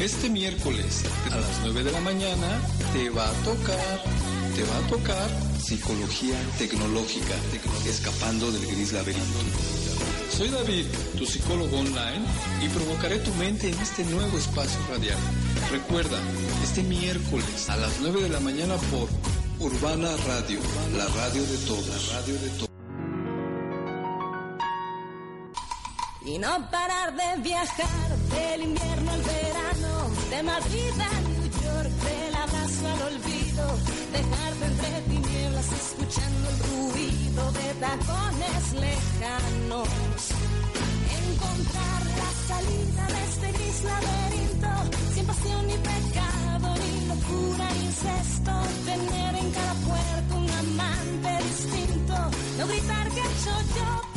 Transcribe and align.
Este 0.00 0.30
miércoles 0.30 1.04
a 1.30 1.36
las 1.36 1.60
9 1.62 1.84
de 1.84 1.92
la 1.92 2.00
mañana 2.00 2.58
te 2.94 3.10
va 3.10 3.28
a 3.28 3.32
tocar, 3.44 4.02
te 4.56 4.62
va 4.64 4.78
a 4.78 4.88
tocar 4.88 5.28
psicología 5.60 6.36
tecnológica, 6.56 7.34
escapando 7.86 8.50
del 8.50 8.66
gris 8.66 8.94
laberinto. 8.94 9.38
Soy 10.30 10.48
David, 10.48 10.86
tu 11.18 11.26
psicólogo 11.26 11.80
online, 11.80 12.24
y 12.64 12.68
provocaré 12.70 13.18
tu 13.18 13.34
mente 13.34 13.68
en 13.68 13.78
este 13.78 14.02
nuevo 14.04 14.38
espacio 14.38 14.80
radial. 14.88 15.18
Recuerda, 15.70 16.18
este 16.64 16.82
miércoles 16.82 17.68
a 17.68 17.76
las 17.76 18.00
9 18.00 18.22
de 18.22 18.28
la 18.30 18.40
mañana 18.40 18.76
por 18.90 19.06
Urbana 19.58 20.08
Radio, 20.26 20.60
la 20.96 21.06
radio 21.08 21.42
de 21.42 21.58
todos, 21.66 22.12
radio 22.14 22.34
de 22.40 22.48
todos. 22.48 22.70
Y 26.24 26.38
no 26.38 26.70
parar 26.70 27.14
de 27.14 27.42
viajar 27.42 28.16
del 28.30 28.62
invierno 28.62 29.10
al 29.10 29.22
verano, 29.22 29.49
de 30.30 30.42
Madrid 30.44 30.92
a 31.00 31.20
New 31.28 31.42
York, 31.42 31.90
del 32.06 32.34
abrazo 32.34 32.86
al 32.94 33.02
olvido, 33.12 33.64
dejarte 34.12 34.64
entre 34.64 35.00
tinieblas 35.10 35.68
escuchando 35.72 36.48
el 36.50 36.58
ruido 36.70 37.52
de 37.52 37.74
tacones 37.80 38.64
lejanos. 38.84 39.88
Encontrar 41.20 42.00
la 42.20 42.30
salida 42.50 43.04
de 43.14 43.20
este 43.30 43.52
gris 43.58 43.84
laberinto, 43.90 44.72
sin 45.14 45.26
pasión 45.26 45.66
ni 45.66 45.78
pecado, 45.90 46.68
ni 46.80 46.92
locura 47.08 47.66
incesto, 47.86 48.52
tener 48.84 49.34
en 49.34 49.50
cada 49.50 49.74
puerta 49.74 50.34
un 50.36 50.50
amante 50.50 51.30
distinto, 51.44 52.16
no 52.58 52.66
gritar 52.68 53.08
que 53.10 53.20
hecho 53.20 53.54
yo 53.76 54.09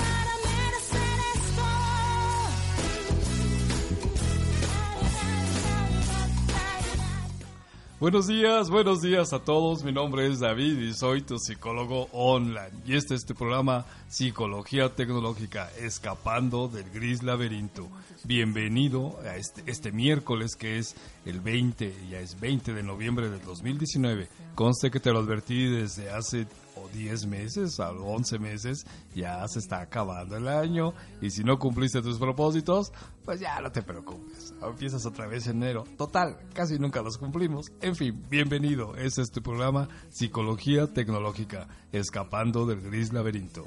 Buenos 8.04 8.28
días, 8.28 8.70
buenos 8.70 9.02
días 9.02 9.32
a 9.32 9.40
todos. 9.40 9.86
Mi 9.86 9.94
nombre 9.94 10.28
es 10.28 10.42
David 10.42 10.78
y 10.78 10.94
soy 10.94 11.22
tu 11.22 11.40
psicólogo 11.40 12.10
online. 12.12 12.84
Y 12.86 12.98
este 12.98 13.16
es 13.16 13.26
tu 13.26 13.34
programa 13.34 13.86
Psicología 14.10 14.90
Tecnológica, 14.90 15.72
escapando 15.80 16.68
del 16.68 16.90
gris 16.90 17.24
laberinto. 17.24 17.88
Bienvenido 18.26 19.18
a 19.26 19.38
este, 19.38 19.64
este 19.68 19.94
miércoles 19.94 20.58
que 20.58 20.80
es 20.80 20.98
el 21.26 21.40
20, 21.40 21.96
ya 22.10 22.20
es 22.20 22.38
20 22.42 22.74
de 22.74 22.84
noviembre 22.84 23.30
del 23.30 23.42
2019. 23.42 24.28
Conste 24.54 24.92
que 24.92 25.00
te 25.00 25.14
lo 25.14 25.20
advertí 25.20 25.64
desde 25.68 26.10
hace 26.10 26.46
10 26.94 27.26
meses, 27.26 27.80
o 27.80 27.90
11 27.90 28.40
meses, 28.40 28.86
ya 29.14 29.46
se 29.48 29.60
está 29.60 29.82
acabando 29.82 30.38
el 30.38 30.48
año 30.48 30.94
y 31.22 31.32
si 31.32 31.44
no 31.44 31.60
cumpliste 31.60 32.02
tus 32.02 32.20
propósitos, 32.20 32.94
pues 33.26 33.40
ya 33.40 33.60
no 33.60 33.72
te 33.72 33.82
preocupes. 33.82 34.54
Empiezas 34.62 35.06
otra 35.06 35.28
vez 35.28 35.48
en 35.48 35.58
enero. 35.58 35.84
Total, 35.98 36.38
casi 36.54 36.80
nunca 36.80 37.02
los 37.02 37.18
cumplimos. 37.18 37.72
En 37.82 37.96
fin, 37.96 38.24
bienvenido. 38.30 38.96
Este 38.96 39.22
es 39.22 39.32
tu 39.32 39.42
programa 39.42 39.90
Psicología 40.10 40.88
Tecnológica, 40.88 41.68
escapando 41.92 42.66
del 42.66 42.82
gris 42.82 43.12
laberinto. 43.12 43.66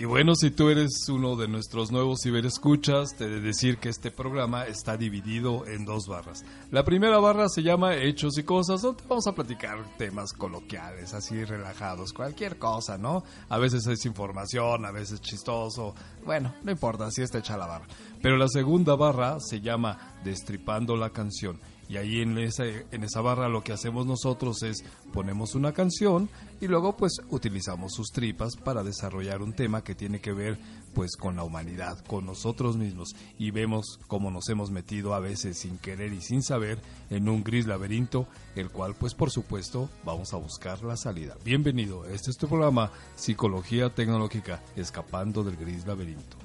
Y 0.00 0.04
bueno, 0.04 0.36
si 0.36 0.52
tú 0.52 0.70
eres 0.70 1.08
uno 1.08 1.34
de 1.34 1.48
nuestros 1.48 1.90
nuevos 1.90 2.20
ciberescuchas, 2.22 3.16
te 3.16 3.28
de 3.28 3.40
decir 3.40 3.78
que 3.78 3.88
este 3.88 4.12
programa 4.12 4.64
está 4.64 4.96
dividido 4.96 5.66
en 5.66 5.84
dos 5.84 6.06
barras. 6.06 6.44
La 6.70 6.84
primera 6.84 7.18
barra 7.18 7.48
se 7.48 7.64
llama 7.64 7.96
Hechos 7.96 8.38
y 8.38 8.44
Cosas, 8.44 8.82
donde 8.82 9.02
vamos 9.08 9.26
a 9.26 9.34
platicar 9.34 9.96
temas 9.96 10.32
coloquiales, 10.32 11.14
así 11.14 11.42
relajados, 11.42 12.12
cualquier 12.12 12.60
cosa, 12.60 12.96
¿no? 12.96 13.24
A 13.48 13.58
veces 13.58 13.88
es 13.88 14.06
información, 14.06 14.86
a 14.86 14.92
veces 14.92 15.20
chistoso, 15.20 15.96
bueno, 16.24 16.54
no 16.62 16.70
importa, 16.70 17.06
así 17.06 17.22
está 17.22 17.38
hecha 17.38 17.56
la 17.56 17.66
barra. 17.66 17.88
Pero 18.22 18.36
la 18.36 18.46
segunda 18.46 18.94
barra 18.94 19.40
se 19.40 19.60
llama 19.60 20.20
Destripando 20.22 20.96
la 20.96 21.10
canción. 21.10 21.58
Y 21.88 21.96
ahí 21.96 22.20
en 22.20 22.36
esa, 22.36 22.64
en 22.66 23.02
esa 23.02 23.20
barra 23.22 23.48
lo 23.48 23.62
que 23.62 23.72
hacemos 23.72 24.06
nosotros 24.06 24.62
es 24.62 24.84
ponemos 25.12 25.54
una 25.54 25.72
canción 25.72 26.28
y 26.60 26.66
luego 26.66 26.96
pues 26.96 27.12
utilizamos 27.30 27.94
sus 27.94 28.10
tripas 28.12 28.56
para 28.56 28.82
desarrollar 28.82 29.40
un 29.40 29.54
tema 29.54 29.82
que 29.82 29.94
tiene 29.94 30.20
que 30.20 30.32
ver 30.32 30.58
pues 30.94 31.16
con 31.16 31.36
la 31.36 31.44
humanidad, 31.44 32.04
con 32.04 32.26
nosotros 32.26 32.76
mismos 32.76 33.14
y 33.38 33.50
vemos 33.52 33.98
cómo 34.06 34.30
nos 34.30 34.48
hemos 34.50 34.70
metido 34.70 35.14
a 35.14 35.20
veces 35.20 35.58
sin 35.58 35.78
querer 35.78 36.12
y 36.12 36.20
sin 36.20 36.42
saber 36.42 36.78
en 37.08 37.28
un 37.28 37.42
gris 37.42 37.66
laberinto, 37.66 38.26
el 38.54 38.70
cual 38.70 38.94
pues 38.94 39.14
por 39.14 39.30
supuesto 39.30 39.88
vamos 40.04 40.34
a 40.34 40.36
buscar 40.36 40.82
la 40.84 40.96
salida. 40.96 41.36
Bienvenido, 41.44 42.04
este 42.06 42.30
es 42.30 42.36
tu 42.36 42.48
programa 42.48 42.92
Psicología 43.16 43.94
Tecnológica, 43.94 44.62
escapando 44.76 45.42
del 45.42 45.56
gris 45.56 45.86
laberinto. 45.86 46.36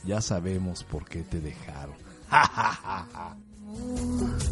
Ya 0.05 0.21
sabemos 0.21 0.85
por 0.85 1.05
qué 1.05 1.25
te 1.25 1.41
dejaron. 1.41 1.97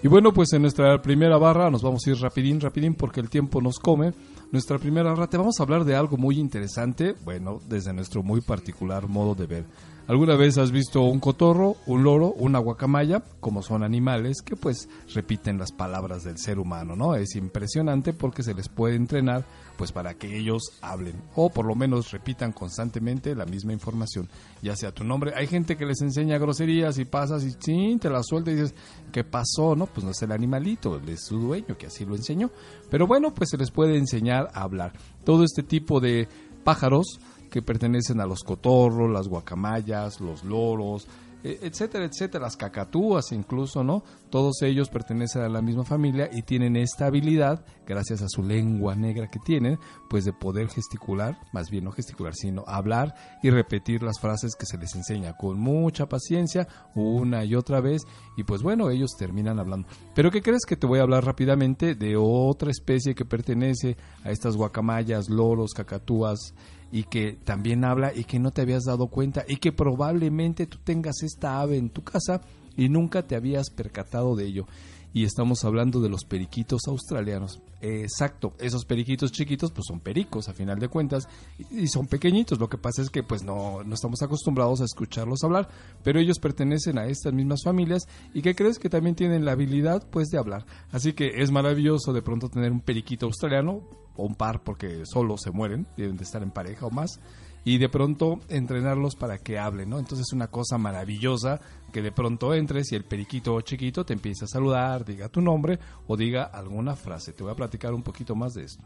Y 0.00 0.06
bueno, 0.06 0.32
pues 0.32 0.52
en 0.52 0.62
nuestra 0.62 1.02
primera 1.02 1.38
barra 1.38 1.70
nos 1.70 1.82
vamos 1.82 2.06
a 2.06 2.10
ir 2.10 2.16
rapidín, 2.18 2.60
rapidín 2.60 2.94
porque 2.94 3.18
el 3.18 3.28
tiempo 3.28 3.60
nos 3.60 3.80
come. 3.80 4.12
Nuestra 4.50 4.78
primera 4.78 5.14
te 5.26 5.36
vamos 5.36 5.60
a 5.60 5.62
hablar 5.62 5.84
de 5.84 5.94
algo 5.94 6.16
muy 6.16 6.38
interesante, 6.38 7.14
bueno, 7.22 7.60
desde 7.68 7.92
nuestro 7.92 8.22
muy 8.22 8.40
particular 8.40 9.06
modo 9.06 9.34
de 9.34 9.46
ver. 9.46 9.64
¿Alguna 10.08 10.36
vez 10.36 10.56
has 10.56 10.70
visto 10.70 11.02
un 11.02 11.20
cotorro, 11.20 11.76
un 11.84 12.02
loro, 12.02 12.32
una 12.32 12.58
guacamaya? 12.58 13.22
Como 13.40 13.62
son 13.62 13.82
animales 13.82 14.40
que 14.40 14.56
pues 14.56 14.88
repiten 15.12 15.58
las 15.58 15.70
palabras 15.70 16.24
del 16.24 16.38
ser 16.38 16.58
humano, 16.58 16.96
¿no? 16.96 17.14
Es 17.14 17.36
impresionante 17.36 18.14
porque 18.14 18.42
se 18.42 18.54
les 18.54 18.70
puede 18.70 18.96
entrenar 18.96 19.44
pues 19.76 19.92
para 19.92 20.14
que 20.14 20.34
ellos 20.38 20.72
hablen 20.80 21.22
o 21.36 21.50
por 21.50 21.66
lo 21.66 21.74
menos 21.74 22.10
repitan 22.10 22.52
constantemente 22.52 23.34
la 23.34 23.44
misma 23.44 23.74
información, 23.74 24.30
ya 24.62 24.74
sea 24.76 24.92
tu 24.92 25.04
nombre. 25.04 25.34
Hay 25.36 25.46
gente 25.46 25.76
que 25.76 25.84
les 25.84 26.00
enseña 26.00 26.38
groserías 26.38 26.98
y 26.98 27.04
pasas 27.04 27.44
y 27.44 27.54
sí, 27.60 27.98
te 28.00 28.08
la 28.08 28.22
suelta 28.22 28.50
y 28.50 28.54
dices, 28.54 28.74
¿qué 29.12 29.24
pasó? 29.24 29.76
No, 29.76 29.84
pues 29.84 30.04
no 30.04 30.12
es 30.12 30.22
el 30.22 30.32
animalito, 30.32 30.98
es 31.06 31.26
su 31.26 31.38
dueño 31.38 31.76
que 31.76 31.86
así 31.86 32.06
lo 32.06 32.16
enseñó. 32.16 32.50
Pero 32.90 33.06
bueno, 33.06 33.34
pues 33.34 33.50
se 33.50 33.56
les 33.56 33.70
puede 33.70 33.96
enseñar 33.96 34.48
a 34.54 34.62
hablar. 34.62 34.92
Todo 35.24 35.44
este 35.44 35.62
tipo 35.62 36.00
de 36.00 36.28
pájaros 36.64 37.18
que 37.50 37.62
pertenecen 37.62 38.20
a 38.20 38.26
los 38.26 38.42
cotorros, 38.42 39.10
las 39.10 39.28
guacamayas, 39.28 40.20
los 40.20 40.44
loros, 40.44 41.06
etcétera, 41.42 42.04
etcétera, 42.04 42.44
las 42.44 42.56
cacatúas 42.56 43.32
incluso, 43.32 43.84
¿no? 43.84 44.02
Todos 44.30 44.62
ellos 44.62 44.88
pertenecen 44.88 45.42
a 45.42 45.48
la 45.48 45.62
misma 45.62 45.84
familia 45.84 46.28
y 46.32 46.42
tienen 46.42 46.76
esta 46.76 47.06
habilidad, 47.06 47.64
gracias 47.86 48.22
a 48.22 48.28
su 48.28 48.42
lengua 48.42 48.94
negra 48.94 49.28
que 49.28 49.38
tienen, 49.38 49.78
pues 50.10 50.24
de 50.24 50.32
poder 50.32 50.68
gesticular, 50.68 51.38
más 51.52 51.70
bien 51.70 51.84
no 51.84 51.92
gesticular, 51.92 52.34
sino 52.34 52.64
hablar 52.66 53.14
y 53.42 53.50
repetir 53.50 54.02
las 54.02 54.20
frases 54.20 54.54
que 54.54 54.66
se 54.66 54.78
les 54.78 54.94
enseña 54.94 55.36
con 55.36 55.58
mucha 55.58 56.08
paciencia, 56.08 56.68
una 56.94 57.44
y 57.44 57.54
otra 57.54 57.80
vez, 57.80 58.02
y 58.36 58.44
pues 58.44 58.62
bueno, 58.62 58.90
ellos 58.90 59.12
terminan 59.18 59.58
hablando. 59.58 59.88
Pero 60.14 60.30
¿qué 60.30 60.42
crees 60.42 60.64
que 60.66 60.76
te 60.76 60.86
voy 60.86 60.98
a 60.98 61.02
hablar 61.02 61.24
rápidamente 61.24 61.94
de 61.94 62.16
otra 62.16 62.70
especie 62.70 63.14
que 63.14 63.24
pertenece 63.24 63.96
a 64.24 64.30
estas 64.30 64.56
guacamayas, 64.56 65.28
loros, 65.28 65.72
cacatúas, 65.72 66.54
y 66.90 67.04
que 67.04 67.32
también 67.44 67.84
habla 67.84 68.12
y 68.14 68.24
que 68.24 68.38
no 68.38 68.50
te 68.50 68.62
habías 68.62 68.84
dado 68.84 69.08
cuenta 69.08 69.44
y 69.46 69.56
que 69.56 69.72
probablemente 69.72 70.66
tú 70.66 70.78
tengas 70.82 71.22
esta 71.22 71.60
ave 71.60 71.76
en 71.76 71.90
tu 71.90 72.02
casa 72.02 72.40
y 72.76 72.88
nunca 72.88 73.26
te 73.26 73.36
habías 73.36 73.70
percatado 73.70 74.36
de 74.36 74.46
ello. 74.46 74.66
Y 75.14 75.24
estamos 75.24 75.64
hablando 75.64 76.00
de 76.00 76.10
los 76.10 76.24
periquitos 76.24 76.82
australianos. 76.86 77.60
Exacto, 77.80 78.52
esos 78.58 78.84
periquitos 78.84 79.32
chiquitos 79.32 79.72
pues 79.72 79.86
son 79.88 80.00
pericos 80.00 80.48
a 80.48 80.52
final 80.52 80.78
de 80.78 80.88
cuentas 80.88 81.28
y 81.70 81.86
son 81.88 82.06
pequeñitos. 82.06 82.58
Lo 82.58 82.68
que 82.68 82.76
pasa 82.76 83.02
es 83.02 83.10
que 83.10 83.22
pues 83.22 83.42
no, 83.42 83.82
no 83.84 83.94
estamos 83.94 84.20
acostumbrados 84.22 84.80
a 84.80 84.84
escucharlos 84.84 85.42
hablar, 85.44 85.68
pero 86.04 86.20
ellos 86.20 86.38
pertenecen 86.38 86.98
a 86.98 87.06
estas 87.06 87.32
mismas 87.32 87.62
familias 87.64 88.06
y 88.34 88.42
que 88.42 88.54
crees 88.54 88.78
que 88.78 88.90
también 88.90 89.16
tienen 89.16 89.44
la 89.44 89.52
habilidad 89.52 90.06
pues 90.10 90.28
de 90.28 90.38
hablar. 90.38 90.66
Así 90.92 91.14
que 91.14 91.42
es 91.42 91.50
maravilloso 91.50 92.12
de 92.12 92.22
pronto 92.22 92.48
tener 92.48 92.70
un 92.70 92.80
periquito 92.80 93.26
australiano 93.26 93.82
o 94.18 94.24
un 94.24 94.34
par 94.34 94.62
porque 94.62 95.06
solo 95.06 95.38
se 95.38 95.50
mueren, 95.50 95.86
deben 95.96 96.18
de 96.18 96.24
estar 96.24 96.42
en 96.42 96.50
pareja 96.50 96.84
o 96.84 96.90
más, 96.90 97.20
y 97.64 97.78
de 97.78 97.88
pronto 97.88 98.40
entrenarlos 98.48 99.14
para 99.14 99.38
que 99.38 99.58
hablen, 99.58 99.90
¿no? 99.90 99.98
Entonces 99.98 100.26
es 100.28 100.32
una 100.32 100.48
cosa 100.48 100.78
maravillosa 100.78 101.60
que 101.92 102.02
de 102.02 102.12
pronto 102.12 102.54
entres 102.54 102.92
y 102.92 102.96
el 102.96 103.04
periquito 103.04 103.60
chiquito 103.60 104.04
te 104.04 104.12
empieza 104.12 104.44
a 104.44 104.48
saludar, 104.48 105.04
diga 105.04 105.28
tu 105.28 105.40
nombre 105.40 105.78
o 106.06 106.16
diga 106.16 106.44
alguna 106.44 106.96
frase. 106.96 107.32
Te 107.32 107.42
voy 107.42 107.52
a 107.52 107.56
platicar 107.56 107.94
un 107.94 108.02
poquito 108.02 108.34
más 108.34 108.54
de 108.54 108.64
esto. 108.64 108.84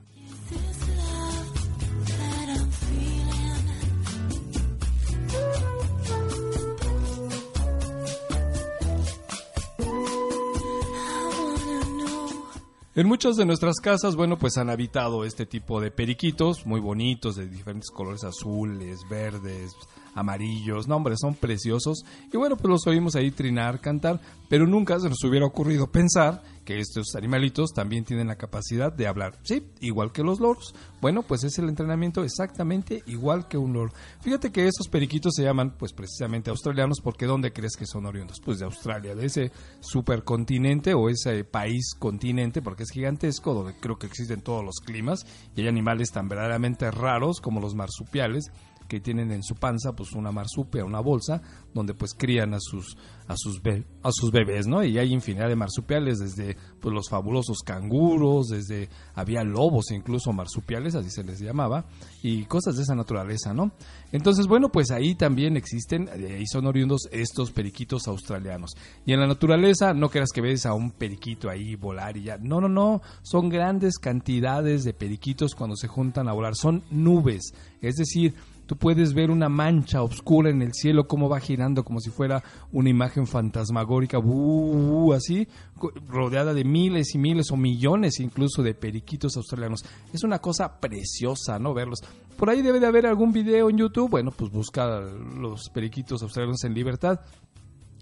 En 12.94 13.08
muchas 13.08 13.36
de 13.36 13.46
nuestras 13.46 13.76
casas, 13.80 14.16
bueno, 14.16 14.38
pues 14.38 14.58
han 14.58 14.68
habitado 14.68 15.24
este 15.24 15.46
tipo 15.46 15.80
de 15.80 15.90
periquitos 15.90 16.66
muy 16.66 16.78
bonitos, 16.78 17.36
de 17.36 17.48
diferentes 17.48 17.90
colores 17.90 18.22
azules, 18.22 19.00
verdes, 19.08 19.72
amarillos, 20.14 20.88
no 20.88 20.96
hombre, 20.96 21.14
son 21.16 21.34
preciosos. 21.34 22.04
Y 22.32 22.36
bueno, 22.36 22.56
pues 22.56 22.70
los 22.70 22.86
oímos 22.86 23.16
ahí 23.16 23.30
trinar, 23.30 23.80
cantar, 23.80 24.20
pero 24.48 24.66
nunca 24.66 24.98
se 25.00 25.08
nos 25.08 25.22
hubiera 25.24 25.46
ocurrido 25.46 25.90
pensar 25.90 26.42
que 26.64 26.78
estos 26.78 27.14
animalitos 27.16 27.72
también 27.72 28.04
tienen 28.04 28.28
la 28.28 28.36
capacidad 28.36 28.92
de 28.92 29.06
hablar. 29.06 29.38
Sí, 29.42 29.66
igual 29.80 30.12
que 30.12 30.22
los 30.22 30.40
loros. 30.40 30.74
Bueno, 31.00 31.22
pues 31.22 31.44
es 31.44 31.58
el 31.58 31.68
entrenamiento 31.68 32.22
exactamente 32.22 33.02
igual 33.06 33.48
que 33.48 33.58
un 33.58 33.72
loro. 33.72 33.92
Fíjate 34.20 34.52
que 34.52 34.66
esos 34.66 34.88
periquitos 34.88 35.34
se 35.34 35.42
llaman 35.42 35.74
pues 35.76 35.92
precisamente 35.92 36.50
australianos 36.50 37.00
porque 37.02 37.26
¿dónde 37.26 37.52
crees 37.52 37.76
que 37.76 37.86
son 37.86 38.06
oriundos? 38.06 38.40
Pues 38.44 38.58
de 38.58 38.64
Australia, 38.64 39.14
de 39.14 39.26
ese 39.26 39.52
supercontinente 39.80 40.94
o 40.94 41.08
ese 41.08 41.44
país 41.44 41.94
continente 41.98 42.62
porque 42.62 42.84
es 42.84 42.90
gigantesco 42.90 43.54
donde 43.54 43.74
creo 43.78 43.98
que 43.98 44.06
existen 44.06 44.42
todos 44.42 44.64
los 44.64 44.76
climas 44.76 45.26
y 45.56 45.62
hay 45.62 45.68
animales 45.68 46.10
tan 46.10 46.28
verdaderamente 46.28 46.90
raros 46.90 47.40
como 47.40 47.60
los 47.60 47.74
marsupiales 47.74 48.52
que 48.92 49.00
tienen 49.00 49.32
en 49.32 49.42
su 49.42 49.54
panza 49.54 49.94
pues 49.94 50.12
una 50.12 50.32
marsupia, 50.32 50.84
una 50.84 51.00
bolsa 51.00 51.40
donde 51.72 51.94
pues 51.94 52.12
crían 52.12 52.52
a 52.52 52.58
sus 52.60 52.94
a 53.26 53.34
sus 53.38 53.62
a 54.02 54.10
sus 54.12 54.30
bebés, 54.30 54.66
¿no? 54.66 54.84
Y 54.84 54.98
hay 54.98 55.14
infinidad 55.14 55.48
de 55.48 55.56
marsupiales 55.56 56.18
desde 56.18 56.58
pues 56.78 56.94
los 56.94 57.08
fabulosos 57.08 57.60
canguros, 57.64 58.48
desde 58.48 58.90
había 59.14 59.44
lobos 59.44 59.90
incluso 59.92 60.30
marsupiales, 60.34 60.94
así 60.94 61.08
se 61.08 61.24
les 61.24 61.40
llamaba, 61.40 61.86
y 62.22 62.44
cosas 62.44 62.76
de 62.76 62.82
esa 62.82 62.94
naturaleza, 62.94 63.54
¿no? 63.54 63.72
Entonces, 64.10 64.46
bueno, 64.46 64.68
pues 64.68 64.90
ahí 64.90 65.14
también 65.14 65.56
existen 65.56 66.10
ahí 66.10 66.46
son 66.46 66.66
oriundos 66.66 67.08
estos 67.12 67.50
periquitos 67.50 68.06
australianos. 68.08 68.72
Y 69.06 69.14
en 69.14 69.20
la 69.20 69.26
naturaleza 69.26 69.94
no 69.94 70.10
creas 70.10 70.32
que 70.34 70.42
ves 70.42 70.66
a 70.66 70.74
un 70.74 70.90
periquito 70.90 71.48
ahí 71.48 71.76
volar 71.76 72.18
y 72.18 72.24
ya. 72.24 72.36
No, 72.36 72.60
no, 72.60 72.68
no, 72.68 73.00
son 73.22 73.48
grandes 73.48 73.96
cantidades 73.96 74.84
de 74.84 74.92
periquitos 74.92 75.54
cuando 75.54 75.76
se 75.76 75.88
juntan 75.88 76.28
a 76.28 76.34
volar, 76.34 76.56
son 76.56 76.82
nubes, 76.90 77.54
es 77.80 77.94
decir, 77.94 78.34
tú 78.66 78.76
puedes 78.76 79.14
ver 79.14 79.30
una 79.30 79.48
mancha 79.48 80.02
oscura 80.02 80.50
en 80.50 80.62
el 80.62 80.72
cielo, 80.74 81.06
como 81.06 81.28
va 81.28 81.40
girando 81.40 81.84
como 81.84 82.00
si 82.00 82.10
fuera 82.10 82.42
una 82.72 82.90
imagen 82.90 83.26
fantasmagórica, 83.26 84.18
así, 85.14 85.48
rodeada 86.08 86.54
de 86.54 86.64
miles 86.64 87.14
y 87.14 87.18
miles 87.18 87.50
o 87.50 87.56
millones 87.56 88.20
incluso 88.20 88.62
de 88.62 88.74
periquitos 88.74 89.36
australianos. 89.36 89.84
Es 90.12 90.24
una 90.24 90.38
cosa 90.38 90.80
preciosa, 90.80 91.58
¿no? 91.58 91.74
Verlos. 91.74 92.00
Por 92.36 92.50
ahí 92.50 92.62
debe 92.62 92.80
de 92.80 92.86
haber 92.86 93.06
algún 93.06 93.32
video 93.32 93.70
en 93.70 93.78
YouTube, 93.78 94.10
bueno, 94.10 94.30
pues 94.30 94.50
busca 94.50 95.00
los 95.00 95.68
periquitos 95.70 96.22
australianos 96.22 96.64
en 96.64 96.74
libertad. 96.74 97.20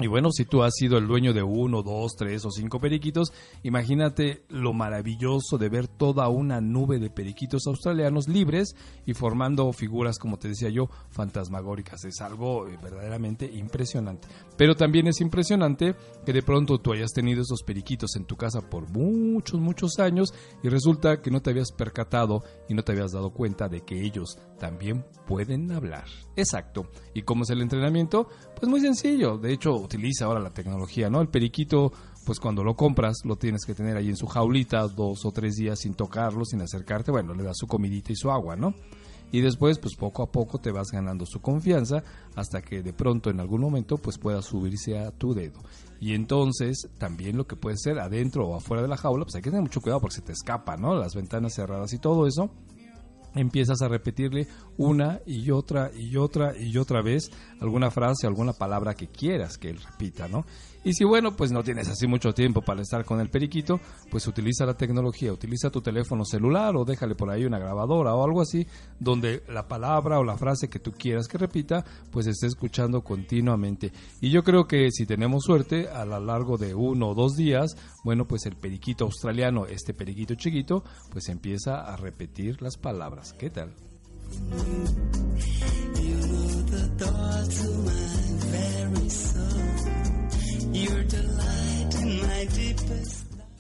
Y 0.00 0.06
bueno, 0.06 0.30
si 0.32 0.46
tú 0.46 0.62
has 0.62 0.74
sido 0.74 0.96
el 0.96 1.06
dueño 1.06 1.34
de 1.34 1.42
uno, 1.42 1.82
dos, 1.82 2.12
tres 2.16 2.46
o 2.46 2.50
cinco 2.50 2.80
periquitos, 2.80 3.34
imagínate 3.62 4.44
lo 4.48 4.72
maravilloso 4.72 5.58
de 5.58 5.68
ver 5.68 5.88
toda 5.88 6.26
una 6.30 6.62
nube 6.62 6.98
de 6.98 7.10
periquitos 7.10 7.66
australianos 7.66 8.26
libres 8.26 8.74
y 9.04 9.12
formando 9.12 9.70
figuras, 9.74 10.18
como 10.18 10.38
te 10.38 10.48
decía 10.48 10.70
yo, 10.70 10.88
fantasmagóricas. 11.10 12.02
Es 12.06 12.22
algo 12.22 12.66
eh, 12.66 12.78
verdaderamente 12.82 13.44
impresionante. 13.44 14.26
Pero 14.56 14.74
también 14.74 15.06
es 15.06 15.20
impresionante 15.20 15.94
que 16.24 16.32
de 16.32 16.42
pronto 16.42 16.78
tú 16.78 16.94
hayas 16.94 17.12
tenido 17.12 17.42
esos 17.42 17.62
periquitos 17.62 18.16
en 18.16 18.24
tu 18.24 18.36
casa 18.36 18.62
por 18.62 18.88
muchos, 18.88 19.60
muchos 19.60 19.98
años 19.98 20.32
y 20.62 20.70
resulta 20.70 21.20
que 21.20 21.30
no 21.30 21.42
te 21.42 21.50
habías 21.50 21.72
percatado 21.72 22.42
y 22.70 22.74
no 22.74 22.82
te 22.82 22.92
habías 22.92 23.12
dado 23.12 23.34
cuenta 23.34 23.68
de 23.68 23.82
que 23.82 24.02
ellos 24.02 24.38
también 24.58 25.04
pueden 25.26 25.70
hablar. 25.72 26.04
Exacto. 26.36 26.88
¿Y 27.12 27.22
cómo 27.22 27.42
es 27.42 27.50
el 27.50 27.60
entrenamiento? 27.60 28.28
Pues 28.56 28.68
muy 28.68 28.80
sencillo. 28.80 29.36
De 29.36 29.52
hecho, 29.52 29.86
utiliza 29.90 30.26
ahora 30.26 30.40
la 30.40 30.50
tecnología, 30.50 31.10
¿no? 31.10 31.20
El 31.20 31.28
periquito, 31.28 31.92
pues 32.24 32.38
cuando 32.38 32.62
lo 32.62 32.76
compras, 32.76 33.18
lo 33.24 33.36
tienes 33.36 33.64
que 33.66 33.74
tener 33.74 33.96
ahí 33.96 34.08
en 34.08 34.16
su 34.16 34.26
jaulita 34.26 34.86
dos 34.86 35.24
o 35.24 35.32
tres 35.32 35.56
días 35.56 35.80
sin 35.80 35.94
tocarlo, 35.94 36.44
sin 36.44 36.62
acercarte. 36.62 37.10
Bueno, 37.10 37.34
le 37.34 37.42
das 37.42 37.56
su 37.58 37.66
comidita 37.66 38.12
y 38.12 38.16
su 38.16 38.30
agua, 38.30 38.54
¿no? 38.54 38.74
Y 39.32 39.40
después, 39.40 39.78
pues 39.78 39.94
poco 39.96 40.22
a 40.22 40.30
poco 40.30 40.58
te 40.58 40.72
vas 40.72 40.88
ganando 40.92 41.24
su 41.24 41.40
confianza 41.40 42.02
hasta 42.34 42.62
que 42.62 42.82
de 42.82 42.92
pronto 42.92 43.30
en 43.30 43.40
algún 43.40 43.60
momento 43.60 43.96
pues 43.96 44.18
pueda 44.18 44.42
subirse 44.42 44.98
a 44.98 45.10
tu 45.12 45.34
dedo. 45.34 45.60
Y 46.00 46.14
entonces 46.14 46.88
también 46.98 47.36
lo 47.36 47.46
que 47.46 47.56
puede 47.56 47.76
ser 47.76 47.98
adentro 47.98 48.46
o 48.48 48.56
afuera 48.56 48.82
de 48.82 48.88
la 48.88 48.96
jaula, 48.96 49.24
pues 49.24 49.36
hay 49.36 49.42
que 49.42 49.50
tener 49.50 49.62
mucho 49.62 49.80
cuidado 49.80 50.00
porque 50.00 50.16
se 50.16 50.22
te 50.22 50.32
escapa, 50.32 50.76
¿no? 50.76 50.94
Las 50.94 51.14
ventanas 51.14 51.54
cerradas 51.54 51.92
y 51.92 51.98
todo 51.98 52.26
eso 52.26 52.50
empiezas 53.34 53.82
a 53.82 53.88
repetirle 53.88 54.46
una 54.76 55.20
y 55.26 55.50
otra 55.50 55.90
y 55.94 56.16
otra 56.16 56.54
y 56.58 56.76
otra 56.78 57.02
vez 57.02 57.30
alguna 57.60 57.90
frase, 57.90 58.26
alguna 58.26 58.52
palabra 58.52 58.94
que 58.94 59.08
quieras 59.08 59.58
que 59.58 59.70
él 59.70 59.80
repita, 59.80 60.28
¿no? 60.28 60.44
Y 60.82 60.94
si 60.94 61.04
bueno, 61.04 61.36
pues 61.36 61.52
no 61.52 61.62
tienes 61.62 61.88
así 61.88 62.06
mucho 62.06 62.32
tiempo 62.32 62.62
para 62.62 62.80
estar 62.80 63.04
con 63.04 63.20
el 63.20 63.28
periquito, 63.28 63.80
pues 64.10 64.26
utiliza 64.26 64.64
la 64.64 64.74
tecnología, 64.74 65.32
utiliza 65.32 65.70
tu 65.70 65.82
teléfono 65.82 66.24
celular 66.24 66.74
o 66.76 66.84
déjale 66.84 67.14
por 67.14 67.30
ahí 67.30 67.44
una 67.44 67.58
grabadora 67.58 68.14
o 68.14 68.24
algo 68.24 68.40
así, 68.40 68.66
donde 68.98 69.42
la 69.48 69.68
palabra 69.68 70.18
o 70.18 70.24
la 70.24 70.38
frase 70.38 70.68
que 70.68 70.78
tú 70.78 70.92
quieras 70.92 71.28
que 71.28 71.36
repita, 71.36 71.84
pues 72.10 72.26
esté 72.26 72.46
escuchando 72.46 73.02
continuamente. 73.02 73.92
Y 74.22 74.30
yo 74.30 74.42
creo 74.42 74.66
que 74.66 74.90
si 74.90 75.04
tenemos 75.04 75.44
suerte, 75.44 75.88
a 75.88 76.04
lo 76.06 76.18
largo 76.18 76.56
de 76.56 76.74
uno 76.74 77.08
o 77.08 77.14
dos 77.14 77.36
días, 77.36 77.76
bueno, 78.02 78.26
pues 78.26 78.46
el 78.46 78.56
periquito 78.56 79.04
australiano, 79.04 79.66
este 79.66 79.92
periquito 79.92 80.34
chiquito, 80.34 80.82
pues 81.10 81.28
empieza 81.28 81.82
a 81.82 81.96
repetir 81.96 82.62
las 82.62 82.78
palabras. 82.78 83.34
¿Qué 83.34 83.50
tal? 83.50 83.74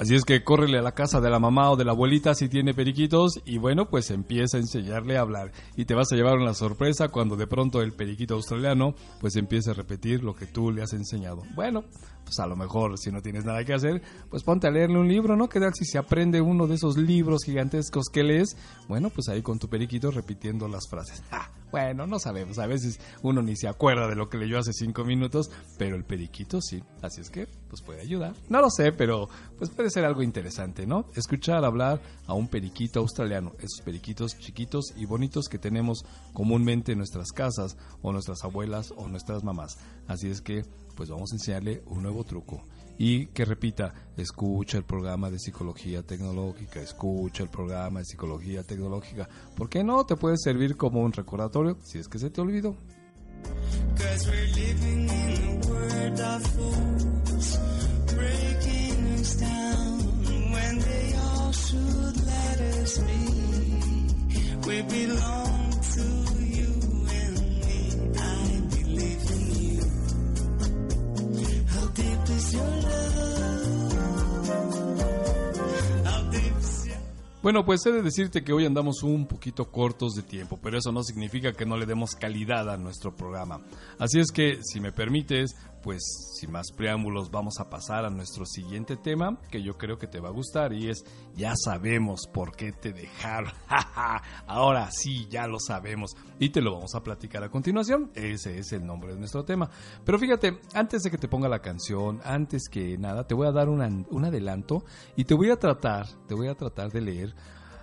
Así 0.00 0.14
es 0.14 0.24
que 0.24 0.42
córrele 0.42 0.78
a 0.78 0.82
la 0.82 0.92
casa 0.92 1.20
de 1.20 1.28
la 1.28 1.38
mamá 1.38 1.70
o 1.70 1.76
de 1.76 1.84
la 1.84 1.92
abuelita 1.92 2.34
si 2.34 2.48
tiene 2.48 2.72
periquitos 2.72 3.38
y 3.44 3.58
bueno, 3.58 3.90
pues 3.90 4.10
empieza 4.10 4.56
a 4.56 4.60
enseñarle 4.60 5.18
a 5.18 5.20
hablar. 5.20 5.52
Y 5.76 5.84
te 5.84 5.94
vas 5.94 6.10
a 6.10 6.16
llevar 6.16 6.38
una 6.38 6.54
sorpresa 6.54 7.08
cuando 7.08 7.36
de 7.36 7.46
pronto 7.46 7.82
el 7.82 7.92
periquito 7.92 8.32
australiano 8.34 8.94
pues 9.20 9.36
empiece 9.36 9.70
a 9.70 9.74
repetir 9.74 10.24
lo 10.24 10.34
que 10.34 10.46
tú 10.46 10.72
le 10.72 10.82
has 10.82 10.94
enseñado. 10.94 11.42
Bueno, 11.54 11.84
pues 12.30 12.38
a 12.38 12.46
lo 12.46 12.54
mejor 12.54 12.96
si 12.96 13.10
no 13.10 13.20
tienes 13.22 13.44
nada 13.44 13.64
que 13.64 13.74
hacer, 13.74 14.02
pues 14.30 14.44
ponte 14.44 14.68
a 14.68 14.70
leerle 14.70 15.00
un 15.00 15.08
libro, 15.08 15.36
¿no? 15.36 15.48
Que 15.48 15.58
tal 15.58 15.74
si 15.74 15.84
se 15.84 15.98
aprende 15.98 16.40
uno 16.40 16.68
de 16.68 16.76
esos 16.76 16.96
libros 16.96 17.42
gigantescos 17.44 18.04
que 18.12 18.22
lees? 18.22 18.56
Bueno, 18.86 19.10
pues 19.10 19.28
ahí 19.28 19.42
con 19.42 19.58
tu 19.58 19.68
periquito 19.68 20.12
repitiendo 20.12 20.68
las 20.68 20.88
frases. 20.88 21.22
Bueno, 21.70 22.04
no 22.04 22.18
sabemos, 22.18 22.58
a 22.58 22.66
veces 22.66 22.98
uno 23.22 23.42
ni 23.42 23.54
se 23.54 23.68
acuerda 23.68 24.08
de 24.08 24.16
lo 24.16 24.28
que 24.28 24.38
leyó 24.38 24.58
hace 24.58 24.72
cinco 24.72 25.04
minutos, 25.04 25.52
pero 25.78 25.94
el 25.94 26.02
periquito 26.02 26.60
sí, 26.60 26.82
así 27.00 27.20
es 27.20 27.30
que 27.30 27.46
pues 27.68 27.80
puede 27.82 28.00
ayudar. 28.00 28.34
No 28.48 28.60
lo 28.60 28.70
sé, 28.70 28.90
pero 28.90 29.28
pues 29.56 29.70
puede 29.70 29.88
ser 29.88 30.04
algo 30.04 30.24
interesante, 30.24 30.84
¿no? 30.84 31.06
Escuchar 31.14 31.64
hablar 31.64 32.02
a 32.26 32.34
un 32.34 32.48
periquito 32.48 32.98
australiano, 32.98 33.52
esos 33.58 33.82
periquitos 33.84 34.36
chiquitos 34.36 34.86
y 34.96 35.06
bonitos 35.06 35.46
que 35.48 35.58
tenemos 35.58 36.04
comúnmente 36.32 36.90
en 36.90 36.98
nuestras 36.98 37.30
casas 37.30 37.76
o 38.02 38.12
nuestras 38.12 38.42
abuelas 38.42 38.92
o 38.96 39.06
nuestras 39.06 39.44
mamás. 39.44 39.78
Así 40.08 40.28
es 40.28 40.40
que 40.40 40.64
pues 41.00 41.08
vamos 41.08 41.32
a 41.32 41.36
enseñarle 41.36 41.82
un 41.86 42.02
nuevo 42.02 42.24
truco 42.24 42.62
y 42.98 43.28
que 43.28 43.46
repita, 43.46 43.94
escucha 44.18 44.76
el 44.76 44.84
programa 44.84 45.30
de 45.30 45.38
psicología 45.38 46.02
tecnológica, 46.02 46.78
escucha 46.82 47.42
el 47.42 47.48
programa 47.48 48.00
de 48.00 48.04
psicología 48.04 48.64
tecnológica. 48.64 49.26
¿Por 49.56 49.70
qué 49.70 49.82
no? 49.82 50.04
Te 50.04 50.16
puede 50.16 50.36
servir 50.36 50.76
como 50.76 51.00
un 51.00 51.14
recordatorio 51.14 51.78
si 51.82 52.00
es 52.00 52.06
que 52.06 52.18
se 52.18 52.28
te 52.28 52.42
olvidó. 52.42 52.76
Bueno, 77.42 77.64
pues 77.64 77.86
he 77.86 77.92
de 77.92 78.02
decirte 78.02 78.44
que 78.44 78.52
hoy 78.52 78.66
andamos 78.66 79.02
un 79.02 79.26
poquito 79.26 79.70
cortos 79.70 80.12
de 80.12 80.22
tiempo, 80.22 80.58
pero 80.62 80.76
eso 80.76 80.92
no 80.92 81.02
significa 81.02 81.52
que 81.52 81.64
no 81.64 81.78
le 81.78 81.86
demos 81.86 82.14
calidad 82.14 82.68
a 82.68 82.76
nuestro 82.76 83.16
programa. 83.16 83.60
Así 83.98 84.20
es 84.20 84.30
que, 84.30 84.58
si 84.62 84.78
me 84.78 84.92
permites, 84.92 85.56
pues 85.82 86.02
sin 86.38 86.52
más 86.52 86.72
preámbulos 86.72 87.30
vamos 87.30 87.60
a 87.60 87.70
pasar 87.70 88.04
a 88.04 88.10
nuestro 88.10 88.44
siguiente 88.46 88.96
tema 88.96 89.38
que 89.50 89.62
yo 89.62 89.76
creo 89.76 89.98
que 89.98 90.06
te 90.06 90.20
va 90.20 90.28
a 90.28 90.32
gustar 90.32 90.72
y 90.72 90.88
es 90.88 91.04
ya 91.34 91.54
sabemos 91.56 92.26
por 92.26 92.54
qué 92.54 92.72
te 92.72 92.92
dejaron. 92.92 93.52
Ahora 94.46 94.90
sí, 94.90 95.26
ya 95.30 95.46
lo 95.46 95.58
sabemos 95.58 96.16
y 96.38 96.50
te 96.50 96.60
lo 96.60 96.72
vamos 96.72 96.94
a 96.94 97.02
platicar 97.02 97.44
a 97.44 97.50
continuación. 97.50 98.10
Ese 98.14 98.58
es 98.58 98.72
el 98.72 98.84
nombre 98.84 99.12
de 99.12 99.18
nuestro 99.18 99.44
tema. 99.44 99.70
Pero 100.04 100.18
fíjate, 100.18 100.60
antes 100.74 101.02
de 101.02 101.10
que 101.10 101.18
te 101.18 101.28
ponga 101.28 101.48
la 101.48 101.60
canción, 101.60 102.20
antes 102.24 102.68
que 102.68 102.98
nada, 102.98 103.26
te 103.26 103.34
voy 103.34 103.46
a 103.46 103.52
dar 103.52 103.68
un 103.68 104.24
adelanto 104.24 104.84
y 105.16 105.24
te 105.24 105.34
voy 105.34 105.50
a 105.50 105.56
tratar, 105.56 106.06
te 106.26 106.34
voy 106.34 106.48
a 106.48 106.54
tratar 106.54 106.90
de 106.90 107.00
leer 107.00 107.34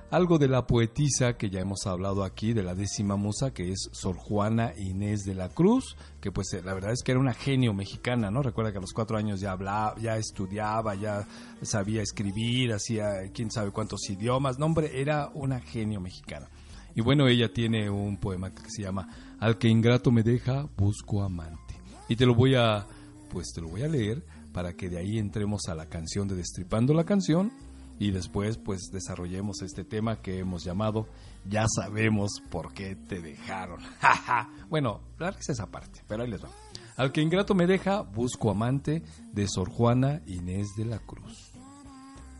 algo 0.09 0.37
de 0.37 0.47
la 0.47 0.65
poetisa 0.65 1.33
que 1.33 1.49
ya 1.49 1.59
hemos 1.59 1.85
hablado 1.85 2.23
aquí, 2.23 2.53
de 2.53 2.63
la 2.63 2.75
décima 2.75 3.17
musa, 3.17 3.53
que 3.53 3.71
es 3.71 3.89
Sor 3.91 4.15
Juana 4.15 4.73
Inés 4.77 5.23
de 5.23 5.35
la 5.35 5.49
Cruz, 5.49 5.97
que 6.21 6.31
pues 6.31 6.53
eh, 6.53 6.61
la 6.63 6.73
verdad 6.73 6.93
es 6.93 7.03
que 7.03 7.11
era 7.11 7.19
una 7.19 7.33
genio 7.33 7.73
mexicana, 7.73 8.31
¿no? 8.31 8.41
Recuerda 8.41 8.71
que 8.71 8.77
a 8.77 8.81
los 8.81 8.93
cuatro 8.93 9.17
años 9.17 9.41
ya 9.41 9.51
hablaba, 9.51 9.95
ya 9.99 10.17
estudiaba, 10.17 10.95
ya 10.95 11.27
sabía 11.61 12.01
escribir, 12.01 12.71
hacía 12.73 13.31
quién 13.33 13.51
sabe 13.51 13.71
cuántos 13.71 14.09
idiomas, 14.09 14.57
no 14.57 14.65
hombre, 14.65 15.01
era 15.01 15.29
una 15.33 15.59
genio 15.59 15.99
mexicana. 15.99 16.49
Y 16.95 17.01
bueno, 17.01 17.27
ella 17.27 17.51
tiene 17.51 17.89
un 17.89 18.17
poema 18.17 18.51
que 18.53 18.69
se 18.69 18.83
llama 18.83 19.07
Al 19.39 19.57
que 19.57 19.67
ingrato 19.67 20.11
me 20.11 20.23
deja, 20.23 20.67
busco 20.77 21.21
amante. 21.21 21.75
Y 22.07 22.15
te 22.15 22.25
lo 22.25 22.33
voy 22.33 22.55
a, 22.55 22.87
pues 23.29 23.51
te 23.53 23.61
lo 23.61 23.67
voy 23.67 23.83
a 23.83 23.87
leer 23.87 24.25
para 24.53 24.73
que 24.73 24.89
de 24.89 24.97
ahí 24.97 25.19
entremos 25.19 25.67
a 25.67 25.75
la 25.75 25.87
canción 25.87 26.27
de 26.27 26.35
Destripando 26.35 26.93
la 26.93 27.03
canción 27.03 27.51
y 27.99 28.11
después 28.11 28.57
pues 28.57 28.89
desarrollemos 28.91 29.61
este 29.61 29.83
tema 29.83 30.21
que 30.21 30.39
hemos 30.39 30.63
llamado 30.63 31.07
Ya 31.49 31.65
sabemos 31.67 32.41
por 32.49 32.73
qué 32.73 32.95
te 32.95 33.21
dejaron. 33.21 33.79
bueno, 34.69 35.01
es 35.19 35.49
esa 35.49 35.67
parte, 35.67 36.01
pero 36.07 36.23
ahí 36.23 36.29
les 36.29 36.43
va. 36.43 36.49
Al 36.95 37.11
que 37.11 37.21
ingrato 37.21 37.53
me 37.53 37.67
deja, 37.67 38.01
busco 38.01 38.49
amante 38.49 39.03
de 39.31 39.47
Sor 39.47 39.69
Juana 39.69 40.21
Inés 40.25 40.69
de 40.75 40.85
la 40.85 40.99
Cruz. 40.99 41.51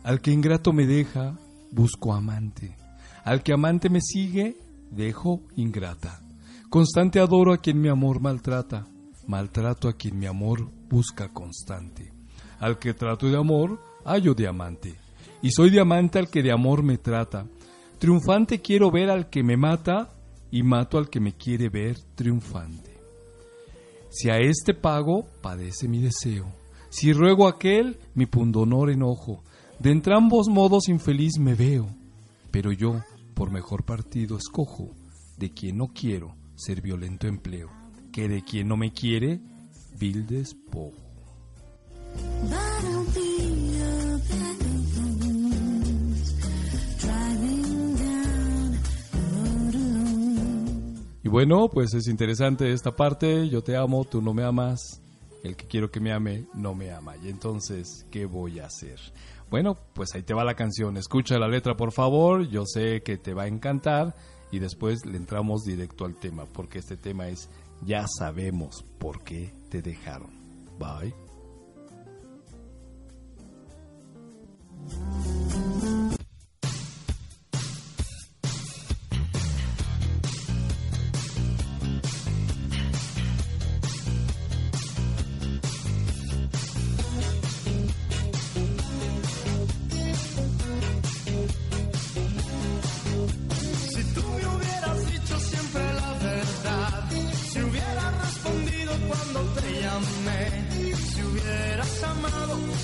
Al 0.02 0.20
que 0.20 0.30
ingrato 0.30 0.72
me 0.72 0.86
deja, 0.86 1.38
busco 1.70 2.12
amante. 2.12 2.76
Al 3.24 3.42
que 3.42 3.52
amante 3.52 3.88
me 3.88 4.00
sigue, 4.00 4.56
dejo 4.90 5.42
ingrata. 5.56 6.20
Constante 6.70 7.20
adoro 7.20 7.52
a 7.52 7.58
quien 7.58 7.80
mi 7.80 7.88
amor 7.88 8.20
maltrata. 8.20 8.86
Maltrato 9.26 9.88
a 9.88 9.92
quien 9.92 10.18
mi 10.18 10.26
amor 10.26 10.70
busca 10.88 11.28
constante. 11.28 12.12
Al 12.58 12.78
que 12.78 12.94
trato 12.94 13.26
de 13.28 13.36
amor, 13.36 13.80
hallo 14.04 14.34
de 14.34 14.48
amante 14.48 15.07
y 15.42 15.50
soy 15.50 15.70
diamante 15.70 16.18
al 16.18 16.28
que 16.28 16.42
de 16.42 16.52
amor 16.52 16.82
me 16.82 16.98
trata. 16.98 17.46
Triunfante 17.98 18.60
quiero 18.60 18.90
ver 18.90 19.10
al 19.10 19.28
que 19.28 19.42
me 19.42 19.56
mata 19.56 20.14
y 20.50 20.62
mato 20.62 20.98
al 20.98 21.10
que 21.10 21.20
me 21.20 21.34
quiere 21.34 21.68
ver 21.68 21.98
triunfante. 22.14 22.96
Si 24.10 24.30
a 24.30 24.38
este 24.38 24.74
pago, 24.74 25.26
padece 25.42 25.88
mi 25.88 26.00
deseo. 26.00 26.46
Si 26.88 27.12
ruego 27.12 27.46
a 27.46 27.50
aquel, 27.50 27.98
mi 28.14 28.26
pundonor 28.26 28.90
enojo. 28.90 29.42
De 29.78 29.90
entrambos 29.90 30.48
modos 30.48 30.88
infeliz 30.88 31.38
me 31.38 31.54
veo. 31.54 31.88
Pero 32.50 32.72
yo, 32.72 33.02
por 33.34 33.50
mejor 33.50 33.84
partido, 33.84 34.38
escojo 34.38 34.90
de 35.36 35.50
quien 35.50 35.76
no 35.76 35.88
quiero 35.88 36.34
ser 36.56 36.80
violento 36.80 37.28
empleo, 37.28 37.70
que 38.12 38.28
de 38.28 38.42
quien 38.42 38.68
no 38.68 38.76
me 38.76 38.92
quiere, 38.92 39.40
vil 39.98 40.26
despojo. 40.26 40.96
Y 51.28 51.30
bueno, 51.30 51.68
pues 51.68 51.92
es 51.92 52.08
interesante 52.08 52.72
esta 52.72 52.96
parte, 52.96 53.50
yo 53.50 53.62
te 53.62 53.76
amo, 53.76 54.06
tú 54.06 54.22
no 54.22 54.32
me 54.32 54.44
amas, 54.44 54.80
el 55.44 55.56
que 55.56 55.66
quiero 55.66 55.90
que 55.90 56.00
me 56.00 56.10
ame 56.10 56.46
no 56.54 56.74
me 56.74 56.90
ama. 56.90 57.18
Y 57.18 57.28
entonces, 57.28 58.06
¿qué 58.10 58.24
voy 58.24 58.60
a 58.60 58.64
hacer? 58.64 58.98
Bueno, 59.50 59.76
pues 59.92 60.14
ahí 60.14 60.22
te 60.22 60.32
va 60.32 60.42
la 60.42 60.54
canción, 60.54 60.96
escucha 60.96 61.38
la 61.38 61.46
letra 61.46 61.76
por 61.76 61.92
favor, 61.92 62.48
yo 62.48 62.64
sé 62.64 63.02
que 63.02 63.18
te 63.18 63.34
va 63.34 63.42
a 63.42 63.46
encantar 63.46 64.14
y 64.50 64.58
después 64.58 65.04
le 65.04 65.18
entramos 65.18 65.64
directo 65.64 66.06
al 66.06 66.14
tema, 66.14 66.46
porque 66.46 66.78
este 66.78 66.96
tema 66.96 67.28
es 67.28 67.50
ya 67.84 68.06
sabemos 68.08 68.86
por 68.98 69.22
qué 69.22 69.52
te 69.68 69.82
dejaron. 69.82 70.30
Bye. 70.78 71.12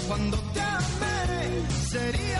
Teniendo 0.08 0.36
que 0.52 2.33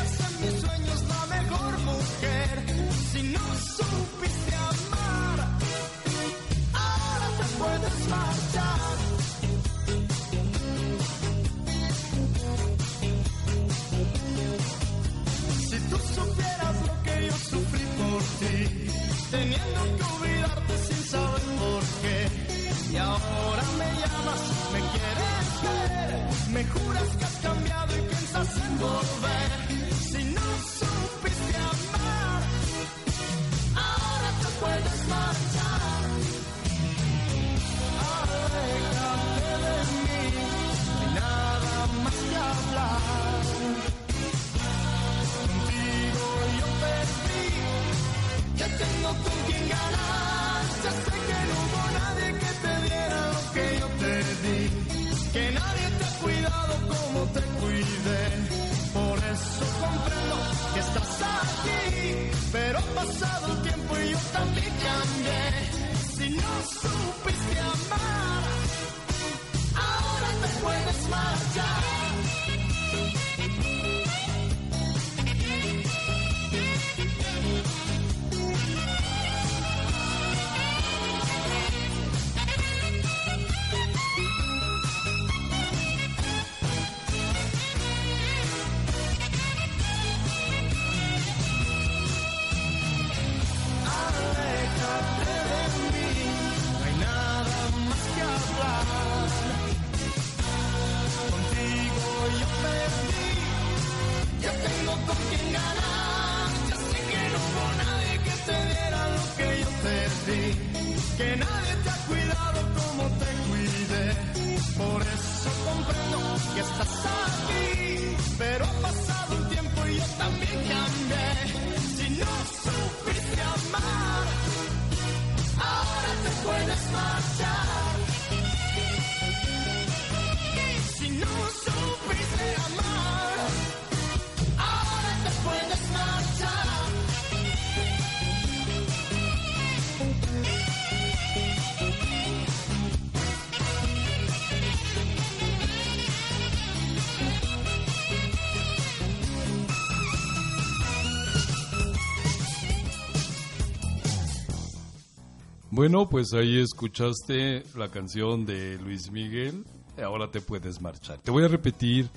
Bueno, 155.85 156.09
pues 156.09 156.33
ahí 156.33 156.61
escuchaste 156.61 157.63
la 157.77 157.91
canción 157.91 158.47
de 158.47 158.79
Luis 158.79 159.11
Miguel. 159.11 159.67
Ahora 160.03 160.31
te 160.31 160.41
puedes 160.41 160.81
marchar. 160.81 161.19
Te 161.19 161.31
voy 161.31 161.45
a 161.45 161.49
repetir 161.49 162.09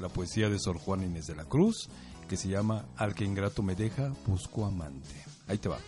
la 0.00 0.08
poesía 0.08 0.50
de 0.50 0.58
Sor 0.58 0.76
Juana 0.76 1.04
Inés 1.04 1.28
de 1.28 1.36
la 1.36 1.44
Cruz, 1.44 1.88
que 2.28 2.36
se 2.36 2.48
llama 2.48 2.86
Al 2.96 3.14
que 3.14 3.24
ingrato 3.24 3.62
me 3.62 3.76
deja, 3.76 4.12
busco 4.26 4.66
amante. 4.66 5.14
Ahí 5.46 5.58
te 5.58 5.68
va. 5.68 5.78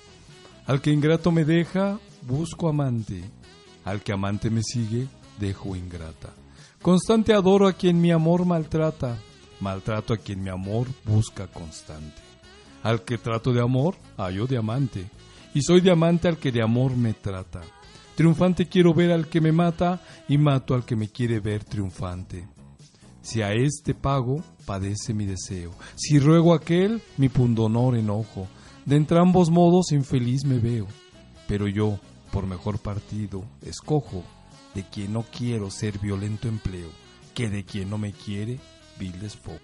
Al 0.66 0.80
que 0.80 0.92
ingrato 0.92 1.32
me 1.32 1.44
deja, 1.44 1.98
busco 2.22 2.68
amante. 2.68 3.24
Al 3.84 4.00
que 4.00 4.12
amante 4.12 4.48
me 4.48 4.62
sigue, 4.62 5.08
dejo 5.40 5.74
ingrata. 5.74 6.32
Constante 6.80 7.34
adoro 7.34 7.66
a 7.66 7.72
quien 7.72 8.00
mi 8.00 8.12
amor 8.12 8.44
maltrata. 8.44 9.18
Maltrato 9.58 10.14
a 10.14 10.16
quien 10.16 10.44
mi 10.44 10.50
amor 10.50 10.86
busca 11.04 11.48
constante. 11.48 12.22
Al 12.84 13.02
que 13.02 13.18
trato 13.18 13.52
de 13.52 13.62
amor, 13.62 13.96
hallo 14.16 14.46
de 14.46 14.58
amante. 14.58 15.10
Y 15.54 15.62
soy 15.62 15.80
diamante 15.80 16.28
al 16.28 16.38
que 16.38 16.52
de 16.52 16.62
amor 16.62 16.96
me 16.96 17.14
trata. 17.14 17.60
Triunfante 18.14 18.66
quiero 18.66 18.94
ver 18.94 19.12
al 19.12 19.28
que 19.28 19.40
me 19.40 19.52
mata 19.52 20.00
y 20.28 20.38
mato 20.38 20.74
al 20.74 20.84
que 20.84 20.96
me 20.96 21.08
quiere 21.08 21.40
ver 21.40 21.64
triunfante. 21.64 22.48
Si 23.22 23.42
a 23.42 23.52
este 23.52 23.94
pago, 23.94 24.42
padece 24.64 25.14
mi 25.14 25.26
deseo. 25.26 25.72
Si 25.96 26.18
ruego 26.18 26.52
a 26.52 26.56
aquel, 26.56 27.02
mi 27.16 27.28
pundonor 27.28 27.96
enojo. 27.96 28.48
De 28.86 28.96
entrambos 28.96 29.50
modos 29.50 29.92
infeliz 29.92 30.44
me 30.44 30.58
veo. 30.58 30.86
Pero 31.46 31.68
yo, 31.68 31.98
por 32.32 32.46
mejor 32.46 32.78
partido, 32.78 33.44
escojo 33.62 34.24
de 34.74 34.82
quien 34.84 35.12
no 35.12 35.24
quiero 35.24 35.70
ser 35.70 35.98
violento 35.98 36.48
empleo, 36.48 36.88
que 37.34 37.48
de 37.48 37.64
quien 37.64 37.90
no 37.90 37.98
me 37.98 38.12
quiere, 38.12 38.58
vil 38.98 39.18
despojo. 39.20 39.58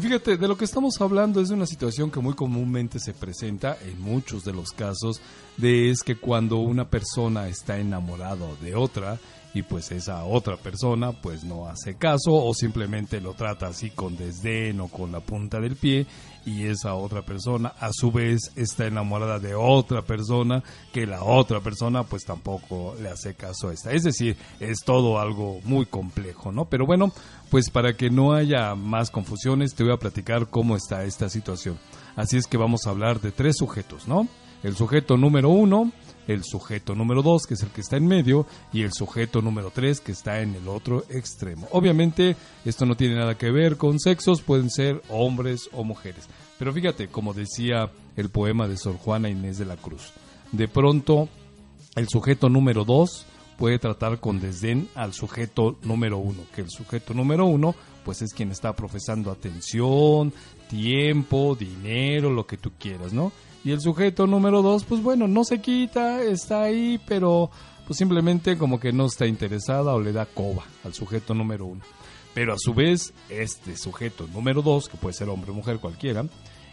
Fíjate, 0.00 0.38
de 0.38 0.48
lo 0.48 0.56
que 0.56 0.64
estamos 0.64 0.98
hablando 1.00 1.42
es 1.42 1.48
de 1.48 1.54
una 1.54 1.66
situación 1.66 2.10
que 2.10 2.20
muy 2.20 2.32
comúnmente 2.34 2.98
se 2.98 3.12
presenta 3.12 3.76
en 3.82 4.00
muchos 4.00 4.44
de 4.44 4.52
los 4.52 4.70
casos, 4.70 5.20
de 5.58 5.90
es 5.90 6.02
que 6.02 6.16
cuando 6.16 6.56
una 6.56 6.88
persona 6.88 7.48
está 7.48 7.78
enamorado 7.78 8.56
de 8.62 8.74
otra 8.74 9.18
y 9.52 9.62
pues 9.62 9.90
esa 9.90 10.24
otra 10.24 10.56
persona 10.56 11.12
pues 11.12 11.44
no 11.44 11.66
hace 11.66 11.96
caso 11.96 12.32
o 12.32 12.54
simplemente 12.54 13.20
lo 13.20 13.34
trata 13.34 13.68
así 13.68 13.90
con 13.90 14.16
desdén 14.16 14.80
o 14.80 14.88
con 14.88 15.12
la 15.12 15.20
punta 15.20 15.58
del 15.60 15.76
pie 15.76 16.06
y 16.46 16.66
esa 16.66 16.94
otra 16.94 17.22
persona 17.22 17.74
a 17.80 17.90
su 17.92 18.10
vez 18.10 18.52
está 18.56 18.86
enamorada 18.86 19.38
de 19.38 19.54
otra 19.54 20.02
persona 20.02 20.62
que 20.92 21.06
la 21.06 21.22
otra 21.22 21.60
persona 21.60 22.04
pues 22.04 22.24
tampoco 22.24 22.94
le 23.00 23.08
hace 23.08 23.34
caso 23.34 23.68
a 23.68 23.74
esta. 23.74 23.92
Es 23.92 24.04
decir, 24.04 24.36
es 24.58 24.78
todo 24.84 25.18
algo 25.18 25.60
muy 25.64 25.86
complejo, 25.86 26.52
¿no? 26.52 26.66
Pero 26.66 26.86
bueno, 26.86 27.12
pues 27.50 27.70
para 27.70 27.94
que 27.94 28.10
no 28.10 28.32
haya 28.32 28.74
más 28.74 29.10
confusiones 29.10 29.74
te 29.74 29.84
voy 29.84 29.92
a 29.92 29.98
platicar 29.98 30.48
cómo 30.48 30.76
está 30.76 31.04
esta 31.04 31.28
situación. 31.28 31.78
Así 32.16 32.36
es 32.36 32.46
que 32.46 32.56
vamos 32.56 32.86
a 32.86 32.90
hablar 32.90 33.20
de 33.20 33.32
tres 33.32 33.56
sujetos, 33.58 34.08
¿no? 34.08 34.28
El 34.62 34.76
sujeto 34.76 35.16
número 35.16 35.48
uno, 35.48 35.90
el 36.32 36.44
sujeto 36.44 36.94
número 36.94 37.22
dos, 37.22 37.46
que 37.46 37.54
es 37.54 37.62
el 37.62 37.70
que 37.70 37.80
está 37.80 37.96
en 37.96 38.06
medio, 38.06 38.46
y 38.72 38.82
el 38.82 38.92
sujeto 38.92 39.42
número 39.42 39.72
tres, 39.74 40.00
que 40.00 40.12
está 40.12 40.40
en 40.40 40.54
el 40.54 40.68
otro 40.68 41.04
extremo. 41.08 41.66
Obviamente, 41.72 42.36
esto 42.64 42.86
no 42.86 42.96
tiene 42.96 43.16
nada 43.16 43.36
que 43.36 43.50
ver 43.50 43.76
con 43.76 43.98
sexos, 43.98 44.40
pueden 44.40 44.70
ser 44.70 45.02
hombres 45.08 45.68
o 45.72 45.82
mujeres. 45.82 46.28
Pero 46.58 46.72
fíjate, 46.72 47.08
como 47.08 47.34
decía 47.34 47.90
el 48.16 48.28
poema 48.28 48.68
de 48.68 48.76
Sor 48.76 48.96
Juana 48.96 49.28
Inés 49.28 49.58
de 49.58 49.64
la 49.64 49.76
Cruz, 49.76 50.12
de 50.52 50.68
pronto 50.68 51.28
el 51.96 52.08
sujeto 52.08 52.48
número 52.48 52.84
dos 52.84 53.26
puede 53.56 53.78
tratar 53.78 54.20
con 54.20 54.40
desdén 54.40 54.88
al 54.94 55.12
sujeto 55.12 55.78
número 55.82 56.18
uno, 56.18 56.42
que 56.54 56.60
el 56.60 56.70
sujeto 56.70 57.12
número 57.12 57.46
uno 57.46 57.74
pues 58.04 58.22
es 58.22 58.32
quien 58.32 58.50
está 58.50 58.72
profesando 58.74 59.30
atención, 59.30 60.32
tiempo, 60.68 61.56
dinero, 61.58 62.30
lo 62.30 62.46
que 62.46 62.56
tú 62.56 62.70
quieras, 62.78 63.12
¿no? 63.12 63.32
Y 63.64 63.72
el 63.72 63.80
sujeto 63.80 64.26
número 64.26 64.62
dos, 64.62 64.84
pues 64.84 65.02
bueno, 65.02 65.28
no 65.28 65.44
se 65.44 65.60
quita, 65.60 66.22
está 66.22 66.62
ahí, 66.62 67.00
pero 67.06 67.50
pues 67.86 67.98
simplemente 67.98 68.56
como 68.56 68.80
que 68.80 68.92
no 68.92 69.06
está 69.06 69.26
interesada 69.26 69.92
o 69.94 70.00
le 70.00 70.12
da 70.12 70.24
coba 70.24 70.64
al 70.84 70.94
sujeto 70.94 71.34
número 71.34 71.66
uno. 71.66 71.82
Pero 72.32 72.54
a 72.54 72.56
su 72.58 72.72
vez, 72.72 73.12
este 73.28 73.76
sujeto 73.76 74.26
número 74.32 74.62
dos, 74.62 74.88
que 74.88 74.96
puede 74.96 75.14
ser 75.14 75.28
hombre 75.28 75.50
o 75.50 75.54
mujer 75.54 75.78
cualquiera, 75.78 76.24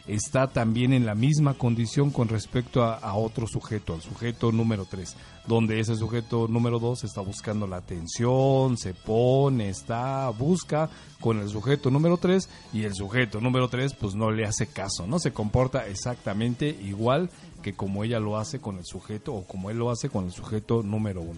está 0.08 0.48
también 0.48 0.94
en 0.94 1.06
la 1.06 1.16
misma 1.16 1.54
condición 1.54 2.12
con 2.12 2.30
respecto 2.30 2.84
a, 2.84 3.14
otro 3.16 3.48
sujeto, 3.48 3.94
al 3.94 4.02
sujeto 4.02 4.52
número 4.52 4.86
3, 4.86 5.16
donde 5.48 5.80
ese 5.80 5.96
sujeto 5.96 6.48
número 6.48 6.80
2 6.80 7.04
está 7.04 7.22
buscando 7.22 7.68
la 7.68 7.78
atención, 7.78 8.78
se 8.78 8.94
pone, 8.94 9.70
está, 9.70 10.30
busca 10.30 10.90
con 11.20 11.40
el 11.40 11.50
sujeto 11.50 11.92
número 11.92 12.18
3 12.18 12.50
y 12.74 12.84
el 12.84 12.94
sujeto 12.94 13.42
número 13.42 13.68
3 13.68 13.94
pues 13.96 14.16
no 14.16 14.32
le 14.32 14.46
hace 14.46 14.68
caso, 14.68 15.08
no 15.08 15.20
se 15.20 15.34
comporta 15.34 15.88
exactamente 15.88 16.70
igual 16.70 17.30
que 17.62 17.74
como 17.74 18.04
ella 18.04 18.20
lo 18.20 18.38
hace 18.38 18.60
con 18.60 18.78
el 18.78 18.86
sujeto 18.86 19.34
o 19.34 19.44
como 19.46 19.70
él 19.70 19.78
lo 19.78 19.90
hace 19.90 20.10
con 20.10 20.26
el 20.26 20.32
sujeto 20.32 20.84
número 20.84 21.22
1. 21.22 21.34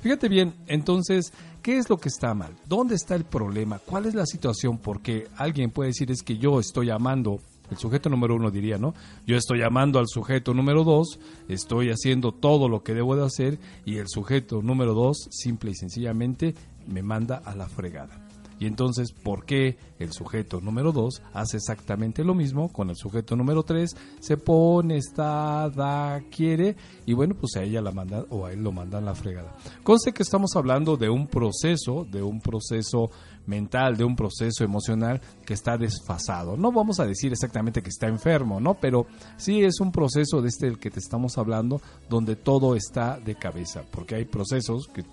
Fíjate 0.00 0.28
bien, 0.28 0.54
entonces, 0.66 1.32
¿qué 1.62 1.76
es 1.76 1.90
lo 1.90 1.98
que 1.98 2.08
está 2.08 2.32
mal? 2.32 2.54
¿Dónde 2.66 2.94
está 2.94 3.14
el 3.16 3.24
problema? 3.24 3.80
¿Cuál 3.80 4.06
es 4.06 4.14
la 4.14 4.24
situación? 4.24 4.78
Porque 4.78 5.28
alguien 5.36 5.70
puede 5.70 5.88
decir 5.88 6.10
es 6.10 6.22
que 6.22 6.38
yo 6.38 6.60
estoy 6.60 6.90
amando 6.90 7.40
el 7.74 7.78
sujeto 7.80 8.08
número 8.08 8.36
uno 8.36 8.50
diría, 8.50 8.78
¿no? 8.78 8.94
Yo 9.26 9.36
estoy 9.36 9.58
llamando 9.58 9.98
al 9.98 10.06
sujeto 10.08 10.54
número 10.54 10.84
dos, 10.84 11.18
estoy 11.48 11.90
haciendo 11.90 12.32
todo 12.32 12.68
lo 12.68 12.82
que 12.82 12.94
debo 12.94 13.16
de 13.16 13.26
hacer 13.26 13.58
y 13.84 13.98
el 13.98 14.08
sujeto 14.08 14.62
número 14.62 14.94
dos 14.94 15.28
simple 15.30 15.72
y 15.72 15.74
sencillamente 15.74 16.54
me 16.86 17.02
manda 17.02 17.36
a 17.44 17.54
la 17.54 17.66
fregada. 17.66 18.23
Y 18.58 18.66
entonces, 18.66 19.12
¿por 19.12 19.44
qué 19.44 19.76
el 19.98 20.12
sujeto 20.12 20.60
número 20.60 20.92
2 20.92 21.22
hace 21.32 21.56
exactamente 21.56 22.24
lo 22.24 22.34
mismo 22.34 22.72
con 22.72 22.90
el 22.90 22.96
sujeto 22.96 23.36
número 23.36 23.62
3? 23.62 23.90
Se 24.20 24.36
pone, 24.36 24.96
está, 24.96 25.70
da, 25.70 26.22
quiere 26.30 26.76
y 27.06 27.12
bueno, 27.12 27.34
pues 27.34 27.56
a 27.56 27.62
ella 27.62 27.80
la 27.80 27.92
manda 27.92 28.24
o 28.30 28.46
a 28.46 28.52
él 28.52 28.62
lo 28.62 28.72
mandan 28.72 29.04
la 29.04 29.14
fregada. 29.14 29.54
Conste 29.82 30.12
que 30.12 30.22
estamos 30.22 30.54
hablando 30.56 30.96
de 30.96 31.08
un 31.08 31.26
proceso, 31.26 32.06
de 32.10 32.22
un 32.22 32.40
proceso 32.40 33.10
mental, 33.46 33.96
de 33.96 34.04
un 34.04 34.16
proceso 34.16 34.64
emocional 34.64 35.20
que 35.44 35.54
está 35.54 35.76
desfasado. 35.76 36.56
No 36.56 36.72
vamos 36.72 37.00
a 37.00 37.06
decir 37.06 37.32
exactamente 37.32 37.82
que 37.82 37.90
está 37.90 38.06
enfermo, 38.06 38.60
¿no? 38.60 38.74
Pero 38.74 39.06
sí 39.36 39.62
es 39.62 39.80
un 39.80 39.92
proceso 39.92 40.40
de 40.40 40.48
este 40.48 40.66
del 40.66 40.78
que 40.78 40.90
te 40.90 40.98
estamos 40.98 41.36
hablando 41.38 41.80
donde 42.08 42.36
todo 42.36 42.74
está 42.74 43.18
de 43.18 43.34
cabeza, 43.34 43.82
porque 43.90 44.14
hay 44.14 44.24
procesos 44.24 44.88
que 44.88 45.04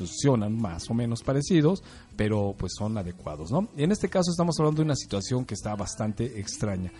funcionan 0.00 0.56
más 0.56 0.88
o 0.90 0.94
menos 0.94 1.22
parecidos, 1.22 1.82
pero 2.16 2.54
pues 2.56 2.72
son 2.76 2.96
adecuados, 2.96 3.50
¿no? 3.50 3.68
En 3.76 3.92
este 3.92 4.08
caso 4.08 4.30
estamos 4.30 4.58
hablando 4.58 4.78
de 4.80 4.86
una 4.86 4.96
situación 4.96 5.44
que 5.44 5.54
está 5.54 5.74
bastante 5.74 6.40
extraña. 6.40 6.90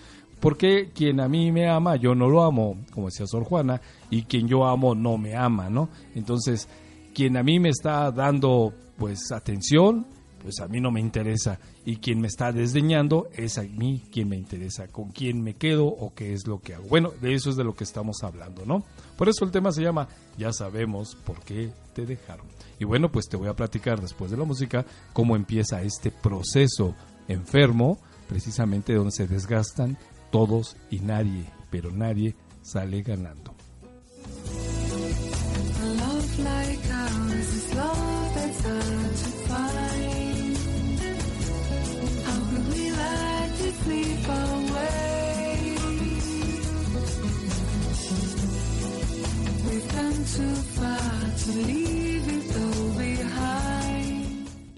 Porque 0.40 0.90
quien 0.94 1.20
a 1.20 1.28
mí 1.28 1.52
me 1.52 1.68
ama, 1.68 1.96
yo 1.96 2.14
no 2.14 2.28
lo 2.28 2.42
amo, 2.42 2.76
como 2.92 3.08
decía 3.08 3.26
Sor 3.26 3.44
Juana, 3.44 3.80
y 4.10 4.22
quien 4.22 4.48
yo 4.48 4.64
amo 4.64 4.94
no 4.94 5.18
me 5.18 5.36
ama, 5.36 5.68
¿no? 5.68 5.90
Entonces, 6.14 6.68
quien 7.14 7.36
a 7.36 7.42
mí 7.42 7.58
me 7.58 7.68
está 7.68 8.10
dando 8.10 8.72
pues 8.96 9.32
atención, 9.32 10.06
pues 10.42 10.60
a 10.60 10.68
mí 10.68 10.80
no 10.80 10.90
me 10.90 11.00
interesa. 11.00 11.58
Y 11.84 11.96
quien 11.96 12.20
me 12.20 12.28
está 12.28 12.52
desdeñando 12.52 13.28
es 13.34 13.58
a 13.58 13.62
mí 13.62 14.02
quien 14.10 14.28
me 14.28 14.36
interesa, 14.36 14.88
con 14.88 15.10
quién 15.10 15.42
me 15.42 15.54
quedo 15.54 15.86
o 15.86 16.14
qué 16.14 16.32
es 16.32 16.46
lo 16.46 16.60
que 16.60 16.74
hago. 16.74 16.88
Bueno, 16.88 17.12
de 17.20 17.34
eso 17.34 17.50
es 17.50 17.56
de 17.56 17.64
lo 17.64 17.74
que 17.74 17.84
estamos 17.84 18.22
hablando, 18.22 18.64
¿no? 18.64 18.84
Por 19.16 19.28
eso 19.28 19.44
el 19.44 19.50
tema 19.50 19.72
se 19.72 19.82
llama 19.82 20.08
Ya 20.38 20.52
sabemos 20.52 21.16
por 21.24 21.40
qué 21.40 21.70
te 21.94 22.06
dejaron. 22.06 22.46
Y 22.78 22.84
bueno, 22.84 23.12
pues 23.12 23.28
te 23.28 23.36
voy 23.36 23.48
a 23.48 23.56
platicar 23.56 24.00
después 24.00 24.30
de 24.30 24.36
la 24.36 24.44
música 24.44 24.84
cómo 25.12 25.36
empieza 25.36 25.82
este 25.82 26.10
proceso 26.10 26.94
enfermo, 27.28 27.98
precisamente 28.28 28.94
donde 28.94 29.12
se 29.12 29.26
desgastan 29.26 29.98
todos 30.30 30.76
y 30.90 31.00
nadie, 31.00 31.44
pero 31.70 31.90
nadie 31.90 32.34
sale 32.62 33.02
ganando. 33.02 33.59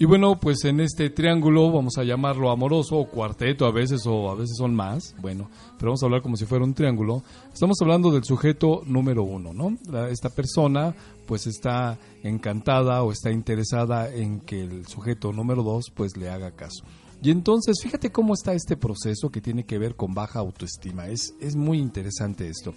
Y 0.03 0.05
bueno, 0.05 0.41
pues 0.41 0.65
en 0.65 0.81
este 0.81 1.11
triángulo 1.11 1.71
vamos 1.71 1.97
a 1.97 2.03
llamarlo 2.03 2.51
amoroso 2.51 2.97
o 2.97 3.09
cuarteto 3.09 3.67
a 3.67 3.71
veces 3.71 4.05
o 4.05 4.31
a 4.31 4.35
veces 4.35 4.57
son 4.59 4.75
más, 4.75 5.15
bueno, 5.21 5.49
pero 5.79 5.91
vamos 5.91 6.03
a 6.03 6.07
hablar 6.07 6.23
como 6.23 6.37
si 6.37 6.45
fuera 6.45 6.65
un 6.65 6.75
triángulo. 6.75 7.23
Estamos 7.53 7.77
hablando 7.81 8.11
del 8.11 8.25
sujeto 8.25 8.83
número 8.85 9.23
uno, 9.23 9.53
¿no? 9.53 9.79
Esta 10.09 10.29
persona 10.29 10.93
pues 11.25 11.47
está 11.47 12.01
encantada 12.25 13.05
o 13.05 13.13
está 13.13 13.31
interesada 13.31 14.13
en 14.13 14.41
que 14.41 14.63
el 14.63 14.89
sujeto 14.89 15.33
número 15.33 15.63
dos 15.63 15.85
pues 15.95 16.17
le 16.17 16.31
haga 16.31 16.51
caso. 16.51 16.85
Y 17.23 17.31
entonces 17.31 17.77
fíjate 17.81 18.11
cómo 18.11 18.35
está 18.35 18.55
este 18.55 18.77
proceso 18.77 19.31
que 19.31 19.41
tiene 19.41 19.65
que 19.65 19.79
ver 19.79 19.95
con 19.95 20.15
baja 20.15 20.41
autoestima. 20.41 21.07
Es, 21.07 21.33
es 21.41 21.55
muy 21.55 21.79
interesante 21.79 22.49
esto. 22.49 22.75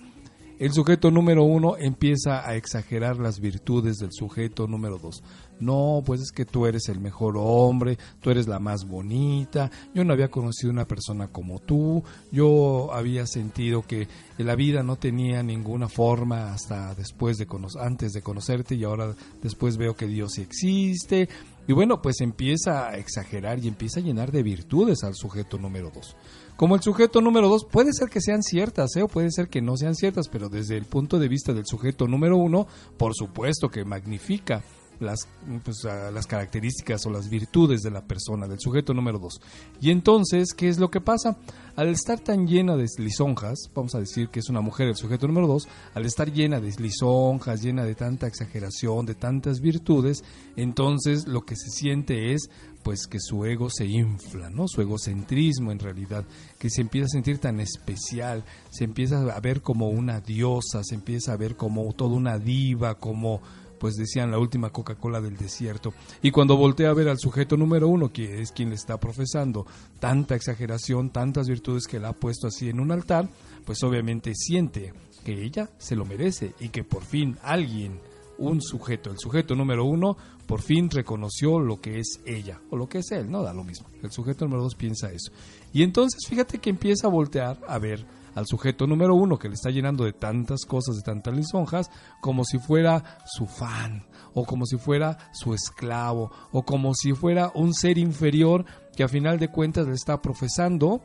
El 0.57 0.71
sujeto 0.71 1.11
número 1.11 1.43
uno 1.43 1.75
empieza 1.77 2.47
a 2.47 2.55
exagerar 2.55 3.17
las 3.17 3.41
virtudes 3.41 3.97
del 3.97 4.13
sujeto 4.13 4.67
número 4.67 4.97
dos. 4.97 5.21
No, 5.59 6.01
pues 6.05 6.21
es 6.21 6.31
que 6.31 6.45
tú 6.45 6.65
eres 6.65 6.87
el 6.87 7.01
mejor 7.01 7.35
hombre, 7.37 7.97
tú 8.21 8.29
eres 8.29 8.47
la 8.47 8.59
más 8.59 8.85
bonita, 8.87 9.69
yo 9.93 10.05
no 10.05 10.13
había 10.13 10.29
conocido 10.29 10.71
una 10.71 10.85
persona 10.85 11.27
como 11.27 11.59
tú, 11.59 12.03
yo 12.31 12.93
había 12.93 13.27
sentido 13.27 13.81
que 13.81 14.07
la 14.37 14.55
vida 14.55 14.81
no 14.81 14.95
tenía 14.95 15.43
ninguna 15.43 15.89
forma 15.89 16.53
hasta 16.53 16.95
después 16.95 17.37
de 17.37 17.47
antes 17.81 18.13
de 18.13 18.21
conocerte 18.21 18.75
y 18.75 18.85
ahora 18.85 19.13
después 19.41 19.75
veo 19.75 19.95
que 19.95 20.07
Dios 20.07 20.33
sí 20.35 20.41
existe. 20.41 21.27
Y 21.67 21.73
bueno, 21.73 22.01
pues 22.01 22.21
empieza 22.21 22.89
a 22.89 22.97
exagerar 22.97 23.59
y 23.59 23.67
empieza 23.67 23.99
a 23.99 24.03
llenar 24.03 24.31
de 24.31 24.43
virtudes 24.43 25.03
al 25.03 25.15
sujeto 25.15 25.57
número 25.57 25.91
dos. 25.93 26.15
Como 26.57 26.75
el 26.75 26.81
sujeto 26.81 27.21
número 27.21 27.49
dos, 27.49 27.65
puede 27.65 27.91
ser 27.91 28.09
que 28.09 28.21
sean 28.21 28.41
ciertas, 28.41 28.95
¿eh? 28.95 29.03
o 29.03 29.07
puede 29.07 29.29
ser 29.31 29.49
que 29.49 29.61
no 29.61 29.75
sean 29.75 29.93
ciertas, 29.93 30.29
pero 30.29 30.47
desde 30.47 30.77
el 30.77 30.85
punto 30.85 31.19
de 31.19 31.27
vista 31.27 31.53
del 31.53 31.65
sujeto 31.65 32.07
número 32.07 32.37
uno, 32.37 32.65
por 32.97 33.13
supuesto 33.13 33.69
que 33.69 33.83
magnifica 33.83 34.63
las, 34.99 35.27
pues, 35.63 35.83
las 35.83 36.27
características 36.27 37.05
o 37.05 37.09
las 37.09 37.29
virtudes 37.29 37.81
de 37.81 37.91
la 37.91 38.05
persona, 38.05 38.47
del 38.47 38.59
sujeto 38.59 38.93
número 38.93 39.19
dos. 39.19 39.41
Y 39.81 39.91
entonces, 39.91 40.53
¿qué 40.55 40.69
es 40.69 40.79
lo 40.79 40.89
que 40.89 41.01
pasa? 41.01 41.37
Al 41.75 41.89
estar 41.89 42.19
tan 42.19 42.47
llena 42.47 42.75
de 42.75 42.87
lisonjas, 42.97 43.69
vamos 43.73 43.95
a 43.95 43.99
decir 43.99 44.29
que 44.29 44.39
es 44.39 44.49
una 44.49 44.61
mujer 44.61 44.87
el 44.87 44.95
sujeto 44.95 45.27
número 45.27 45.47
dos, 45.47 45.67
al 45.93 46.05
estar 46.05 46.31
llena 46.31 46.59
de 46.59 46.73
lisonjas, 46.79 47.61
llena 47.61 47.83
de 47.83 47.95
tanta 47.95 48.27
exageración, 48.27 49.05
de 49.05 49.15
tantas 49.15 49.59
virtudes, 49.59 50.23
entonces 50.55 51.27
lo 51.27 51.41
que 51.41 51.55
se 51.55 51.69
siente 51.69 52.33
es 52.33 52.49
pues 52.85 53.07
que 53.07 53.19
su 53.19 53.43
ego 53.45 53.71
se 53.71 53.87
infla, 53.87 54.51
¿no? 54.51 54.67
Su 54.67 54.79
egocentrismo 54.79 55.71
en 55.71 55.79
realidad, 55.79 56.23
que 56.59 56.69
se 56.69 56.81
empieza 56.81 57.07
a 57.07 57.09
sentir 57.09 57.39
tan 57.39 57.59
especial, 57.59 58.43
se 58.69 58.83
empieza 58.83 59.21
a 59.21 59.39
ver 59.39 59.63
como 59.63 59.89
una 59.89 60.21
diosa, 60.21 60.83
se 60.83 60.93
empieza 60.93 61.33
a 61.33 61.37
ver 61.37 61.55
como 61.55 61.91
toda 61.93 62.15
una 62.15 62.37
diva, 62.37 62.93
como 62.99 63.41
pues 63.79 63.95
decían 63.95 64.29
la 64.29 64.37
última 64.37 64.69
Coca-Cola 64.69 65.19
del 65.19 65.35
desierto. 65.35 65.95
Y 66.21 66.29
cuando 66.29 66.57
voltea 66.57 66.91
a 66.91 66.93
ver 66.93 67.09
al 67.09 67.17
sujeto 67.17 67.57
número 67.57 67.87
uno, 67.87 68.13
que 68.13 68.39
es 68.39 68.51
quien 68.51 68.69
le 68.69 68.75
está 68.75 68.99
profesando 68.99 69.65
tanta 69.99 70.35
exageración, 70.35 71.09
tantas 71.09 71.47
virtudes 71.47 71.87
que 71.87 71.99
la 71.99 72.09
ha 72.09 72.13
puesto 72.13 72.45
así 72.45 72.69
en 72.69 72.79
un 72.79 72.91
altar, 72.91 73.27
pues 73.65 73.81
obviamente 73.81 74.35
siente 74.35 74.93
que 75.23 75.43
ella 75.43 75.71
se 75.79 75.95
lo 75.95 76.05
merece 76.05 76.53
y 76.59 76.69
que 76.69 76.83
por 76.83 77.03
fin 77.03 77.35
alguien 77.41 77.99
un 78.37 78.61
sujeto, 78.61 79.11
el 79.11 79.19
sujeto 79.19 79.55
número 79.55 79.85
uno, 79.85 80.17
por 80.45 80.61
fin 80.61 80.89
reconoció 80.89 81.59
lo 81.59 81.81
que 81.81 81.99
es 81.99 82.19
ella 82.25 82.59
o 82.69 82.77
lo 82.77 82.87
que 82.87 82.99
es 82.99 83.11
él, 83.11 83.29
no 83.29 83.43
da 83.43 83.53
lo 83.53 83.63
mismo. 83.63 83.87
El 84.03 84.11
sujeto 84.11 84.45
número 84.45 84.63
dos 84.63 84.75
piensa 84.75 85.11
eso. 85.11 85.31
Y 85.73 85.83
entonces 85.83 86.27
fíjate 86.27 86.59
que 86.59 86.69
empieza 86.69 87.07
a 87.07 87.11
voltear 87.11 87.59
a 87.67 87.79
ver 87.79 88.05
al 88.35 88.45
sujeto 88.45 88.85
número 88.85 89.15
uno 89.15 89.39
que 89.39 89.47
le 89.47 89.55
está 89.55 89.69
llenando 89.69 90.03
de 90.03 90.13
tantas 90.13 90.65
cosas, 90.65 90.97
de 90.97 91.01
tantas 91.01 91.35
lisonjas, 91.35 91.89
como 92.21 92.43
si 92.43 92.59
fuera 92.59 93.19
su 93.25 93.47
fan, 93.47 94.05
o 94.33 94.45
como 94.45 94.65
si 94.65 94.77
fuera 94.77 95.17
su 95.33 95.53
esclavo, 95.53 96.31
o 96.51 96.63
como 96.63 96.93
si 96.93 97.13
fuera 97.13 97.51
un 97.55 97.73
ser 97.73 97.97
inferior 97.97 98.65
que 98.95 99.03
a 99.03 99.07
final 99.07 99.39
de 99.39 99.49
cuentas 99.49 99.87
le 99.87 99.93
está 99.93 100.21
profesando 100.21 101.01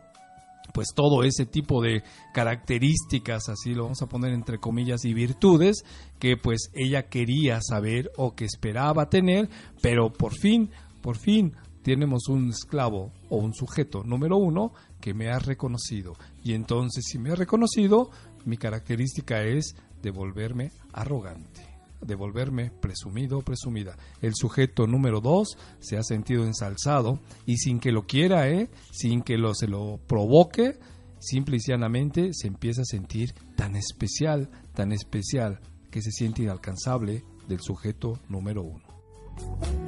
pues 0.73 0.89
todo 0.95 1.23
ese 1.25 1.47
tipo 1.47 1.83
de 1.83 2.03
características, 2.33 3.49
así 3.49 3.75
lo 3.75 3.85
vamos 3.85 4.03
a 4.03 4.09
poner 4.09 4.33
entre 4.33 4.59
comillas, 4.59 5.05
y 5.05 5.15
virtudes 5.15 5.85
que 6.19 6.37
pues 6.37 6.71
ella 6.75 7.09
quería 7.09 7.61
saber 7.63 8.11
o 8.17 8.35
que 8.35 8.45
esperaba 8.45 9.09
tener, 9.09 9.49
pero 9.83 10.13
por 10.13 10.35
fin, 10.35 10.71
por 11.01 11.17
fin 11.17 11.55
tenemos 11.83 12.29
un 12.29 12.51
esclavo 12.51 13.13
o 13.29 13.39
un 13.39 13.55
sujeto 13.55 14.03
número 14.05 14.37
uno 14.37 14.73
que 15.01 15.15
me 15.15 15.31
ha 15.31 15.39
reconocido. 15.39 16.15
Y 16.45 16.55
entonces 16.55 17.05
si 17.07 17.19
me 17.19 17.31
ha 17.31 17.35
reconocido, 17.35 18.11
mi 18.45 18.57
característica 18.57 19.43
es 19.43 19.75
de 20.03 20.11
volverme 20.11 20.73
arrogante 20.93 21.70
de 22.01 22.15
volverme 22.15 22.71
presumido 22.71 23.39
o 23.39 23.43
presumida. 23.43 23.97
El 24.21 24.35
sujeto 24.35 24.87
número 24.87 25.21
dos 25.21 25.57
se 25.79 25.97
ha 25.97 26.03
sentido 26.03 26.45
ensalzado 26.45 27.21
y 27.47 27.57
sin 27.57 27.81
que 27.81 27.93
lo 27.93 28.07
quiera, 28.07 28.49
¿eh? 28.49 28.71
sin 28.91 29.23
que 29.23 29.39
lo, 29.39 29.55
se 29.55 29.69
lo 29.69 30.01
provoque, 30.07 30.79
simple 31.19 31.57
y 31.57 31.71
llanamente 31.71 32.31
se 32.33 32.49
empieza 32.49 32.83
a 32.83 32.87
sentir 32.87 33.35
tan 33.57 33.77
especial, 33.77 34.51
tan 34.75 34.93
especial, 34.93 35.61
que 35.91 36.03
se 36.03 36.11
siente 36.13 36.43
inalcanzable 36.43 37.25
del 37.49 37.61
sujeto 37.61 38.19
número 38.29 38.63
uno. 38.63 39.80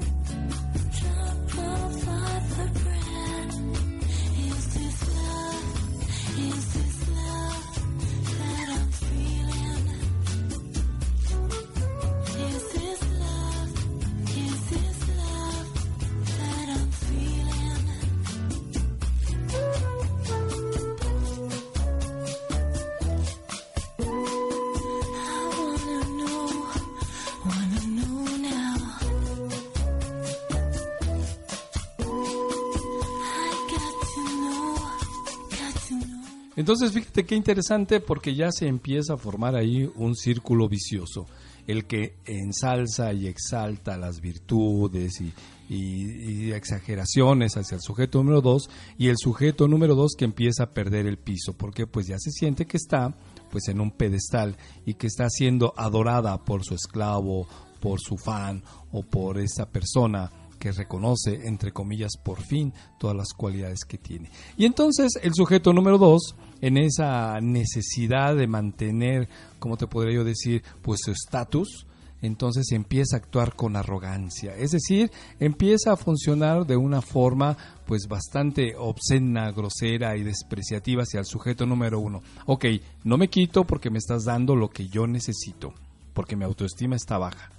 Entonces, 36.72 36.92
fíjate 36.92 37.26
qué 37.26 37.34
interesante 37.34 38.00
porque 38.00 38.34
ya 38.34 38.50
se 38.50 38.66
empieza 38.66 39.12
a 39.12 39.16
formar 39.18 39.56
ahí 39.56 39.90
un 39.94 40.16
círculo 40.16 40.70
vicioso. 40.70 41.26
el 41.66 41.84
que 41.84 42.14
ensalza 42.24 43.12
y 43.12 43.26
exalta 43.28 43.96
las 43.98 44.20
virtudes 44.22 45.20
y, 45.20 45.32
y- 45.68 46.50
exageraciones 46.52 47.56
hacia 47.56 47.76
el 47.76 47.82
sujeto 47.82 48.18
número 48.18 48.40
dos 48.40 48.68
y 48.98 49.08
el 49.08 49.16
sujeto 49.16 49.68
número 49.68 49.94
dos 49.94 50.14
que 50.18 50.24
empieza 50.24 50.64
a 50.64 50.70
perder 50.70 51.06
el 51.06 51.18
piso 51.18 51.52
porque 51.52 51.86
pues 51.86 52.06
ya 52.08 52.18
se 52.18 52.32
siente 52.32 52.66
que 52.66 52.78
está 52.78 53.14
pues 53.50 53.68
en 53.68 53.80
un 53.80 53.90
pedestal 53.92 54.56
y 54.86 54.94
que 54.94 55.06
está 55.06 55.28
siendo 55.30 55.72
adorada 55.76 56.42
por 56.42 56.64
su 56.64 56.74
esclavo, 56.74 57.46
por 57.80 58.00
su 58.00 58.16
fan 58.16 58.64
o 58.90 59.02
por 59.04 59.38
esa 59.38 59.66
persona 59.70 60.30
que 60.62 60.70
reconoce, 60.70 61.48
entre 61.48 61.72
comillas, 61.72 62.12
por 62.22 62.40
fin 62.40 62.72
todas 62.96 63.16
las 63.16 63.32
cualidades 63.36 63.80
que 63.84 63.98
tiene. 63.98 64.30
Y 64.56 64.64
entonces 64.64 65.18
el 65.20 65.34
sujeto 65.34 65.72
número 65.72 65.98
dos, 65.98 66.36
en 66.60 66.78
esa 66.78 67.40
necesidad 67.40 68.36
de 68.36 68.46
mantener, 68.46 69.28
como 69.58 69.76
te 69.76 69.88
podría 69.88 70.14
yo 70.14 70.24
decir, 70.24 70.62
pues 70.80 71.00
su 71.04 71.10
estatus, 71.10 71.84
entonces 72.20 72.70
empieza 72.70 73.16
a 73.16 73.18
actuar 73.18 73.56
con 73.56 73.74
arrogancia, 73.74 74.54
es 74.56 74.70
decir, 74.70 75.10
empieza 75.40 75.94
a 75.94 75.96
funcionar 75.96 76.64
de 76.64 76.76
una 76.76 77.02
forma 77.02 77.56
pues 77.84 78.06
bastante 78.06 78.76
obscena, 78.78 79.50
grosera 79.50 80.16
y 80.16 80.22
despreciativa 80.22 81.02
hacia 81.02 81.18
el 81.18 81.26
sujeto 81.26 81.66
número 81.66 81.98
uno. 81.98 82.22
Ok, 82.46 82.66
no 83.02 83.18
me 83.18 83.26
quito 83.26 83.64
porque 83.64 83.90
me 83.90 83.98
estás 83.98 84.22
dando 84.26 84.54
lo 84.54 84.70
que 84.70 84.86
yo 84.86 85.08
necesito, 85.08 85.74
porque 86.14 86.36
mi 86.36 86.44
autoestima 86.44 86.94
está 86.94 87.18
baja. 87.18 87.50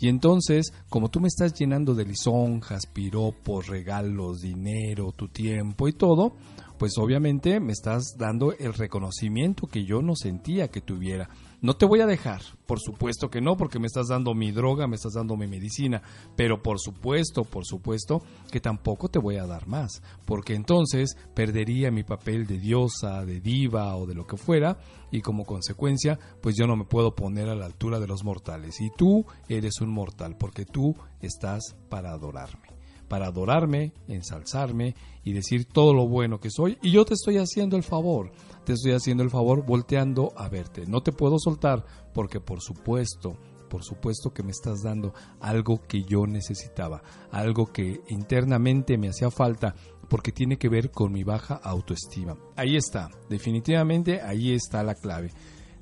Y 0.00 0.08
entonces, 0.08 0.72
como 0.88 1.08
tú 1.08 1.20
me 1.20 1.28
estás 1.28 1.54
llenando 1.54 1.94
de 1.94 2.04
lisonjas, 2.04 2.86
piropos, 2.86 3.66
regalos, 3.68 4.40
dinero, 4.40 5.12
tu 5.12 5.28
tiempo 5.28 5.88
y 5.88 5.92
todo, 5.92 6.34
pues 6.78 6.98
obviamente 6.98 7.60
me 7.60 7.72
estás 7.72 8.16
dando 8.18 8.52
el 8.52 8.74
reconocimiento 8.74 9.66
que 9.66 9.84
yo 9.84 10.02
no 10.02 10.14
sentía 10.14 10.68
que 10.68 10.82
tuviera. 10.82 11.28
No 11.62 11.74
te 11.74 11.86
voy 11.86 12.00
a 12.00 12.06
dejar, 12.06 12.42
por 12.66 12.80
supuesto 12.80 13.30
que 13.30 13.40
no, 13.40 13.56
porque 13.56 13.78
me 13.78 13.86
estás 13.86 14.08
dando 14.08 14.34
mi 14.34 14.52
droga, 14.52 14.86
me 14.86 14.96
estás 14.96 15.14
dando 15.14 15.36
mi 15.36 15.46
medicina, 15.46 16.02
pero 16.36 16.62
por 16.62 16.78
supuesto, 16.78 17.44
por 17.44 17.64
supuesto 17.64 18.22
que 18.52 18.60
tampoco 18.60 19.08
te 19.08 19.18
voy 19.18 19.36
a 19.36 19.46
dar 19.46 19.66
más, 19.66 20.02
porque 20.26 20.54
entonces 20.54 21.16
perdería 21.34 21.90
mi 21.90 22.04
papel 22.04 22.46
de 22.46 22.58
diosa, 22.58 23.24
de 23.24 23.40
diva 23.40 23.96
o 23.96 24.06
de 24.06 24.14
lo 24.14 24.26
que 24.26 24.36
fuera, 24.36 24.76
y 25.10 25.22
como 25.22 25.44
consecuencia, 25.44 26.18
pues 26.42 26.56
yo 26.56 26.66
no 26.66 26.76
me 26.76 26.84
puedo 26.84 27.14
poner 27.14 27.48
a 27.48 27.54
la 27.54 27.66
altura 27.66 28.00
de 28.00 28.06
los 28.06 28.22
mortales. 28.22 28.80
Y 28.80 28.90
tú 28.90 29.24
eres 29.48 29.80
un 29.80 29.90
mortal, 29.90 30.36
porque 30.38 30.66
tú 30.66 30.94
estás 31.20 31.76
para 31.88 32.10
adorarme 32.10 32.75
para 33.08 33.26
adorarme, 33.26 33.92
ensalzarme 34.08 34.94
y 35.24 35.32
decir 35.32 35.64
todo 35.66 35.92
lo 35.94 36.06
bueno 36.08 36.40
que 36.40 36.50
soy. 36.50 36.78
Y 36.82 36.90
yo 36.90 37.04
te 37.04 37.14
estoy 37.14 37.38
haciendo 37.38 37.76
el 37.76 37.82
favor, 37.82 38.32
te 38.64 38.72
estoy 38.74 38.92
haciendo 38.92 39.22
el 39.22 39.30
favor 39.30 39.64
volteando 39.64 40.32
a 40.36 40.48
verte. 40.48 40.86
No 40.86 41.02
te 41.02 41.12
puedo 41.12 41.38
soltar 41.38 41.84
porque 42.12 42.40
por 42.40 42.60
supuesto, 42.60 43.36
por 43.70 43.82
supuesto 43.84 44.30
que 44.30 44.42
me 44.42 44.50
estás 44.52 44.82
dando 44.82 45.12
algo 45.40 45.80
que 45.86 46.02
yo 46.04 46.26
necesitaba, 46.26 47.02
algo 47.30 47.66
que 47.66 48.00
internamente 48.08 48.96
me 48.98 49.08
hacía 49.08 49.30
falta 49.30 49.74
porque 50.08 50.30
tiene 50.32 50.56
que 50.56 50.68
ver 50.68 50.90
con 50.92 51.12
mi 51.12 51.24
baja 51.24 51.54
autoestima. 51.56 52.36
Ahí 52.56 52.76
está, 52.76 53.08
definitivamente 53.28 54.20
ahí 54.20 54.52
está 54.52 54.82
la 54.84 54.94
clave. 54.94 55.30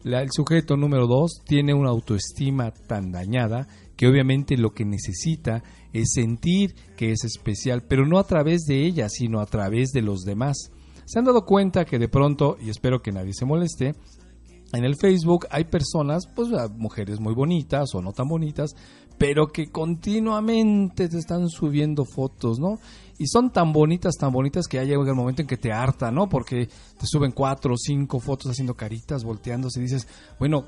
La- 0.03 0.23
el 0.23 0.31
sujeto 0.33 0.77
número 0.77 1.07
dos 1.07 1.41
tiene 1.47 1.73
una 1.75 1.91
autoestima 1.91 2.71
tan 2.71 3.11
dañada 3.13 3.67
que 3.97 4.07
obviamente 4.07 4.57
lo 4.57 4.73
que 4.73 4.85
necesita 4.85 5.63
es 5.95 6.11
sentir 6.13 6.75
que 6.97 7.13
es 7.13 7.25
especial, 7.25 7.83
pero 7.89 8.07
no 8.07 8.19
a 8.19 8.25
través 8.27 8.65
de 8.67 8.85
ella, 8.85 9.09
sino 9.09 9.41
a 9.41 9.47
través 9.47 9.91
de 9.93 10.03
los 10.03 10.21
demás. 10.25 10.71
¿Se 11.07 11.19
han 11.19 11.25
dado 11.25 11.47
cuenta 11.47 11.87
que 11.87 11.99
de 11.99 12.09
pronto, 12.09 12.57
y 12.61 12.69
espero 12.69 13.01
que 13.01 13.13
nadie 13.13 13.33
se 13.33 13.47
moleste, 13.47 13.95
en 14.73 14.85
el 14.85 14.97
Facebook 14.97 15.47
hay 15.51 15.65
personas, 15.65 16.27
pues 16.35 16.53
a- 16.53 16.69
mujeres 16.69 17.21
muy 17.21 17.33
bonitas 17.35 17.95
o 17.95 18.03
no 18.03 18.13
tan 18.13 18.27
bonitas, 18.29 18.75
pero 19.19 19.47
que 19.47 19.71
continuamente 19.71 21.09
te 21.09 21.19
están 21.19 21.49
subiendo 21.49 22.05
fotos, 22.05 22.59
¿no? 22.59 22.79
Y 23.19 23.27
son 23.29 23.53
tan 23.53 23.73
bonitas, 23.73 24.15
tan 24.19 24.33
bonitas 24.33 24.67
que 24.67 24.79
ya 24.79 24.83
llega 24.85 25.09
el 25.09 25.15
momento 25.15 25.43
en 25.43 25.47
que 25.49 25.57
te 25.57 25.71
harta, 25.73 26.11
¿no? 26.11 26.29
Porque 26.29 26.67
te 26.67 27.07
suben 27.07 27.31
cuatro 27.31 27.75
o 27.75 27.77
cinco 27.77 28.19
fotos 28.19 28.51
haciendo 28.51 28.75
caritas, 28.75 29.23
volteándose 29.23 29.79
y 29.79 29.85
dices, 29.85 30.09
bueno, 30.41 30.65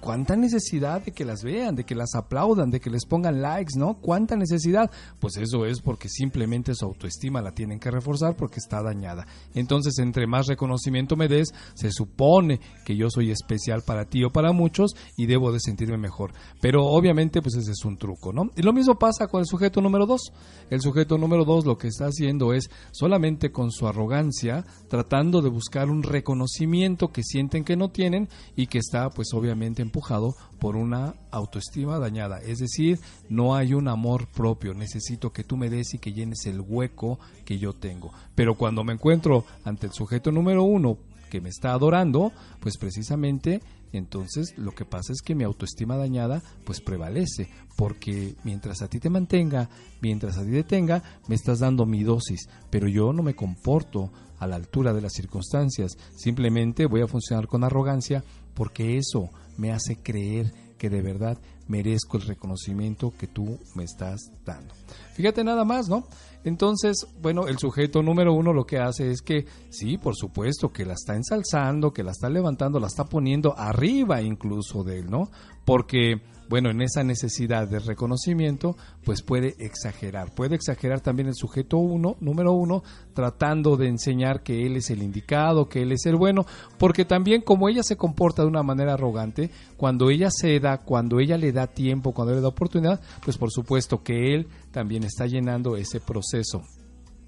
¿cuánta 0.00 0.36
necesidad 0.36 1.02
de 1.02 1.12
que 1.12 1.24
las 1.24 1.42
vean, 1.42 1.76
de 1.76 1.84
que 1.84 1.94
las 1.94 2.14
aplaudan, 2.14 2.70
de 2.70 2.80
que 2.80 2.90
les 2.90 3.04
pongan 3.04 3.40
likes, 3.40 3.78
¿no? 3.78 3.94
¿Cuánta 3.94 4.36
necesidad? 4.36 4.90
Pues 5.18 5.36
eso 5.36 5.66
es 5.66 5.80
porque 5.80 6.08
simplemente 6.08 6.74
su 6.74 6.84
autoestima 6.84 7.42
la 7.42 7.52
tienen 7.52 7.78
que 7.78 7.90
reforzar 7.90 8.36
porque 8.36 8.58
está 8.58 8.82
dañada. 8.82 9.26
Entonces, 9.54 9.98
entre 9.98 10.26
más 10.26 10.46
reconocimiento 10.46 11.16
me 11.16 11.28
des, 11.28 11.52
se 11.74 11.90
supone 11.90 12.60
que 12.84 12.96
yo 12.96 13.08
soy 13.10 13.30
especial 13.30 13.82
para 13.86 14.06
ti 14.06 14.24
o 14.24 14.30
para 14.30 14.52
muchos 14.52 14.94
y 15.16 15.26
debo 15.26 15.52
de 15.52 15.60
sentirme 15.60 15.98
mejor. 15.98 16.32
Pero 16.60 16.84
obviamente, 16.86 17.42
pues 17.42 17.54
ese 17.56 17.72
es 17.72 17.84
un 17.84 17.96
truco, 17.96 18.32
¿no? 18.32 18.50
Y 18.56 18.62
lo 18.62 18.72
mismo 18.72 18.98
pasa 18.98 19.26
con 19.26 19.40
el 19.40 19.46
sujeto 19.46 19.80
número 19.80 20.06
dos. 20.06 20.32
El 20.70 20.80
sujeto 20.80 21.18
número 21.18 21.44
dos 21.44 21.66
lo 21.66 21.76
que 21.76 21.88
está 21.88 22.06
haciendo 22.06 22.52
es 22.52 22.70
solamente 22.92 23.52
con 23.52 23.70
su 23.70 23.86
arrogancia 23.86 24.64
tratando 24.88 25.42
de 25.42 25.50
buscar 25.50 25.90
un 25.90 26.02
reconocimiento 26.02 27.08
que 27.08 27.22
sienten 27.22 27.64
que 27.64 27.76
no 27.76 27.90
tienen 27.90 28.28
y 28.56 28.66
que 28.66 28.78
está 28.78 29.10
pues 29.10 29.28
obviamente 29.34 29.82
empujado 29.90 30.36
por 30.60 30.76
una 30.76 31.14
autoestima 31.32 31.98
dañada. 31.98 32.38
Es 32.38 32.58
decir, 32.58 33.00
no 33.28 33.56
hay 33.56 33.74
un 33.74 33.88
amor 33.88 34.28
propio. 34.28 34.72
Necesito 34.72 35.32
que 35.32 35.42
tú 35.42 35.56
me 35.56 35.68
des 35.68 35.94
y 35.94 35.98
que 35.98 36.12
llenes 36.12 36.46
el 36.46 36.60
hueco 36.60 37.18
que 37.44 37.58
yo 37.58 37.72
tengo. 37.72 38.12
Pero 38.36 38.54
cuando 38.54 38.84
me 38.84 38.92
encuentro 38.92 39.44
ante 39.64 39.86
el 39.86 39.92
sujeto 39.92 40.30
número 40.30 40.62
uno 40.62 40.96
que 41.28 41.40
me 41.40 41.48
está 41.48 41.72
adorando, 41.72 42.32
pues 42.60 42.76
precisamente 42.78 43.60
entonces 43.92 44.56
lo 44.56 44.72
que 44.72 44.84
pasa 44.84 45.12
es 45.12 45.20
que 45.20 45.34
mi 45.34 45.44
autoestima 45.44 45.96
dañada 45.96 46.42
pues 46.64 46.80
prevalece, 46.80 47.48
porque 47.76 48.36
mientras 48.44 48.82
a 48.82 48.88
ti 48.88 49.00
te 49.00 49.10
mantenga, 49.10 49.68
mientras 50.00 50.38
a 50.38 50.44
ti 50.44 50.50
te 50.52 50.62
tenga, 50.62 51.02
me 51.26 51.34
estás 51.34 51.58
dando 51.58 51.86
mi 51.86 52.04
dosis, 52.04 52.48
pero 52.70 52.86
yo 52.86 53.12
no 53.12 53.22
me 53.22 53.34
comporto 53.34 54.12
a 54.38 54.46
la 54.46 54.56
altura 54.56 54.92
de 54.92 55.02
las 55.02 55.12
circunstancias, 55.12 55.98
simplemente 56.16 56.86
voy 56.86 57.02
a 57.02 57.06
funcionar 57.06 57.46
con 57.46 57.62
arrogancia 57.62 58.24
porque 58.60 58.98
eso 58.98 59.30
me 59.56 59.72
hace 59.72 59.96
creer 59.96 60.52
que 60.76 60.90
de 60.90 61.00
verdad 61.00 61.38
merezco 61.70 62.16
el 62.16 62.24
reconocimiento 62.24 63.12
que 63.16 63.28
tú 63.28 63.58
me 63.76 63.84
estás 63.84 64.32
dando. 64.44 64.74
Fíjate 65.14 65.44
nada 65.44 65.64
más, 65.64 65.88
¿no? 65.88 66.04
Entonces, 66.42 67.06
bueno, 67.20 67.46
el 67.46 67.58
sujeto 67.58 68.02
número 68.02 68.32
uno 68.32 68.52
lo 68.52 68.64
que 68.64 68.78
hace 68.78 69.10
es 69.10 69.20
que, 69.20 69.44
sí, 69.68 69.98
por 69.98 70.16
supuesto, 70.16 70.72
que 70.72 70.86
la 70.86 70.94
está 70.94 71.14
ensalzando, 71.14 71.92
que 71.92 72.02
la 72.02 72.12
está 72.12 72.30
levantando, 72.30 72.80
la 72.80 72.86
está 72.86 73.04
poniendo 73.04 73.56
arriba 73.56 74.22
incluso 74.22 74.82
de 74.82 75.00
él, 75.00 75.10
¿no? 75.10 75.30
Porque, 75.66 76.22
bueno, 76.48 76.70
en 76.70 76.80
esa 76.80 77.04
necesidad 77.04 77.68
de 77.68 77.78
reconocimiento, 77.78 78.74
pues 79.04 79.22
puede 79.22 79.54
exagerar. 79.58 80.34
Puede 80.34 80.56
exagerar 80.56 81.00
también 81.00 81.28
el 81.28 81.34
sujeto 81.34 81.76
uno, 81.76 82.16
número 82.20 82.52
uno, 82.52 82.82
tratando 83.12 83.76
de 83.76 83.88
enseñar 83.88 84.42
que 84.42 84.64
él 84.64 84.76
es 84.76 84.88
el 84.88 85.02
indicado, 85.02 85.68
que 85.68 85.82
él 85.82 85.92
es 85.92 86.06
el 86.06 86.16
bueno, 86.16 86.46
porque 86.78 87.04
también 87.04 87.42
como 87.42 87.68
ella 87.68 87.82
se 87.82 87.96
comporta 87.96 88.42
de 88.42 88.48
una 88.48 88.62
manera 88.62 88.94
arrogante, 88.94 89.50
cuando 89.76 90.08
ella 90.08 90.30
se 90.30 90.58
da, 90.58 90.78
cuando 90.78 91.20
ella 91.20 91.36
le 91.36 91.52
da 91.52 91.59
tiempo, 91.66 92.12
cuando 92.12 92.34
le 92.34 92.40
da 92.40 92.48
oportunidad, 92.48 93.00
pues 93.24 93.36
por 93.36 93.50
supuesto 93.50 94.02
que 94.02 94.34
él 94.34 94.48
también 94.70 95.04
está 95.04 95.26
llenando 95.26 95.76
ese 95.76 96.00
proceso 96.00 96.62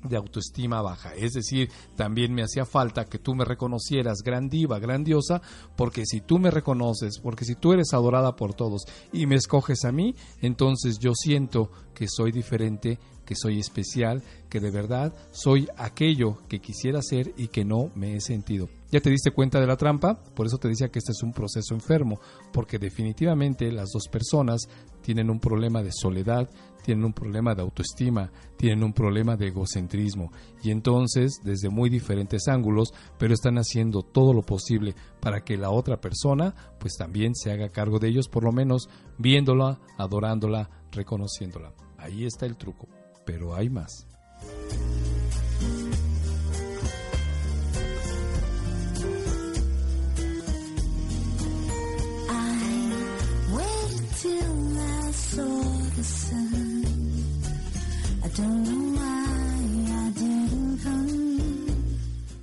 de 0.09 0.17
autoestima 0.17 0.83
baja. 0.83 1.15
Es 1.15 1.33
decir, 1.33 1.71
también 1.97 2.35
me 2.35 2.43
hacía 2.43 2.65
falta 2.65 3.05
que 3.05 3.19
tú 3.19 3.35
me 3.35 3.45
reconocieras 3.45 4.23
gran 4.25 4.49
diva, 4.49 4.79
grandiosa, 4.79 5.41
porque 5.77 6.05
si 6.05 6.21
tú 6.21 6.39
me 6.39 6.51
reconoces, 6.51 7.19
porque 7.21 7.45
si 7.45 7.55
tú 7.55 7.73
eres 7.73 7.93
adorada 7.93 8.37
por 8.37 8.55
todos 8.55 8.83
y 9.13 9.27
me 9.27 9.37
escoges 9.37 9.85
a 9.85 9.93
mí, 9.93 10.15
entonces 10.41 10.99
yo 10.99 11.13
siento 11.15 11.71
que 11.95 12.09
soy 12.09 12.33
diferente, 12.33 12.99
que 13.25 13.35
soy 13.37 13.61
especial, 13.61 14.23
que 14.49 14.61
de 14.61 14.71
verdad 14.71 15.15
soy 15.31 15.69
aquello 15.77 16.39
que 16.49 16.61
quisiera 16.61 17.01
ser 17.03 17.33
y 17.37 17.49
que 17.49 17.65
no 17.65 17.91
me 17.95 18.17
he 18.17 18.21
sentido. 18.21 18.69
¿Ya 18.93 19.01
te 19.01 19.09
diste 19.09 19.31
cuenta 19.31 19.59
de 19.59 19.67
la 19.67 19.79
trampa? 19.79 20.23
Por 20.35 20.47
eso 20.47 20.59
te 20.59 20.69
decía 20.69 20.91
que 20.91 20.99
este 20.99 21.13
es 21.13 21.23
un 21.23 21.33
proceso 21.33 21.73
enfermo, 21.73 22.21
porque 22.53 22.79
definitivamente 22.79 23.73
las 23.73 23.89
dos 23.91 24.07
personas 24.09 24.69
tienen 25.01 25.31
un 25.31 25.41
problema 25.41 25.83
de 25.83 25.91
soledad, 25.93 26.51
tienen 26.85 27.07
un 27.07 27.15
problema 27.15 27.55
de 27.55 27.63
autoestima, 27.63 28.31
tienen 28.59 28.85
un 28.85 28.93
problema 28.93 29.35
de 29.37 29.47
egocentrismo 29.49 30.31
y 30.63 30.71
entonces 30.71 31.41
desde 31.43 31.71
muy 31.71 31.89
diferentes 31.89 32.49
ángulos, 32.49 32.93
pero 33.19 33.33
están 33.33 33.57
haciendo 33.57 34.03
todo 34.03 34.35
lo 34.35 34.43
posible 34.43 34.95
para 35.21 35.41
que 35.41 35.57
la 35.57 35.71
otra 35.71 35.99
persona 35.99 36.55
pues 36.79 36.93
también 36.99 37.35
se 37.35 37.51
haga 37.51 37.71
cargo 37.71 37.99
de 37.99 38.09
ellos, 38.09 38.29
por 38.29 38.45
lo 38.45 38.53
menos 38.53 38.91
viéndola, 39.17 39.81
adorándola, 39.97 40.69
reconociéndola. 40.91 41.73
Ahí 41.97 42.27
está 42.27 42.45
el 42.45 42.59
truco, 42.59 42.89
pero 43.25 43.55
hay 43.55 43.71
más. 43.71 44.07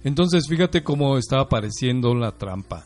Entonces 0.04 0.48
fíjate 0.48 0.84
cómo 0.84 1.18
está 1.18 1.39
apareciendo 1.39 2.13
la 2.15 2.32
trampa. 2.38 2.86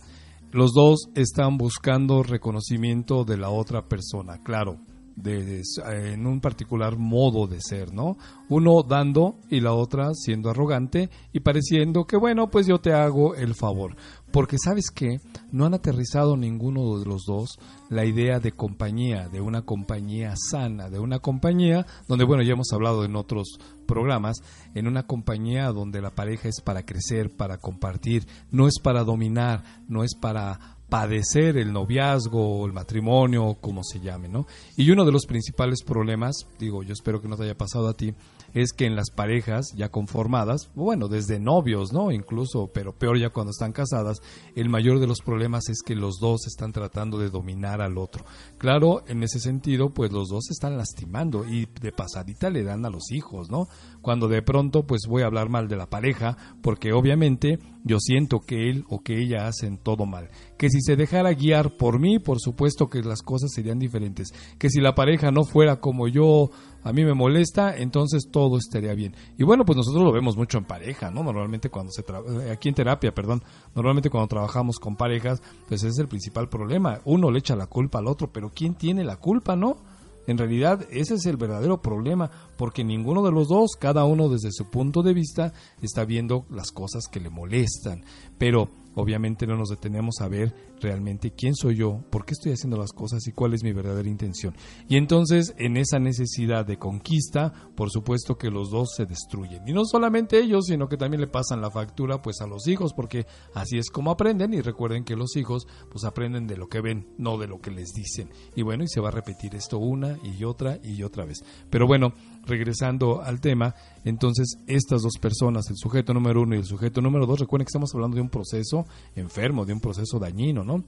los 0.51 0.73
dos 0.73 1.09
están 1.15 1.57
buscando 1.57 2.21
reconocimiento 2.21 3.23
de 3.23 3.37
la 3.37 3.49
otra 3.49 3.87
persona, 3.87 4.43
claro, 4.43 4.77
de, 5.15 5.61
en 5.85 6.25
un 6.25 6.41
particular 6.41 6.97
modo 6.97 7.47
de 7.47 7.61
ser, 7.61 7.93
¿no? 7.93 8.17
Uno 8.49 8.83
dando 8.83 9.39
y 9.49 9.59
la 9.59 9.73
otra 9.73 10.13
siendo 10.13 10.49
arrogante 10.49 11.09
y 11.31 11.39
pareciendo 11.41 12.05
que, 12.05 12.17
bueno, 12.17 12.49
pues 12.49 12.67
yo 12.67 12.79
te 12.79 12.93
hago 12.93 13.35
el 13.35 13.55
favor. 13.55 13.95
Porque 14.31 14.57
sabes 14.57 14.89
que 14.89 15.19
no 15.51 15.65
han 15.65 15.75
aterrizado 15.75 16.35
ninguno 16.35 16.97
de 16.97 17.05
los 17.05 17.23
dos 17.27 17.59
la 17.89 18.05
idea 18.05 18.39
de 18.39 18.51
compañía, 18.51 19.29
de 19.29 19.41
una 19.41 19.61
compañía 19.61 20.33
sana, 20.35 20.89
de 20.89 20.97
una 20.99 21.19
compañía 21.19 21.85
donde, 22.07 22.25
bueno, 22.25 22.41
ya 22.41 22.53
hemos 22.53 22.73
hablado 22.73 23.05
en 23.05 23.15
otros 23.15 23.59
programas, 23.85 24.37
en 24.73 24.87
una 24.87 25.05
compañía 25.05 25.67
donde 25.67 26.01
la 26.01 26.09
pareja 26.09 26.49
es 26.49 26.61
para 26.61 26.83
crecer, 26.83 27.35
para 27.35 27.57
compartir, 27.57 28.25
no 28.49 28.67
es 28.67 28.79
para 28.81 29.03
dominar, 29.03 29.63
no 29.87 30.03
es 30.03 30.15
para 30.15 30.77
padecer 30.93 31.57
el 31.57 31.73
noviazgo 31.73 32.59
o 32.59 32.67
el 32.67 32.71
matrimonio, 32.71 33.57
como 33.59 33.83
se 33.83 33.99
llame, 33.99 34.27
¿no? 34.29 34.45
Y 34.77 34.91
uno 34.91 35.05
de 35.05 35.11
los 35.11 35.25
principales 35.25 35.81
problemas, 35.81 36.45
digo, 36.59 36.83
yo 36.83 36.93
espero 36.93 37.19
que 37.19 37.27
no 37.27 37.35
te 37.35 37.45
haya 37.45 37.57
pasado 37.57 37.87
a 37.87 37.95
ti, 37.95 38.13
es 38.53 38.73
que 38.73 38.85
en 38.85 38.95
las 38.95 39.09
parejas 39.09 39.73
ya 39.75 39.89
conformadas, 39.89 40.69
bueno, 40.75 41.07
desde 41.07 41.39
novios, 41.39 41.91
¿no? 41.91 42.11
Incluso, 42.11 42.71
pero 42.73 42.93
peor 42.93 43.19
ya 43.19 43.29
cuando 43.29 43.51
están 43.51 43.73
casadas, 43.73 44.21
el 44.55 44.69
mayor 44.69 44.99
de 44.99 45.07
los 45.07 45.21
problemas 45.21 45.69
es 45.69 45.81
que 45.83 45.95
los 45.95 46.19
dos 46.19 46.45
están 46.47 46.71
tratando 46.71 47.17
de 47.17 47.29
dominar 47.29 47.81
al 47.81 47.97
otro. 47.97 48.25
Claro, 48.57 49.03
en 49.07 49.23
ese 49.23 49.39
sentido, 49.39 49.89
pues 49.89 50.11
los 50.11 50.29
dos 50.29 50.45
se 50.45 50.53
están 50.53 50.77
lastimando 50.77 51.45
y 51.45 51.67
de 51.81 51.91
pasadita 51.91 52.49
le 52.49 52.63
dan 52.63 52.85
a 52.85 52.89
los 52.89 53.11
hijos, 53.11 53.49
¿no? 53.49 53.67
Cuando 54.01 54.27
de 54.27 54.41
pronto, 54.41 54.85
pues 54.85 55.01
voy 55.07 55.23
a 55.23 55.27
hablar 55.27 55.49
mal 55.49 55.67
de 55.67 55.75
la 55.75 55.89
pareja, 55.89 56.37
porque 56.61 56.93
obviamente 56.93 57.59
yo 57.83 57.99
siento 57.99 58.39
que 58.39 58.69
él 58.69 58.85
o 58.89 58.99
que 58.99 59.21
ella 59.21 59.47
hacen 59.47 59.77
todo 59.77 60.05
mal. 60.05 60.29
Que 60.57 60.69
si 60.69 60.81
se 60.81 60.95
dejara 60.95 61.33
guiar 61.33 61.75
por 61.77 61.99
mí, 61.99 62.19
por 62.19 62.39
supuesto 62.39 62.87
que 62.87 63.01
las 63.01 63.21
cosas 63.21 63.51
serían 63.53 63.79
diferentes. 63.79 64.29
Que 64.57 64.69
si 64.69 64.79
la 64.79 64.95
pareja 64.95 65.31
no 65.31 65.43
fuera 65.43 65.79
como 65.79 66.07
yo, 66.07 66.49
a 66.83 66.93
mí 66.93 67.03
me 67.03 67.13
molesta, 67.13 67.75
entonces 67.75 68.27
todo 68.31 68.57
estaría 68.57 68.93
bien. 68.93 69.15
Y 69.37 69.43
bueno, 69.43 69.65
pues 69.65 69.77
nosotros 69.77 70.03
lo 70.03 70.11
vemos 70.11 70.35
mucho 70.37 70.57
en 70.57 70.65
pareja, 70.65 71.09
¿no? 71.11 71.23
Normalmente 71.23 71.69
cuando 71.69 71.91
se 71.91 72.05
tra- 72.05 72.51
aquí 72.51 72.69
en 72.69 72.75
terapia, 72.75 73.13
perdón, 73.13 73.41
normalmente 73.75 74.09
cuando 74.09 74.27
trabajamos 74.27 74.79
con 74.79 74.95
parejas, 74.95 75.41
pues 75.67 75.81
ese 75.81 75.89
es 75.89 75.99
el 75.99 76.07
principal 76.07 76.49
problema. 76.49 76.99
Uno 77.05 77.31
le 77.31 77.39
echa 77.39 77.55
la 77.55 77.67
culpa 77.67 77.99
al 77.99 78.07
otro, 78.07 78.31
pero 78.31 78.51
¿quién 78.53 78.75
tiene 78.75 79.03
la 79.03 79.17
culpa, 79.17 79.55
no? 79.55 79.77
En 80.25 80.37
realidad 80.37 80.85
ese 80.89 81.15
es 81.15 81.25
el 81.25 81.35
verdadero 81.35 81.81
problema, 81.81 82.31
porque 82.57 82.83
ninguno 82.83 83.23
de 83.23 83.31
los 83.31 83.49
dos, 83.49 83.71
cada 83.77 84.05
uno 84.05 84.29
desde 84.29 84.51
su 84.51 84.69
punto 84.69 85.03
de 85.03 85.13
vista, 85.13 85.51
está 85.81 86.05
viendo 86.05 86.45
las 86.49 86.71
cosas 86.71 87.07
que 87.11 87.19
le 87.19 87.29
molestan. 87.29 88.05
Pero 88.37 88.69
obviamente 88.95 89.47
no 89.47 89.55
nos 89.55 89.69
detenemos 89.69 90.15
a 90.21 90.27
ver 90.27 90.53
realmente 90.81 91.31
quién 91.31 91.55
soy 91.55 91.75
yo, 91.75 92.03
por 92.09 92.25
qué 92.25 92.33
estoy 92.33 92.51
haciendo 92.51 92.77
las 92.77 92.91
cosas 92.91 93.25
y 93.27 93.31
cuál 93.31 93.53
es 93.53 93.63
mi 93.63 93.71
verdadera 93.71 94.09
intención. 94.09 94.53
Y 94.87 94.97
entonces 94.97 95.53
en 95.57 95.77
esa 95.77 95.99
necesidad 95.99 96.65
de 96.65 96.77
conquista, 96.77 97.53
por 97.75 97.89
supuesto 97.89 98.37
que 98.37 98.49
los 98.49 98.69
dos 98.69 98.89
se 98.95 99.05
destruyen. 99.05 99.67
Y 99.67 99.73
no 99.73 99.85
solamente 99.85 100.39
ellos, 100.39 100.65
sino 100.67 100.87
que 100.87 100.97
también 100.97 101.21
le 101.21 101.27
pasan 101.27 101.61
la 101.61 101.71
factura 101.71 102.21
pues 102.21 102.41
a 102.41 102.47
los 102.47 102.67
hijos, 102.67 102.93
porque 102.93 103.25
así 103.53 103.77
es 103.77 103.89
como 103.89 104.11
aprenden 104.11 104.53
y 104.53 104.61
recuerden 104.61 105.03
que 105.03 105.15
los 105.15 105.35
hijos 105.35 105.67
pues 105.91 106.03
aprenden 106.03 106.47
de 106.47 106.57
lo 106.57 106.67
que 106.67 106.81
ven, 106.81 107.07
no 107.17 107.37
de 107.37 107.47
lo 107.47 107.59
que 107.59 107.71
les 107.71 107.93
dicen. 107.93 108.29
Y 108.55 108.61
bueno, 108.61 108.83
y 108.83 108.87
se 108.87 108.99
va 108.99 109.09
a 109.09 109.11
repetir 109.11 109.55
esto 109.55 109.77
una 109.77 110.17
y 110.23 110.43
otra 110.43 110.79
y 110.83 111.03
otra 111.03 111.25
vez. 111.25 111.43
Pero 111.69 111.87
bueno, 111.87 112.13
regresando 112.45 113.21
al 113.21 113.39
tema, 113.39 113.75
entonces 114.03 114.57
estas 114.67 115.01
dos 115.01 115.17
personas, 115.19 115.69
el 115.69 115.77
sujeto 115.77 116.13
número 116.13 116.41
uno 116.41 116.55
y 116.55 116.59
el 116.59 116.65
sujeto 116.65 117.01
número 117.01 117.25
dos, 117.25 117.39
recuerden 117.39 117.65
que 117.65 117.69
estamos 117.69 117.93
hablando 117.93 118.15
de 118.15 118.21
un 118.21 118.29
proceso 118.29 118.85
enfermo, 119.15 119.65
de 119.65 119.73
un 119.73 119.79
proceso 119.79 120.19
dañino, 120.19 120.63
¿no? 120.63 120.83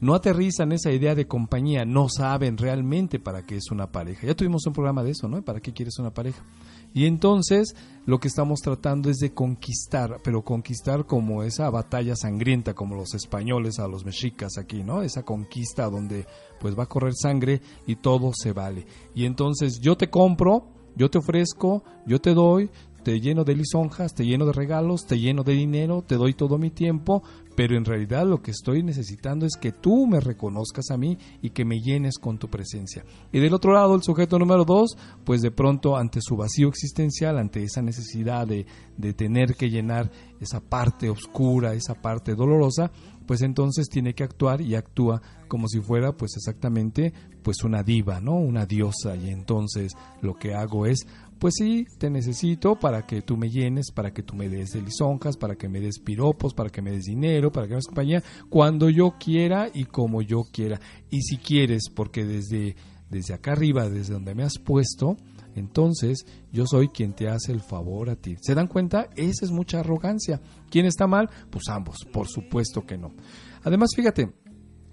No 0.00 0.14
aterrizan 0.14 0.72
esa 0.72 0.92
idea 0.92 1.14
de 1.14 1.26
compañía, 1.26 1.84
no 1.84 2.08
saben 2.08 2.58
realmente 2.58 3.18
para 3.18 3.46
qué 3.46 3.56
es 3.56 3.70
una 3.70 3.90
pareja. 3.90 4.26
Ya 4.26 4.34
tuvimos 4.34 4.66
un 4.66 4.74
programa 4.74 5.02
de 5.02 5.12
eso, 5.12 5.26
¿no? 5.26 5.42
¿Para 5.42 5.60
qué 5.60 5.72
quieres 5.72 5.98
una 5.98 6.12
pareja? 6.12 6.44
Y 6.92 7.06
entonces 7.06 7.74
lo 8.04 8.20
que 8.20 8.28
estamos 8.28 8.60
tratando 8.60 9.10
es 9.10 9.18
de 9.18 9.32
conquistar, 9.32 10.18
pero 10.22 10.42
conquistar 10.42 11.06
como 11.06 11.42
esa 11.42 11.70
batalla 11.70 12.14
sangrienta, 12.14 12.74
como 12.74 12.94
los 12.94 13.14
españoles 13.14 13.78
a 13.78 13.88
los 13.88 14.04
mexicas 14.04 14.58
aquí, 14.58 14.82
¿no? 14.82 15.02
Esa 15.02 15.22
conquista 15.22 15.88
donde 15.88 16.26
pues 16.60 16.78
va 16.78 16.84
a 16.84 16.88
correr 16.88 17.14
sangre 17.14 17.60
y 17.86 17.96
todo 17.96 18.32
se 18.34 18.52
vale. 18.52 18.86
Y 19.14 19.24
entonces 19.24 19.80
yo 19.80 19.96
te 19.96 20.08
compro, 20.08 20.75
yo 20.96 21.10
te 21.10 21.18
ofrezco, 21.18 21.82
yo 22.06 22.20
te 22.20 22.34
doy, 22.34 22.70
te 23.06 23.20
lleno 23.20 23.44
de 23.44 23.54
lisonjas, 23.54 24.16
te 24.16 24.26
lleno 24.26 24.46
de 24.46 24.52
regalos, 24.52 25.06
te 25.06 25.20
lleno 25.20 25.44
de 25.44 25.52
dinero, 25.52 26.02
te 26.04 26.16
doy 26.16 26.34
todo 26.34 26.58
mi 26.58 26.70
tiempo, 26.70 27.22
pero 27.54 27.76
en 27.76 27.84
realidad 27.84 28.26
lo 28.26 28.42
que 28.42 28.50
estoy 28.50 28.82
necesitando 28.82 29.46
es 29.46 29.56
que 29.56 29.70
tú 29.70 30.08
me 30.08 30.18
reconozcas 30.18 30.90
a 30.90 30.96
mí 30.96 31.16
y 31.40 31.50
que 31.50 31.64
me 31.64 31.78
llenes 31.78 32.18
con 32.18 32.36
tu 32.36 32.48
presencia. 32.48 33.04
Y 33.30 33.38
del 33.38 33.54
otro 33.54 33.72
lado, 33.72 33.94
el 33.94 34.02
sujeto 34.02 34.40
número 34.40 34.64
dos, 34.64 34.98
pues 35.24 35.40
de 35.40 35.52
pronto 35.52 35.96
ante 35.96 36.18
su 36.20 36.34
vacío 36.34 36.66
existencial, 36.66 37.38
ante 37.38 37.62
esa 37.62 37.80
necesidad 37.80 38.44
de, 38.44 38.66
de 38.96 39.14
tener 39.14 39.54
que 39.54 39.70
llenar 39.70 40.10
esa 40.40 40.58
parte 40.58 41.08
oscura, 41.08 41.74
esa 41.74 41.94
parte 41.94 42.34
dolorosa, 42.34 42.90
pues 43.26 43.42
entonces 43.42 43.88
tiene 43.88 44.14
que 44.14 44.24
actuar 44.24 44.60
y 44.60 44.74
actúa 44.74 45.20
como 45.48 45.68
si 45.68 45.80
fuera 45.80 46.12
pues 46.12 46.36
exactamente 46.36 47.12
pues 47.42 47.62
una 47.62 47.82
diva, 47.82 48.20
¿no? 48.20 48.34
Una 48.34 48.66
diosa 48.66 49.14
y 49.14 49.28
entonces 49.28 49.92
lo 50.22 50.34
que 50.34 50.54
hago 50.54 50.86
es 50.86 51.06
pues 51.38 51.54
sí, 51.58 51.86
te 51.98 52.10
necesito 52.10 52.76
para 52.76 53.06
que 53.06 53.22
tú 53.22 53.36
me 53.36 53.50
llenes, 53.50 53.90
para 53.92 54.12
que 54.12 54.22
tú 54.22 54.34
me 54.34 54.48
des 54.48 54.70
de 54.70 54.82
lisonjas, 54.82 55.36
para 55.36 55.56
que 55.56 55.68
me 55.68 55.80
des 55.80 55.98
piropos, 55.98 56.54
para 56.54 56.70
que 56.70 56.82
me 56.82 56.90
des 56.90 57.04
dinero, 57.04 57.52
para 57.52 57.66
que 57.66 57.72
me 57.72 57.76
des 57.76 57.86
compañía, 57.86 58.22
cuando 58.48 58.88
yo 58.88 59.14
quiera 59.18 59.68
y 59.72 59.84
como 59.84 60.22
yo 60.22 60.44
quiera. 60.50 60.80
Y 61.10 61.22
si 61.22 61.36
quieres, 61.36 61.90
porque 61.94 62.24
desde, 62.24 62.76
desde 63.10 63.34
acá 63.34 63.52
arriba, 63.52 63.88
desde 63.88 64.14
donde 64.14 64.34
me 64.34 64.44
has 64.44 64.58
puesto, 64.58 65.16
entonces 65.54 66.26
yo 66.52 66.64
soy 66.66 66.88
quien 66.88 67.14
te 67.14 67.28
hace 67.28 67.52
el 67.52 67.60
favor 67.60 68.10
a 68.10 68.16
ti. 68.16 68.36
¿Se 68.40 68.54
dan 68.54 68.66
cuenta? 68.66 69.08
Esa 69.16 69.44
es 69.44 69.50
mucha 69.50 69.80
arrogancia. 69.80 70.40
¿Quién 70.70 70.86
está 70.86 71.06
mal? 71.06 71.28
Pues 71.50 71.68
ambos, 71.68 71.98
por 72.12 72.28
supuesto 72.28 72.82
que 72.82 72.98
no. 72.98 73.14
Además, 73.62 73.90
fíjate, 73.96 74.32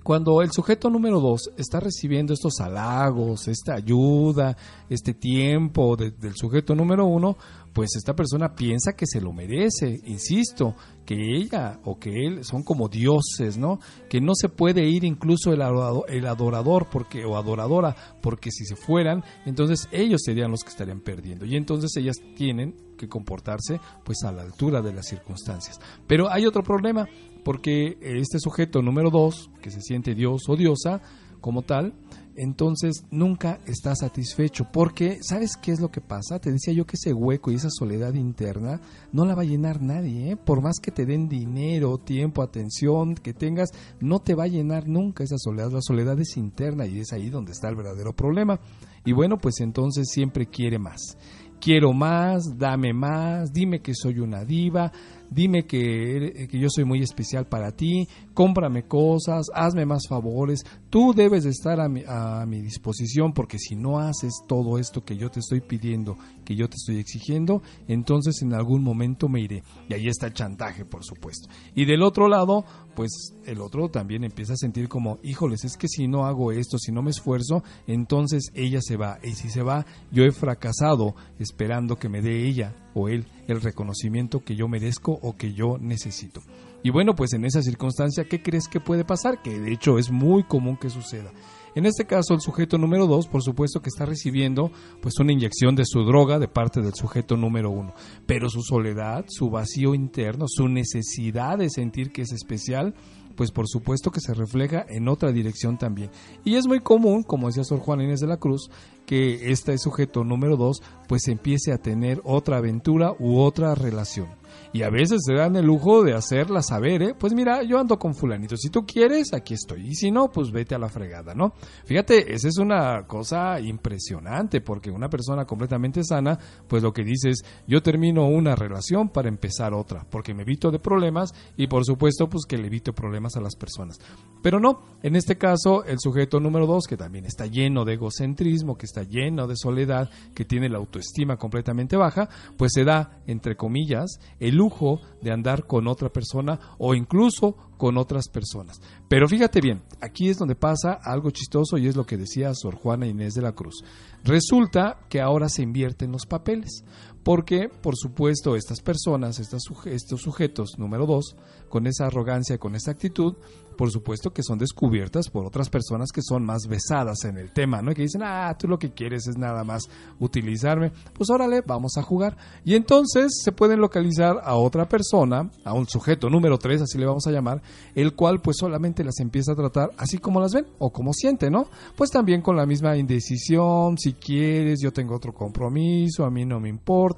cuando 0.04 0.42
el 0.42 0.52
sujeto 0.52 0.90
número 0.90 1.20
dos 1.22 1.50
está 1.58 1.80
recibiendo 1.80 2.34
estos 2.34 2.60
halagos, 2.60 3.48
esta 3.48 3.76
ayuda, 3.76 4.56
este 4.90 5.14
tiempo 5.14 5.96
de- 5.96 6.12
del 6.12 6.36
sujeto 6.36 6.76
número 6.76 7.06
uno, 7.06 7.38
pues 7.72 7.96
esta 7.96 8.14
persona 8.16 8.54
piensa 8.54 8.94
que 8.94 9.06
se 9.08 9.20
lo 9.20 9.34
merece, 9.34 10.00
insisto, 10.06 10.76
que 11.06 11.16
ella 11.38 11.80
o 11.86 11.98
que 11.98 12.26
él 12.26 12.44
son 12.46 12.64
como 12.64 12.88
dioses, 12.88 13.58
¿no? 13.58 13.80
Que 14.10 14.22
no 14.22 14.34
se 14.36 14.48
puede 14.50 14.86
ir 14.88 15.04
incluso 15.06 15.52
el 15.52 15.62
adorado- 15.62 16.06
el 16.08 16.28
adorador 16.28 16.88
porque 16.92 17.26
o 17.26 17.36
adoradora, 17.36 17.96
porque 18.22 18.52
si 18.52 18.66
se 18.66 18.76
fueran, 18.76 19.24
entonces 19.46 19.88
ellos 19.92 20.22
serían 20.24 20.52
los 20.52 20.64
que 20.64 20.70
estarían 20.70 21.00
perdiendo 21.00 21.46
y 21.46 21.56
entonces 21.56 21.96
ellas 21.98 22.18
tienen 22.36 22.76
que 22.98 23.08
comportarse 23.10 23.80
pues 24.04 24.20
a 24.24 24.32
la 24.32 24.44
altura 24.44 24.82
de 24.82 24.94
las 24.94 25.08
circunstancias. 25.08 25.80
Pero 26.08 26.30
hay 26.32 26.46
otro 26.46 26.62
problema, 26.62 27.08
porque 27.44 27.98
este 28.02 28.40
sujeto 28.40 28.82
número 28.82 29.10
dos, 29.10 29.50
que 29.62 29.72
se 29.72 29.82
siente 29.82 30.16
dios 30.16 30.44
o 30.48 30.56
diosa 30.56 31.02
como 31.42 31.62
tal, 31.62 31.94
entonces 32.36 33.06
nunca 33.12 33.60
está 33.66 33.96
satisfecho, 33.96 34.68
porque 34.72 35.20
¿sabes 35.22 35.56
qué 35.58 35.72
es 35.72 35.80
lo 35.80 35.92
que 35.92 36.02
pasa? 36.02 36.40
Te 36.40 36.52
decía 36.52 36.74
yo 36.74 36.86
que 36.86 36.96
ese 36.96 37.14
hueco 37.14 37.52
y 37.52 37.56
esa 37.56 37.70
soledad 37.70 38.14
interna 38.16 38.82
no 39.12 39.26
la 39.26 39.36
va 39.36 39.44
a 39.44 39.46
llenar 39.46 39.82
nadie, 39.82 40.32
¿eh? 40.32 40.38
por 40.38 40.62
más 40.62 40.80
que 40.82 40.92
te 40.92 41.06
den 41.06 41.28
dinero, 41.28 41.98
tiempo, 41.98 42.42
atención, 42.42 43.16
que 43.16 43.34
tengas, 43.34 43.70
no 44.00 44.20
te 44.20 44.36
va 44.36 44.46
a 44.46 44.48
llenar 44.48 44.88
nunca 44.88 45.24
esa 45.24 45.38
soledad, 45.38 45.72
la 45.72 45.82
soledad 45.82 46.20
es 46.20 46.38
interna 46.38 46.88
y 46.88 47.00
es 47.00 47.14
ahí 47.14 47.30
donde 47.30 47.52
está 47.52 47.70
el 47.70 47.76
verdadero 47.76 48.14
problema. 48.14 48.60
Y 49.06 49.12
bueno, 49.12 49.38
pues 49.38 49.60
entonces 49.60 50.08
siempre 50.10 50.48
quiere 50.48 50.80
más. 50.80 51.18
Quiero 51.60 51.94
más, 51.94 52.58
dame 52.58 52.94
más, 52.94 53.54
dime 53.54 53.82
que 53.82 53.94
soy 53.94 54.20
una 54.20 54.44
diva, 54.44 54.92
dime 55.34 55.66
que, 55.66 56.48
que 56.50 56.60
yo 56.60 56.68
soy 56.70 56.86
muy 56.86 57.02
especial 57.02 57.48
para 57.48 57.72
ti, 57.72 58.08
cómprame 58.34 58.84
cosas, 58.84 59.48
hazme 59.54 59.86
más 59.86 60.04
favores, 60.08 60.64
tú 60.90 61.14
debes 61.14 61.44
de 61.44 61.50
estar 61.50 61.80
a 61.80 61.90
mi, 61.90 62.04
a 62.08 62.46
mi 62.46 62.62
disposición 62.62 63.34
porque 63.34 63.58
si 63.60 63.76
no 63.76 64.00
haces 64.00 64.34
todo 64.48 64.78
esto 64.78 65.04
que 65.04 65.18
yo 65.18 65.30
te 65.30 65.40
estoy 65.40 65.62
pidiendo, 65.62 66.18
que 66.44 66.56
yo 66.56 66.68
te 66.70 66.76
estoy 66.76 66.98
exigiendo, 66.98 67.62
entonces 67.88 68.42
en 68.42 68.54
algún 68.54 68.84
momento 68.84 69.30
me 69.30 69.42
iré. 69.42 69.64
Y 69.90 69.94
ahí 69.94 70.08
está 70.08 70.28
el 70.28 70.34
chantaje, 70.34 70.86
por 70.86 71.04
supuesto. 71.04 71.50
Y 71.76 71.86
del 71.86 72.04
otro 72.04 72.28
lado, 72.28 72.66
pues 72.96 73.34
el 73.46 73.62
otro 73.62 73.90
también 73.90 74.24
empieza 74.24 74.54
a 74.54 74.58
sentir 74.58 74.88
como, 74.88 75.20
híjoles, 75.24 75.64
es 75.64 75.78
que 75.78 75.88
si 75.88 76.08
no 76.08 76.26
hago 76.26 76.52
esto, 76.52 76.78
si 76.78 76.92
no 76.92 77.02
me 77.02 77.12
esfuerzo, 77.12 77.64
entonces 77.88 78.52
ella 78.54 78.80
se 78.82 78.98
va. 78.98 79.20
Y 79.24 79.32
si 79.32 79.50
se 79.50 79.64
va, 79.64 79.86
yo 80.12 80.24
he 80.24 80.32
fracasado 80.32 81.16
esperando 81.40 81.98
que 81.98 82.10
me 82.10 82.22
dé 82.22 82.48
ella 82.48 82.76
o 82.94 83.10
él 83.10 83.26
el 83.48 83.62
reconocimiento 83.62 84.42
que 84.44 84.56
yo 84.56 84.68
merezco 84.68 85.14
o 85.22 85.36
que 85.36 85.54
yo 85.54 85.78
necesito. 85.80 86.42
Y 86.84 86.90
bueno, 86.90 87.16
pues 87.16 87.32
en 87.34 87.46
esa 87.46 87.62
circunstancia, 87.62 88.26
¿qué 88.26 88.42
crees 88.42 88.68
que 88.68 88.82
puede 88.82 89.06
pasar? 89.06 89.42
Que 89.42 89.58
de 89.58 89.72
hecho 89.72 89.98
es 89.98 90.12
muy 90.12 90.44
común 90.44 90.78
que 90.78 90.90
suceda. 90.90 91.32
En 91.76 91.86
este 91.86 92.06
caso, 92.06 92.34
el 92.34 92.42
sujeto 92.42 92.78
número 92.78 93.08
dos, 93.08 93.28
por 93.28 93.42
supuesto 93.42 93.82
que 93.82 93.90
está 93.90 94.06
recibiendo 94.06 94.72
pues 95.02 95.16
una 95.20 95.34
inyección 95.34 95.76
de 95.76 95.86
su 95.86 96.04
droga 96.04 96.38
de 96.38 96.48
parte 96.48 96.82
del 96.82 96.94
sujeto 96.94 97.36
número 97.36 97.72
uno. 97.72 97.94
Pero 98.28 98.50
su 98.50 98.62
soledad, 98.62 99.26
su 99.28 99.50
vacío 99.50 99.96
interno, 99.96 100.46
su 100.48 100.68
necesidad 100.68 101.58
de 101.58 101.70
sentir 101.70 102.12
que 102.12 102.22
es 102.22 102.32
especial, 102.32 102.94
pues 103.36 103.52
por 103.52 103.68
supuesto 103.68 104.12
que 104.12 104.22
se 104.22 104.34
refleja 104.34 104.86
en 104.88 105.08
otra 105.08 105.32
dirección 105.32 105.78
también. 105.78 106.12
Y 106.44 106.56
es 106.56 106.68
muy 106.68 106.80
común, 106.80 107.24
como 107.24 107.48
decía 107.48 107.64
Sor 107.64 107.80
Juan 107.80 108.02
Inés 108.02 108.20
de 108.20 108.28
la 108.28 108.38
Cruz, 108.38 108.70
que 109.06 109.52
este 109.52 109.78
sujeto 109.78 110.24
número 110.24 110.58
2 110.58 110.82
pues 111.08 111.28
empiece 111.28 111.72
a 111.72 111.78
tener 111.78 112.22
otra 112.24 112.58
aventura 112.58 113.14
u 113.20 113.40
otra 113.40 113.76
relación. 113.76 114.28
Y 114.74 114.82
a 114.82 114.90
veces 114.90 115.22
se 115.24 115.36
dan 115.36 115.56
el 115.56 115.66
lujo 115.66 116.04
de 116.04 116.14
hacerla 116.14 116.64
saber, 116.64 117.04
¿eh? 117.04 117.16
Pues 117.18 117.34
mira, 117.34 117.62
yo 117.62 117.80
ando 117.80 118.00
con 118.00 118.16
fulanito. 118.16 118.58
Si 118.58 118.70
tú 118.70 118.86
quieres, 118.88 119.32
aquí 119.32 119.54
estoy. 119.54 119.88
Y 119.90 119.94
si 119.94 120.10
no, 120.10 120.32
pues 120.32 120.52
vete 120.52 120.74
a 120.74 120.80
la 120.80 120.90
fregada, 120.90 121.36
¿no? 121.36 121.54
Fíjate, 121.86 122.34
esa 122.34 122.48
es 122.48 122.58
una 122.58 123.06
cosa 123.06 123.60
impresionante 123.60 124.62
porque 124.62 124.90
una 124.90 125.10
persona 125.10 125.46
completamente 125.46 126.04
sana, 126.04 126.40
pues 126.68 126.82
lo 126.82 126.92
que 126.92 127.04
dice 127.04 127.30
es, 127.30 127.44
yo 127.68 127.84
termino 127.84 128.28
una 128.28 128.56
relación 128.56 129.10
para 129.10 129.30
empezar 129.30 129.76
otra, 129.76 130.06
porque 130.10 130.34
me 130.34 130.42
evito 130.42 130.72
de 130.72 130.80
problemas 130.80 131.34
y 131.56 131.68
por 131.68 131.86
supuesto, 131.86 132.28
pues 132.28 132.46
que 132.48 132.58
le 132.58 132.68
evito 132.68 132.94
problemas 132.94 133.36
a 133.36 133.42
las 133.42 133.56
personas. 133.56 134.00
Pero 134.42 134.60
no, 134.60 134.82
en 135.04 135.16
este 135.16 135.38
caso, 135.38 135.86
el 135.86 136.00
sujeto 136.00 136.40
número 136.40 136.66
dos, 136.66 136.86
que 136.88 136.98
también 136.98 137.26
está 137.26 137.46
lleno 137.46 137.86
de 137.86 137.94
egocentrismo, 137.94 138.76
que 138.76 138.88
está 138.88 139.04
lleno 139.04 139.46
de 139.46 139.56
soledad, 139.56 140.10
que 140.34 140.46
tiene 140.46 140.68
la 140.68 140.80
autoestima 140.80 141.38
completamente 141.38 141.96
baja, 141.96 142.28
pues 142.58 142.72
se 142.74 142.84
da, 142.84 143.22
entre 143.28 143.56
comillas, 143.56 144.20
el 144.40 144.63
lujo 144.64 145.02
de 145.22 145.32
andar 145.32 145.68
con 145.68 145.88
otra 145.88 146.10
persona 146.10 146.58
o 146.78 146.96
incluso 146.96 147.58
con 147.78 147.98
otras 147.98 148.30
personas. 148.30 148.82
Pero 149.10 149.28
fíjate 149.28 149.60
bien, 149.60 149.82
aquí 150.02 150.30
es 150.30 150.38
donde 150.38 150.56
pasa 150.56 150.94
algo 151.04 151.32
chistoso 151.32 151.78
y 151.78 151.88
es 151.88 151.98
lo 151.98 152.06
que 152.06 152.16
decía 152.16 152.54
Sor 152.54 152.76
Juana 152.76 153.08
Inés 153.08 153.34
de 153.34 153.42
la 153.42 153.52
Cruz. 153.52 153.84
Resulta 154.24 155.00
que 155.10 155.20
ahora 155.20 155.50
se 155.50 155.64
invierten 155.64 156.14
los 156.14 156.26
papeles, 156.26 156.86
porque 157.24 157.70
por 157.70 157.96
supuesto 157.96 158.56
estas 158.56 158.82
personas, 158.82 159.40
estos 159.40 160.22
sujetos 160.22 160.78
número 160.78 161.06
dos, 161.06 161.36
con 161.70 161.88
esa 161.88 162.06
arrogancia, 162.06 162.58
con 162.58 162.76
esa 162.76 162.92
actitud, 162.92 163.36
por 163.74 163.92
supuesto 163.92 164.32
que 164.32 164.44
son 164.44 164.60
descubiertas 164.60 165.30
por 165.30 165.46
otras 165.46 165.70
personas 165.70 166.12
que 166.12 166.22
son 166.22 166.46
más 166.46 166.68
besadas 166.68 167.26
en 167.26 167.38
el 167.38 167.52
tema, 167.52 167.82
¿no? 167.82 167.92
Y 167.92 167.96
que 167.96 168.04
dicen, 168.04 168.22
ah, 168.24 168.56
tú 168.58 168.68
lo 168.68 168.80
que 168.80 168.92
quieres 168.92 169.28
es 169.28 169.38
nada 169.38 169.64
más 169.64 169.90
utilizarme, 170.20 170.92
pues 171.14 171.30
órale, 171.30 171.62
vamos 171.62 171.98
a 171.98 172.04
jugar. 172.04 172.38
Y 172.64 172.76
entonces 172.76 173.42
se 173.44 173.52
pueden 173.52 173.82
localizar 173.82 174.40
a 174.44 174.56
otra 174.56 174.88
persona, 174.88 175.50
a 175.64 175.74
un 175.74 175.88
sujeto 175.88 176.30
número 176.30 176.58
3, 176.58 176.84
así 176.84 176.98
le 176.98 177.06
vamos 177.06 177.28
a 177.28 177.32
llamar, 177.32 177.62
el 177.96 178.14
cual 178.14 178.42
pues 178.42 178.58
solamente 178.60 179.04
las 179.04 179.20
empieza 179.20 179.54
a 179.54 179.56
tratar 179.56 179.90
así 179.98 180.18
como 180.18 180.40
las 180.40 180.54
ven 180.54 180.68
o 180.80 180.92
como 180.92 181.14
siente, 181.14 181.50
¿no? 181.50 181.68
Pues 181.96 182.10
también 182.12 182.42
con 182.42 182.56
la 182.56 182.66
misma 182.66 182.96
indecisión, 182.96 183.98
si 183.98 184.14
quieres, 184.14 184.80
yo 184.82 184.92
tengo 184.92 185.16
otro 185.16 185.34
compromiso, 185.34 186.26
a 186.26 186.30
mí 186.30 186.46
no 186.46 186.60
me 186.60 186.70
importa, 186.70 187.13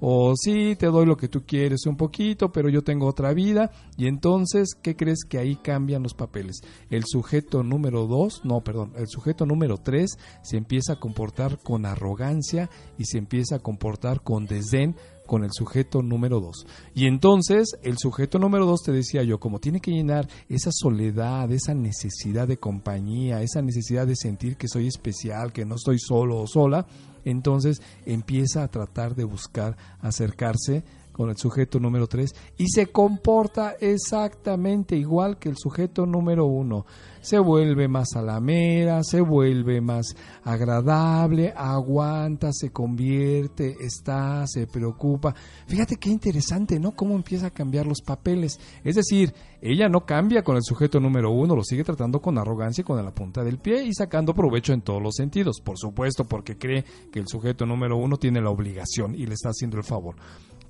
o 0.00 0.34
sí, 0.36 0.76
te 0.76 0.86
doy 0.86 1.06
lo 1.06 1.16
que 1.16 1.28
tú 1.28 1.42
quieres 1.46 1.86
un 1.86 1.96
poquito, 1.96 2.52
pero 2.52 2.68
yo 2.68 2.82
tengo 2.82 3.06
otra 3.06 3.32
vida, 3.32 3.70
y 3.96 4.06
entonces, 4.06 4.74
¿qué 4.80 4.96
crees 4.96 5.24
que 5.28 5.38
ahí 5.38 5.56
cambian 5.56 6.02
los 6.02 6.14
papeles? 6.14 6.60
El 6.90 7.04
sujeto 7.06 7.62
número 7.62 8.06
2, 8.06 8.44
no, 8.44 8.62
perdón, 8.62 8.92
el 8.96 9.08
sujeto 9.08 9.46
número 9.46 9.78
3 9.78 10.10
se 10.42 10.56
empieza 10.56 10.94
a 10.94 11.00
comportar 11.00 11.58
con 11.62 11.86
arrogancia 11.86 12.70
y 12.98 13.04
se 13.04 13.18
empieza 13.18 13.56
a 13.56 13.60
comportar 13.60 14.22
con 14.22 14.46
desdén 14.46 14.96
con 15.30 15.44
el 15.44 15.52
sujeto 15.52 16.02
número 16.02 16.40
2. 16.40 16.66
Y 16.92 17.06
entonces 17.06 17.76
el 17.84 17.98
sujeto 17.98 18.40
número 18.40 18.66
2 18.66 18.82
te 18.82 18.90
decía 18.90 19.22
yo, 19.22 19.38
como 19.38 19.60
tiene 19.60 19.80
que 19.80 19.92
llenar 19.92 20.28
esa 20.48 20.70
soledad, 20.72 21.48
esa 21.52 21.72
necesidad 21.72 22.48
de 22.48 22.56
compañía, 22.56 23.40
esa 23.40 23.62
necesidad 23.62 24.08
de 24.08 24.16
sentir 24.16 24.56
que 24.56 24.66
soy 24.66 24.88
especial, 24.88 25.52
que 25.52 25.64
no 25.64 25.76
estoy 25.76 26.00
solo 26.00 26.40
o 26.40 26.48
sola, 26.48 26.84
entonces 27.24 27.80
empieza 28.06 28.64
a 28.64 28.68
tratar 28.72 29.14
de 29.14 29.22
buscar 29.22 29.76
acercarse 30.00 30.82
con 31.20 31.28
el 31.28 31.36
sujeto 31.36 31.78
número 31.78 32.06
3 32.06 32.34
y 32.56 32.68
se 32.70 32.86
comporta 32.86 33.74
exactamente 33.78 34.96
igual 34.96 35.38
que 35.38 35.50
el 35.50 35.56
sujeto 35.58 36.06
número 36.06 36.46
1. 36.46 36.86
Se 37.20 37.38
vuelve 37.38 37.88
más 37.88 38.16
alamera, 38.16 39.02
se 39.04 39.20
vuelve 39.20 39.82
más 39.82 40.16
agradable, 40.42 41.52
aguanta, 41.54 42.54
se 42.54 42.70
convierte, 42.70 43.76
está, 43.80 44.46
se 44.46 44.66
preocupa. 44.66 45.34
Fíjate 45.66 45.96
qué 45.96 46.08
interesante, 46.08 46.80
¿no? 46.80 46.92
Cómo 46.92 47.14
empieza 47.14 47.48
a 47.48 47.50
cambiar 47.50 47.84
los 47.84 48.00
papeles. 48.00 48.58
Es 48.82 48.94
decir, 48.94 49.34
ella 49.60 49.90
no 49.90 50.06
cambia 50.06 50.42
con 50.42 50.56
el 50.56 50.62
sujeto 50.62 51.00
número 51.00 51.30
uno, 51.30 51.54
lo 51.54 51.64
sigue 51.64 51.84
tratando 51.84 52.22
con 52.22 52.38
arrogancia 52.38 52.80
y 52.80 52.84
con 52.86 52.96
la 53.04 53.14
punta 53.14 53.44
del 53.44 53.58
pie 53.58 53.84
y 53.84 53.92
sacando 53.92 54.32
provecho 54.32 54.72
en 54.72 54.80
todos 54.80 55.02
los 55.02 55.16
sentidos. 55.16 55.60
Por 55.62 55.76
supuesto, 55.76 56.24
porque 56.24 56.56
cree 56.56 56.86
que 57.12 57.18
el 57.18 57.28
sujeto 57.28 57.66
número 57.66 57.98
uno 57.98 58.16
tiene 58.16 58.40
la 58.40 58.48
obligación 58.48 59.14
y 59.14 59.26
le 59.26 59.34
está 59.34 59.50
haciendo 59.50 59.76
el 59.76 59.84
favor. 59.84 60.16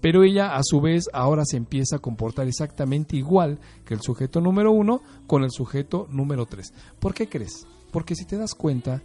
Pero 0.00 0.24
ella, 0.24 0.56
a 0.56 0.60
su 0.62 0.80
vez, 0.80 1.04
ahora 1.12 1.44
se 1.44 1.56
empieza 1.56 1.96
a 1.96 2.00
comportar 2.00 2.48
exactamente 2.48 3.16
igual 3.16 3.58
que 3.84 3.94
el 3.94 4.00
sujeto 4.00 4.40
número 4.40 4.72
uno 4.72 5.02
con 5.26 5.44
el 5.44 5.50
sujeto 5.50 6.06
número 6.10 6.46
tres. 6.46 6.72
¿Por 6.98 7.14
qué 7.14 7.28
crees? 7.28 7.66
Porque 7.90 8.14
si 8.14 8.24
te 8.24 8.36
das 8.36 8.54
cuenta, 8.54 9.02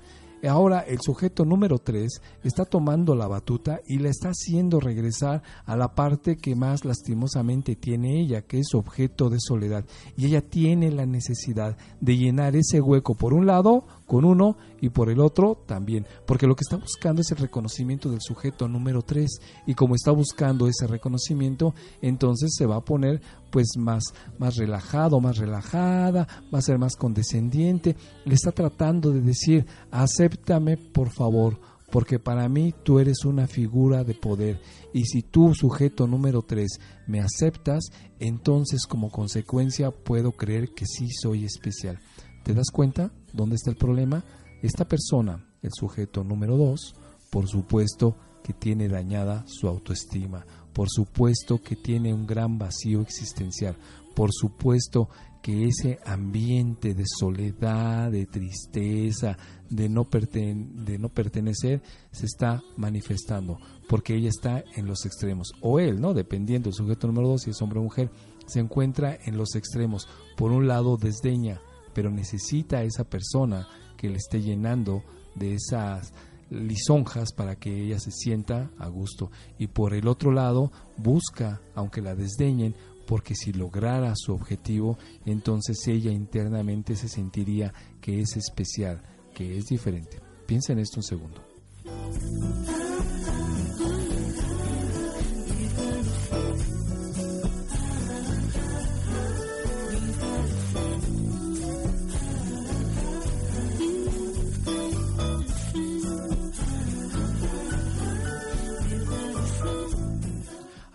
ahora 0.47 0.81
el 0.81 0.99
sujeto 1.01 1.45
número 1.45 1.79
3 1.79 2.21
está 2.43 2.65
tomando 2.65 3.15
la 3.15 3.27
batuta 3.27 3.81
y 3.87 3.97
la 3.99 4.09
está 4.09 4.29
haciendo 4.29 4.79
regresar 4.79 5.41
a 5.65 5.75
la 5.75 5.93
parte 5.95 6.37
que 6.37 6.55
más 6.55 6.85
lastimosamente 6.85 7.75
tiene 7.75 8.19
ella, 8.19 8.41
que 8.41 8.59
es 8.59 8.73
objeto 8.73 9.29
de 9.29 9.37
soledad. 9.39 9.85
Y 10.17 10.27
ella 10.27 10.41
tiene 10.41 10.91
la 10.91 11.05
necesidad 11.05 11.77
de 11.99 12.17
llenar 12.17 12.55
ese 12.55 12.81
hueco 12.81 13.15
por 13.15 13.33
un 13.33 13.45
lado 13.45 13.85
con 14.05 14.25
uno 14.25 14.57
y 14.81 14.89
por 14.89 15.09
el 15.09 15.19
otro 15.19 15.57
también, 15.65 16.05
porque 16.25 16.47
lo 16.47 16.55
que 16.55 16.61
está 16.61 16.77
buscando 16.77 17.21
es 17.21 17.31
el 17.31 17.37
reconocimiento 17.37 18.09
del 18.09 18.21
sujeto 18.21 18.67
número 18.67 19.01
3 19.01 19.29
y 19.65 19.73
como 19.73 19.95
está 19.95 20.11
buscando 20.11 20.67
ese 20.67 20.87
reconocimiento, 20.87 21.73
entonces 22.01 22.53
se 22.55 22.65
va 22.65 22.77
a 22.77 22.85
poner 22.85 23.21
pues 23.51 23.73
más 23.77 24.03
más 24.37 24.55
relajado, 24.57 25.19
más 25.19 25.37
relajada, 25.37 26.27
va 26.53 26.59
a 26.59 26.61
ser 26.61 26.77
más 26.77 26.95
condescendiente, 26.95 27.95
le 28.25 28.35
está 28.35 28.51
tratando 28.51 29.11
de 29.11 29.21
decir, 29.21 29.65
"Acéptame, 29.91 30.77
por 30.77 31.09
favor." 31.09 31.59
porque 31.91 32.19
para 32.19 32.49
mí 32.49 32.73
tú 32.83 32.99
eres 32.99 33.23
una 33.25 33.47
figura 33.47 34.03
de 34.03 34.15
poder 34.15 34.59
y 34.91 35.05
si 35.05 35.21
tú, 35.21 35.53
sujeto 35.53 36.07
número 36.07 36.41
3, 36.41 36.79
me 37.07 37.21
aceptas, 37.21 37.85
entonces 38.19 38.85
como 38.85 39.09
consecuencia 39.11 39.91
puedo 39.91 40.31
creer 40.33 40.73
que 40.73 40.85
sí 40.85 41.07
soy 41.09 41.45
especial. 41.45 41.99
¿Te 42.43 42.53
das 42.53 42.69
cuenta 42.71 43.11
dónde 43.35 43.55
está 43.55 43.69
el 43.69 43.77
problema? 43.77 44.23
Esta 44.61 44.87
persona, 44.87 45.45
el 45.61 45.71
sujeto 45.73 46.23
número 46.23 46.57
2, 46.57 46.95
por 47.29 47.47
supuesto 47.47 48.15
que 48.43 48.53
tiene 48.53 48.87
dañada 48.87 49.43
su 49.47 49.67
autoestima, 49.67 50.45
por 50.73 50.89
supuesto 50.89 51.61
que 51.61 51.75
tiene 51.75 52.13
un 52.13 52.25
gran 52.27 52.57
vacío 52.57 53.01
existencial, 53.01 53.75
por 54.15 54.29
supuesto 54.31 55.09
que 55.41 55.65
ese 55.65 55.99
ambiente 56.05 56.95
de 56.95 57.03
soledad, 57.05 58.11
de 58.11 58.25
tristeza, 58.25 59.37
de 59.69 59.89
no, 59.89 60.05
pertenecer, 60.05 61.83
se 62.11 62.25
está 62.25 62.63
manifestando, 62.77 63.59
porque 63.87 64.15
ella 64.15 64.29
está 64.29 64.63
en 64.75 64.87
los 64.87 65.05
extremos, 65.05 65.51
o 65.61 65.79
él, 65.79 66.01
¿no? 66.01 66.15
Dependiendo 66.15 66.69
del 66.69 66.73
sujeto 66.73 67.05
número 67.05 67.27
2, 67.27 67.43
si 67.43 67.49
es 67.51 67.61
hombre 67.61 67.79
o 67.79 67.83
mujer, 67.83 68.09
se 68.47 68.59
encuentra 68.59 69.17
en 69.23 69.37
los 69.37 69.55
extremos. 69.55 70.07
Por 70.35 70.51
un 70.51 70.67
lado, 70.67 70.97
desdeña, 70.97 71.61
pero 71.95 72.11
necesita 72.11 72.77
a 72.77 72.83
esa 72.83 73.05
persona 73.05 73.67
que 73.97 74.09
le 74.09 74.17
esté 74.17 74.41
llenando 74.41 75.01
de 75.33 75.55
esas 75.55 76.13
lisonjas 76.51 77.33
para 77.33 77.55
que 77.55 77.85
ella 77.85 77.99
se 77.99 78.11
sienta 78.11 78.69
a 78.77 78.87
gusto. 78.89 79.31
Y 79.57 79.67
por 79.67 79.95
el 79.95 80.07
otro 80.07 80.31
lado, 80.31 80.71
busca, 80.97 81.61
aunque 81.73 82.01
la 82.01 82.13
desdeñen, 82.13 82.75
porque 83.07 83.33
si 83.33 83.53
lograra 83.53 84.13
su 84.15 84.33
objetivo, 84.33 84.97
entonces 85.25 85.87
ella 85.87 86.11
internamente 86.11 86.95
se 86.95 87.07
sentiría 87.07 87.73
que 88.01 88.19
es 88.19 88.35
especial, 88.35 89.01
que 89.33 89.57
es 89.57 89.65
diferente. 89.65 90.19
Piensa 90.45 90.73
en 90.73 90.79
esto 90.79 90.99
un 90.99 91.03
segundo. 91.03 91.41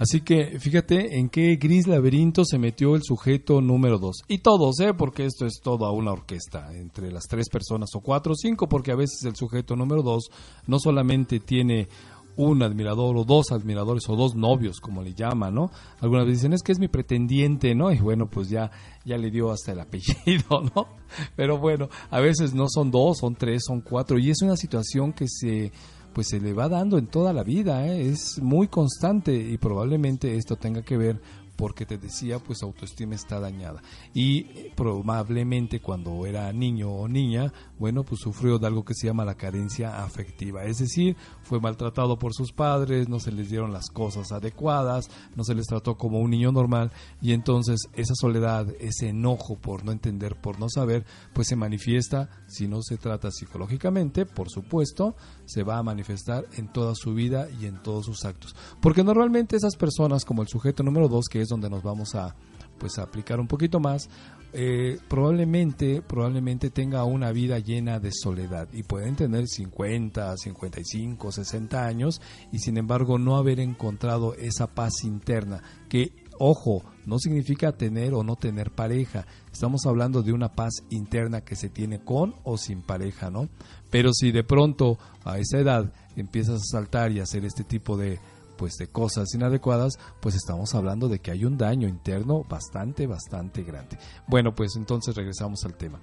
Así 0.01 0.23
que 0.23 0.59
fíjate 0.59 1.19
en 1.19 1.29
qué 1.29 1.57
gris 1.57 1.87
laberinto 1.87 2.47
se 2.47 2.57
metió 2.57 2.95
el 2.95 3.03
sujeto 3.03 3.61
número 3.61 3.99
dos. 3.99 4.23
Y 4.29 4.39
todos, 4.39 4.81
¿eh? 4.81 4.95
Porque 4.95 5.27
esto 5.27 5.45
es 5.45 5.61
toda 5.63 5.91
una 5.91 6.13
orquesta, 6.13 6.75
entre 6.75 7.13
las 7.13 7.25
tres 7.25 7.51
personas 7.51 7.91
o 7.95 8.01
cuatro 8.01 8.33
o 8.33 8.35
cinco, 8.35 8.67
porque 8.67 8.93
a 8.93 8.97
veces 8.97 9.23
el 9.25 9.37
sujeto 9.37 9.77
número 9.77 10.03
dos 10.03 10.31
no 10.67 10.79
solamente 10.79 11.39
tiene 11.39 11.89
un 12.37 12.63
admirador 12.63 13.15
o 13.19 13.25
dos 13.25 13.53
admiradores 13.53 14.09
o 14.09 14.17
dos 14.17 14.35
novios, 14.35 14.81
como 14.81 15.03
le 15.03 15.13
llaman, 15.13 15.55
¿no? 15.55 15.71
Algunas 16.01 16.25
veces 16.25 16.41
dicen, 16.41 16.55
es 16.55 16.63
que 16.63 16.73
es 16.73 16.79
mi 16.79 16.89
pretendiente, 16.89 17.75
¿no? 17.75 17.93
Y 17.93 17.99
bueno, 17.99 18.31
pues 18.31 18.49
ya, 18.49 18.71
ya 19.05 19.19
le 19.19 19.31
dio 19.31 19.51
hasta 19.51 19.73
el 19.73 19.81
apellido, 19.81 20.63
¿no? 20.75 20.89
Pero 21.37 21.59
bueno, 21.59 21.91
a 22.09 22.21
veces 22.21 22.55
no 22.55 22.71
son 22.71 22.91
dos, 22.91 23.19
son 23.19 23.35
tres, 23.35 23.65
son 23.67 23.83
cuatro, 23.83 24.19
y 24.19 24.31
es 24.31 24.41
una 24.41 24.57
situación 24.57 25.13
que 25.13 25.27
se 25.29 25.73
pues 26.13 26.29
se 26.29 26.41
le 26.41 26.53
va 26.53 26.69
dando 26.69 26.99
en 26.99 27.07
toda 27.07 27.33
la 27.33 27.45
vida, 27.45 27.87
¿eh? 27.87 28.09
es 28.09 28.41
muy 28.43 28.69
constante 28.69 29.35
y 29.35 29.59
probablemente 29.59 30.37
esto 30.37 30.57
tenga 30.57 30.83
que 30.83 30.97
ver 30.97 31.21
porque 31.61 31.85
te 31.85 31.99
decía, 31.99 32.39
pues 32.39 32.63
autoestima 32.63 33.15
está 33.15 33.39
dañada. 33.39 33.83
Y 34.15 34.39
eh, 34.39 34.73
probablemente 34.75 35.81
cuando 35.81 36.25
era 36.25 36.51
niño 36.55 36.91
o 36.91 37.07
niña, 37.07 37.53
bueno, 37.79 38.03
pues 38.03 38.23
sufrió 38.23 38.59
de 38.59 38.67
algo 38.67 38.83
que 38.83 38.95
se 38.95 39.09
llama 39.09 39.27
la 39.27 39.35
carencia 39.35 40.03
afectiva. 40.03 40.65
Es 40.65 40.79
decir, 40.79 41.19
fue 41.43 41.61
maltratado 41.61 42.19
por 42.19 42.33
sus 42.33 42.53
padres, 42.53 43.11
no 43.11 43.21
se 43.21 43.31
les 43.31 43.51
dieron 43.51 43.75
las 43.75 43.91
cosas 43.91 44.33
adecuadas, 44.33 45.11
no 45.37 45.45
se 45.45 45.55
les 45.55 45.67
trató 45.67 45.99
como 45.99 46.21
un 46.21 46.31
niño 46.31 46.51
normal 46.51 46.93
y 47.21 47.35
entonces 47.35 47.89
esa 47.93 48.15
soledad, 48.15 48.67
ese 48.81 49.09
enojo 49.09 49.59
por 49.59 49.85
no 49.85 49.93
entender, 49.93 50.41
por 50.41 50.59
no 50.59 50.71
saber, 50.71 51.05
pues 51.35 51.49
se 51.49 51.57
manifiesta, 51.57 52.31
si 52.49 52.69
no 52.69 52.81
se 52.81 52.97
trata 52.97 53.31
psicológicamente, 53.31 54.25
por 54.25 54.49
supuesto, 54.49 55.15
se 55.51 55.63
va 55.63 55.79
a 55.79 55.83
manifestar 55.83 56.45
en 56.57 56.69
toda 56.73 56.95
su 56.95 57.15
vida 57.15 57.49
y 57.61 57.67
en 57.67 57.83
todos 57.83 58.07
sus 58.07 58.25
actos. 58.25 58.55
Porque 58.81 59.05
normalmente 59.05 59.57
esas 59.57 59.77
personas, 59.77 60.25
como 60.25 60.43
el 60.43 60.49
sujeto 60.49 60.83
número 60.83 61.09
dos, 61.09 61.27
que 61.31 61.41
es 61.41 61.49
donde 61.49 61.69
nos 61.69 61.83
vamos 61.83 62.15
a 62.15 62.37
pues 62.79 62.99
a 62.99 63.03
aplicar 63.03 63.39
un 63.39 63.47
poquito 63.47 63.79
más, 63.79 64.09
eh, 64.53 64.99
probablemente, 65.09 66.03
probablemente 66.03 66.71
tenga 66.71 67.05
una 67.05 67.31
vida 67.31 67.61
llena 67.61 68.01
de 68.01 68.11
soledad 68.13 68.69
y 68.73 68.83
pueden 68.83 69.15
tener 69.15 69.47
50, 69.47 70.37
55, 70.37 71.31
60 71.31 71.87
años 71.87 72.21
y 72.51 72.59
sin 72.59 72.77
embargo 72.77 73.17
no 73.19 73.37
haber 73.37 73.61
encontrado 73.61 74.35
esa 74.35 74.67
paz 74.67 75.05
interna 75.05 75.63
que, 75.89 76.13
ojo, 76.41 76.83
no 77.05 77.19
significa 77.19 77.73
tener 77.73 78.15
o 78.15 78.25
no 78.25 78.35
tener 78.35 78.71
pareja. 78.71 79.27
Estamos 79.53 79.85
hablando 79.87 80.23
de 80.23 80.33
una 80.33 80.53
paz 80.53 80.83
interna 80.89 81.43
que 81.43 81.55
se 81.55 81.69
tiene 81.69 82.03
con 82.03 82.35
o 82.45 82.57
sin 82.57 82.83
pareja, 82.83 83.31
¿no? 83.31 83.49
Pero 83.91 84.13
si 84.15 84.33
de 84.33 84.43
pronto 84.43 84.99
a 85.25 85.39
esa 85.39 85.59
edad 85.59 85.93
empiezas 86.17 86.63
a 86.63 86.79
saltar 86.79 87.13
y 87.13 87.21
a 87.21 87.25
hacer 87.25 87.45
este 87.45 87.63
tipo 87.63 87.97
de 87.97 88.19
pues 88.57 88.75
de 88.77 88.89
cosas 88.89 89.35
inadecuadas, 89.35 89.99
pues 90.21 90.35
estamos 90.35 90.75
hablando 90.75 91.09
de 91.09 91.19
que 91.19 91.31
hay 91.31 91.47
un 91.47 91.57
daño 91.57 91.89
interno 91.89 92.45
bastante, 92.45 93.07
bastante 93.07 93.63
grande. 93.63 93.97
Bueno, 94.27 94.55
pues 94.55 94.77
entonces 94.77 95.17
regresamos 95.17 95.65
al 95.65 95.75
tema. 95.75 95.99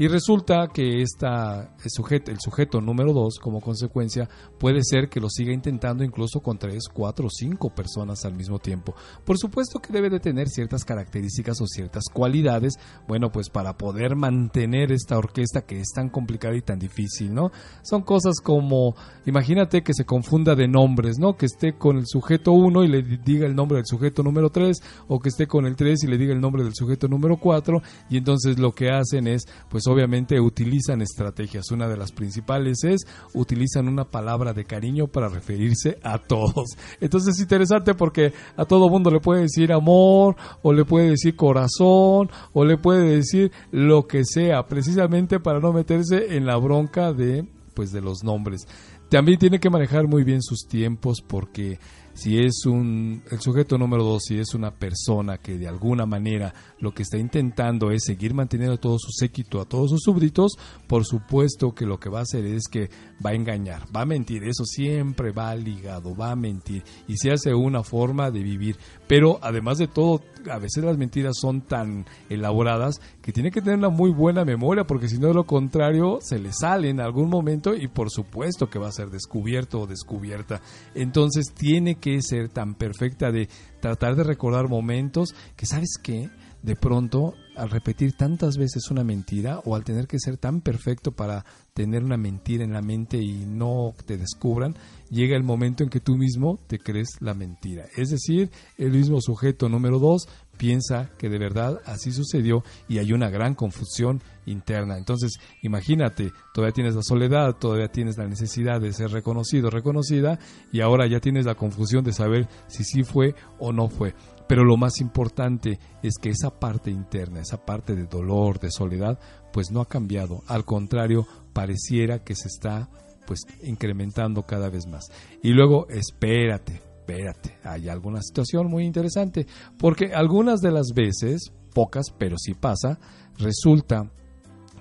Y 0.00 0.08
resulta 0.08 0.68
que 0.72 1.02
esta, 1.02 1.76
el, 1.84 1.90
sujeto, 1.90 2.30
el 2.30 2.40
sujeto 2.40 2.80
número 2.80 3.12
dos, 3.12 3.38
como 3.38 3.60
consecuencia, 3.60 4.30
puede 4.58 4.82
ser 4.82 5.10
que 5.10 5.20
lo 5.20 5.28
siga 5.28 5.52
intentando 5.52 6.02
incluso 6.02 6.40
con 6.40 6.58
tres, 6.58 6.84
cuatro 6.90 7.26
o 7.26 7.30
cinco 7.30 7.68
personas 7.68 8.24
al 8.24 8.32
mismo 8.32 8.58
tiempo. 8.58 8.94
Por 9.26 9.36
supuesto 9.36 9.78
que 9.78 9.92
debe 9.92 10.08
de 10.08 10.18
tener 10.18 10.48
ciertas 10.48 10.86
características 10.86 11.60
o 11.60 11.66
ciertas 11.66 12.04
cualidades, 12.10 12.78
bueno, 13.06 13.30
pues 13.30 13.50
para 13.50 13.76
poder 13.76 14.16
mantener 14.16 14.90
esta 14.90 15.18
orquesta 15.18 15.66
que 15.66 15.80
es 15.80 15.88
tan 15.94 16.08
complicada 16.08 16.56
y 16.56 16.62
tan 16.62 16.78
difícil, 16.78 17.34
¿no? 17.34 17.50
Son 17.82 18.00
cosas 18.00 18.36
como, 18.42 18.94
imagínate 19.26 19.82
que 19.82 19.92
se 19.92 20.06
confunda 20.06 20.54
de 20.54 20.66
nombres, 20.66 21.18
¿no? 21.18 21.36
Que 21.36 21.44
esté 21.44 21.76
con 21.76 21.98
el 21.98 22.06
sujeto 22.06 22.52
1 22.52 22.84
y 22.84 22.88
le 22.88 23.02
diga 23.02 23.46
el 23.46 23.54
nombre 23.54 23.76
del 23.76 23.86
sujeto 23.86 24.22
número 24.22 24.48
3, 24.48 24.78
o 25.08 25.18
que 25.18 25.28
esté 25.28 25.46
con 25.46 25.66
el 25.66 25.76
3 25.76 26.04
y 26.04 26.06
le 26.06 26.16
diga 26.16 26.32
el 26.32 26.40
nombre 26.40 26.64
del 26.64 26.74
sujeto 26.74 27.06
número 27.06 27.36
4, 27.36 27.82
y 28.08 28.16
entonces 28.16 28.58
lo 28.58 28.72
que 28.72 28.88
hacen 28.88 29.26
es, 29.26 29.42
pues 29.68 29.89
obviamente 29.90 30.40
utilizan 30.40 31.02
estrategias. 31.02 31.70
Una 31.70 31.88
de 31.88 31.96
las 31.96 32.12
principales 32.12 32.84
es, 32.84 33.06
utilizan 33.34 33.88
una 33.88 34.04
palabra 34.04 34.52
de 34.52 34.64
cariño 34.64 35.06
para 35.06 35.28
referirse 35.28 35.98
a 36.02 36.18
todos. 36.18 36.76
Entonces 37.00 37.34
es 37.34 37.40
interesante 37.40 37.94
porque 37.94 38.32
a 38.56 38.64
todo 38.64 38.88
mundo 38.88 39.10
le 39.10 39.20
puede 39.20 39.42
decir 39.42 39.72
amor, 39.72 40.36
o 40.62 40.72
le 40.72 40.84
puede 40.84 41.10
decir 41.10 41.36
corazón, 41.36 42.30
o 42.52 42.64
le 42.64 42.76
puede 42.76 43.16
decir 43.16 43.52
lo 43.70 44.06
que 44.06 44.24
sea, 44.24 44.66
precisamente 44.66 45.40
para 45.40 45.60
no 45.60 45.72
meterse 45.72 46.36
en 46.36 46.46
la 46.46 46.56
bronca 46.56 47.12
de, 47.12 47.46
pues 47.74 47.92
de 47.92 48.00
los 48.00 48.24
nombres. 48.24 48.66
También 49.08 49.38
tiene 49.38 49.58
que 49.58 49.70
manejar 49.70 50.06
muy 50.06 50.22
bien 50.22 50.40
sus 50.40 50.68
tiempos 50.68 51.20
porque 51.20 51.78
si 52.20 52.38
es 52.38 52.66
un 52.66 53.22
el 53.30 53.40
sujeto 53.40 53.78
número 53.78 54.04
dos, 54.04 54.24
si 54.26 54.38
es 54.38 54.52
una 54.54 54.72
persona 54.72 55.38
que 55.38 55.56
de 55.56 55.66
alguna 55.66 56.04
manera 56.04 56.52
lo 56.78 56.92
que 56.92 57.02
está 57.02 57.16
intentando 57.16 57.90
es 57.90 58.04
seguir 58.04 58.34
manteniendo 58.34 58.74
a 58.74 58.80
todo 58.80 58.98
su 58.98 59.10
séquito, 59.10 59.58
a 59.58 59.64
todos 59.64 59.88
sus 59.88 60.02
súbditos, 60.02 60.52
por 60.86 61.06
supuesto 61.06 61.74
que 61.74 61.86
lo 61.86 61.98
que 61.98 62.10
va 62.10 62.18
a 62.18 62.22
hacer 62.22 62.44
es 62.44 62.64
que 62.70 62.90
va 63.24 63.30
a 63.30 63.34
engañar, 63.34 63.84
va 63.94 64.02
a 64.02 64.06
mentir, 64.06 64.44
eso 64.44 64.66
siempre 64.66 65.32
va 65.32 65.54
ligado, 65.54 66.14
va 66.14 66.32
a 66.32 66.36
mentir 66.36 66.84
y 67.08 67.16
se 67.16 67.30
hace 67.30 67.54
una 67.54 67.82
forma 67.82 68.30
de 68.30 68.42
vivir. 68.42 68.76
Pero 69.10 69.40
además 69.42 69.78
de 69.78 69.88
todo, 69.88 70.22
a 70.48 70.60
veces 70.60 70.84
las 70.84 70.96
mentiras 70.96 71.34
son 71.40 71.62
tan 71.62 72.06
elaboradas 72.28 73.00
que 73.20 73.32
tiene 73.32 73.50
que 73.50 73.60
tener 73.60 73.76
una 73.76 73.88
muy 73.88 74.12
buena 74.12 74.44
memoria 74.44 74.84
porque 74.84 75.08
si 75.08 75.18
no 75.18 75.32
lo 75.32 75.46
contrario 75.46 76.20
se 76.22 76.38
le 76.38 76.52
sale 76.52 76.90
en 76.90 77.00
algún 77.00 77.28
momento 77.28 77.74
y 77.74 77.88
por 77.88 78.08
supuesto 78.08 78.70
que 78.70 78.78
va 78.78 78.86
a 78.86 78.92
ser 78.92 79.10
descubierto 79.10 79.80
o 79.80 79.86
descubierta. 79.88 80.60
Entonces 80.94 81.52
tiene 81.52 81.96
que 81.96 82.22
ser 82.22 82.50
tan 82.50 82.76
perfecta 82.76 83.32
de 83.32 83.48
tratar 83.80 84.14
de 84.14 84.22
recordar 84.22 84.68
momentos 84.68 85.34
que 85.56 85.66
sabes 85.66 85.98
qué, 86.00 86.30
de 86.62 86.76
pronto 86.76 87.34
al 87.56 87.68
repetir 87.68 88.12
tantas 88.12 88.56
veces 88.56 88.90
una 88.90 89.02
mentira 89.02 89.60
o 89.64 89.74
al 89.74 89.82
tener 89.82 90.06
que 90.06 90.20
ser 90.20 90.36
tan 90.36 90.60
perfecto 90.60 91.10
para 91.10 91.44
tener 91.74 92.04
una 92.04 92.16
mentira 92.16 92.62
en 92.62 92.72
la 92.72 92.80
mente 92.80 93.18
y 93.18 93.44
no 93.44 93.92
te 94.06 94.16
descubran, 94.16 94.76
llega 95.10 95.36
el 95.36 95.42
momento 95.42 95.82
en 95.82 95.90
que 95.90 96.00
tú 96.00 96.16
mismo 96.16 96.58
te 96.66 96.78
crees 96.78 97.08
la 97.20 97.34
mentira. 97.34 97.84
Es 97.96 98.10
decir, 98.10 98.50
el 98.78 98.92
mismo 98.92 99.20
sujeto 99.20 99.68
número 99.68 99.98
dos 99.98 100.28
piensa 100.56 101.10
que 101.18 101.30
de 101.30 101.38
verdad 101.38 101.80
así 101.86 102.12
sucedió 102.12 102.62
y 102.86 102.98
hay 102.98 103.12
una 103.12 103.30
gran 103.30 103.54
confusión 103.54 104.22
interna. 104.44 104.98
Entonces, 104.98 105.38
imagínate, 105.62 106.32
todavía 106.52 106.74
tienes 106.74 106.94
la 106.94 107.02
soledad, 107.02 107.56
todavía 107.56 107.88
tienes 107.88 108.18
la 108.18 108.26
necesidad 108.26 108.80
de 108.80 108.92
ser 108.92 109.10
reconocido, 109.10 109.70
reconocida 109.70 110.38
y 110.70 110.80
ahora 110.80 111.06
ya 111.06 111.20
tienes 111.20 111.46
la 111.46 111.54
confusión 111.54 112.04
de 112.04 112.12
saber 112.12 112.46
si 112.66 112.84
sí 112.84 113.02
fue 113.04 113.34
o 113.58 113.72
no 113.72 113.88
fue. 113.88 114.14
Pero 114.48 114.64
lo 114.64 114.76
más 114.76 115.00
importante 115.00 115.78
es 116.02 116.14
que 116.20 116.30
esa 116.30 116.50
parte 116.50 116.90
interna, 116.90 117.40
esa 117.40 117.64
parte 117.64 117.94
de 117.94 118.06
dolor, 118.06 118.58
de 118.58 118.70
soledad, 118.70 119.18
pues 119.52 119.70
no 119.70 119.80
ha 119.80 119.88
cambiado. 119.88 120.42
Al 120.46 120.64
contrario, 120.64 121.26
pareciera 121.52 122.24
que 122.24 122.34
se 122.34 122.48
está 122.48 122.90
pues 123.30 123.42
incrementando 123.62 124.42
cada 124.42 124.70
vez 124.70 124.88
más. 124.88 125.04
Y 125.40 125.50
luego, 125.50 125.86
espérate, 125.88 126.82
espérate, 126.98 127.58
hay 127.62 127.88
alguna 127.88 128.20
situación 128.22 128.66
muy 128.66 128.84
interesante, 128.84 129.46
porque 129.78 130.12
algunas 130.12 130.60
de 130.60 130.72
las 130.72 130.88
veces, 130.92 131.52
pocas, 131.72 132.06
pero 132.18 132.34
sí 132.36 132.54
pasa, 132.54 132.98
resulta 133.38 134.10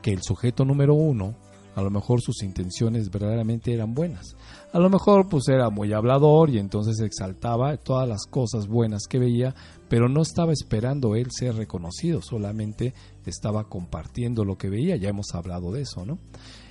que 0.02 0.10
el 0.10 0.24
sujeto 0.24 0.66
número 0.66 0.96
uno, 0.96 1.36
a 1.76 1.84
lo 1.84 1.92
mejor 1.92 2.22
sus 2.22 2.42
intenciones 2.42 3.12
verdaderamente 3.12 3.72
eran 3.72 3.94
buenas. 3.94 4.36
A 4.74 4.80
lo 4.80 4.90
mejor 4.90 5.30
pues 5.30 5.48
era 5.48 5.70
muy 5.70 5.94
hablador 5.94 6.50
y 6.50 6.58
entonces 6.58 7.00
exaltaba 7.02 7.78
todas 7.78 8.10
las 8.10 8.26
cosas 8.26 8.66
buenas 8.66 9.04
que 9.08 9.20
veía, 9.20 9.54
pero 9.90 10.10
no 10.10 10.24
estaba 10.24 10.54
esperando 10.54 11.16
él 11.16 11.28
ser 11.30 11.54
reconocido, 11.54 12.24
solamente 12.24 12.96
estaba 13.28 13.66
compartiendo 13.66 14.44
lo 14.44 14.58
que 14.58 14.72
veía, 14.72 14.96
ya 14.96 15.10
hemos 15.10 15.36
hablado 15.36 15.72
de 15.72 15.84
eso, 15.84 16.04
¿no? 16.04 16.18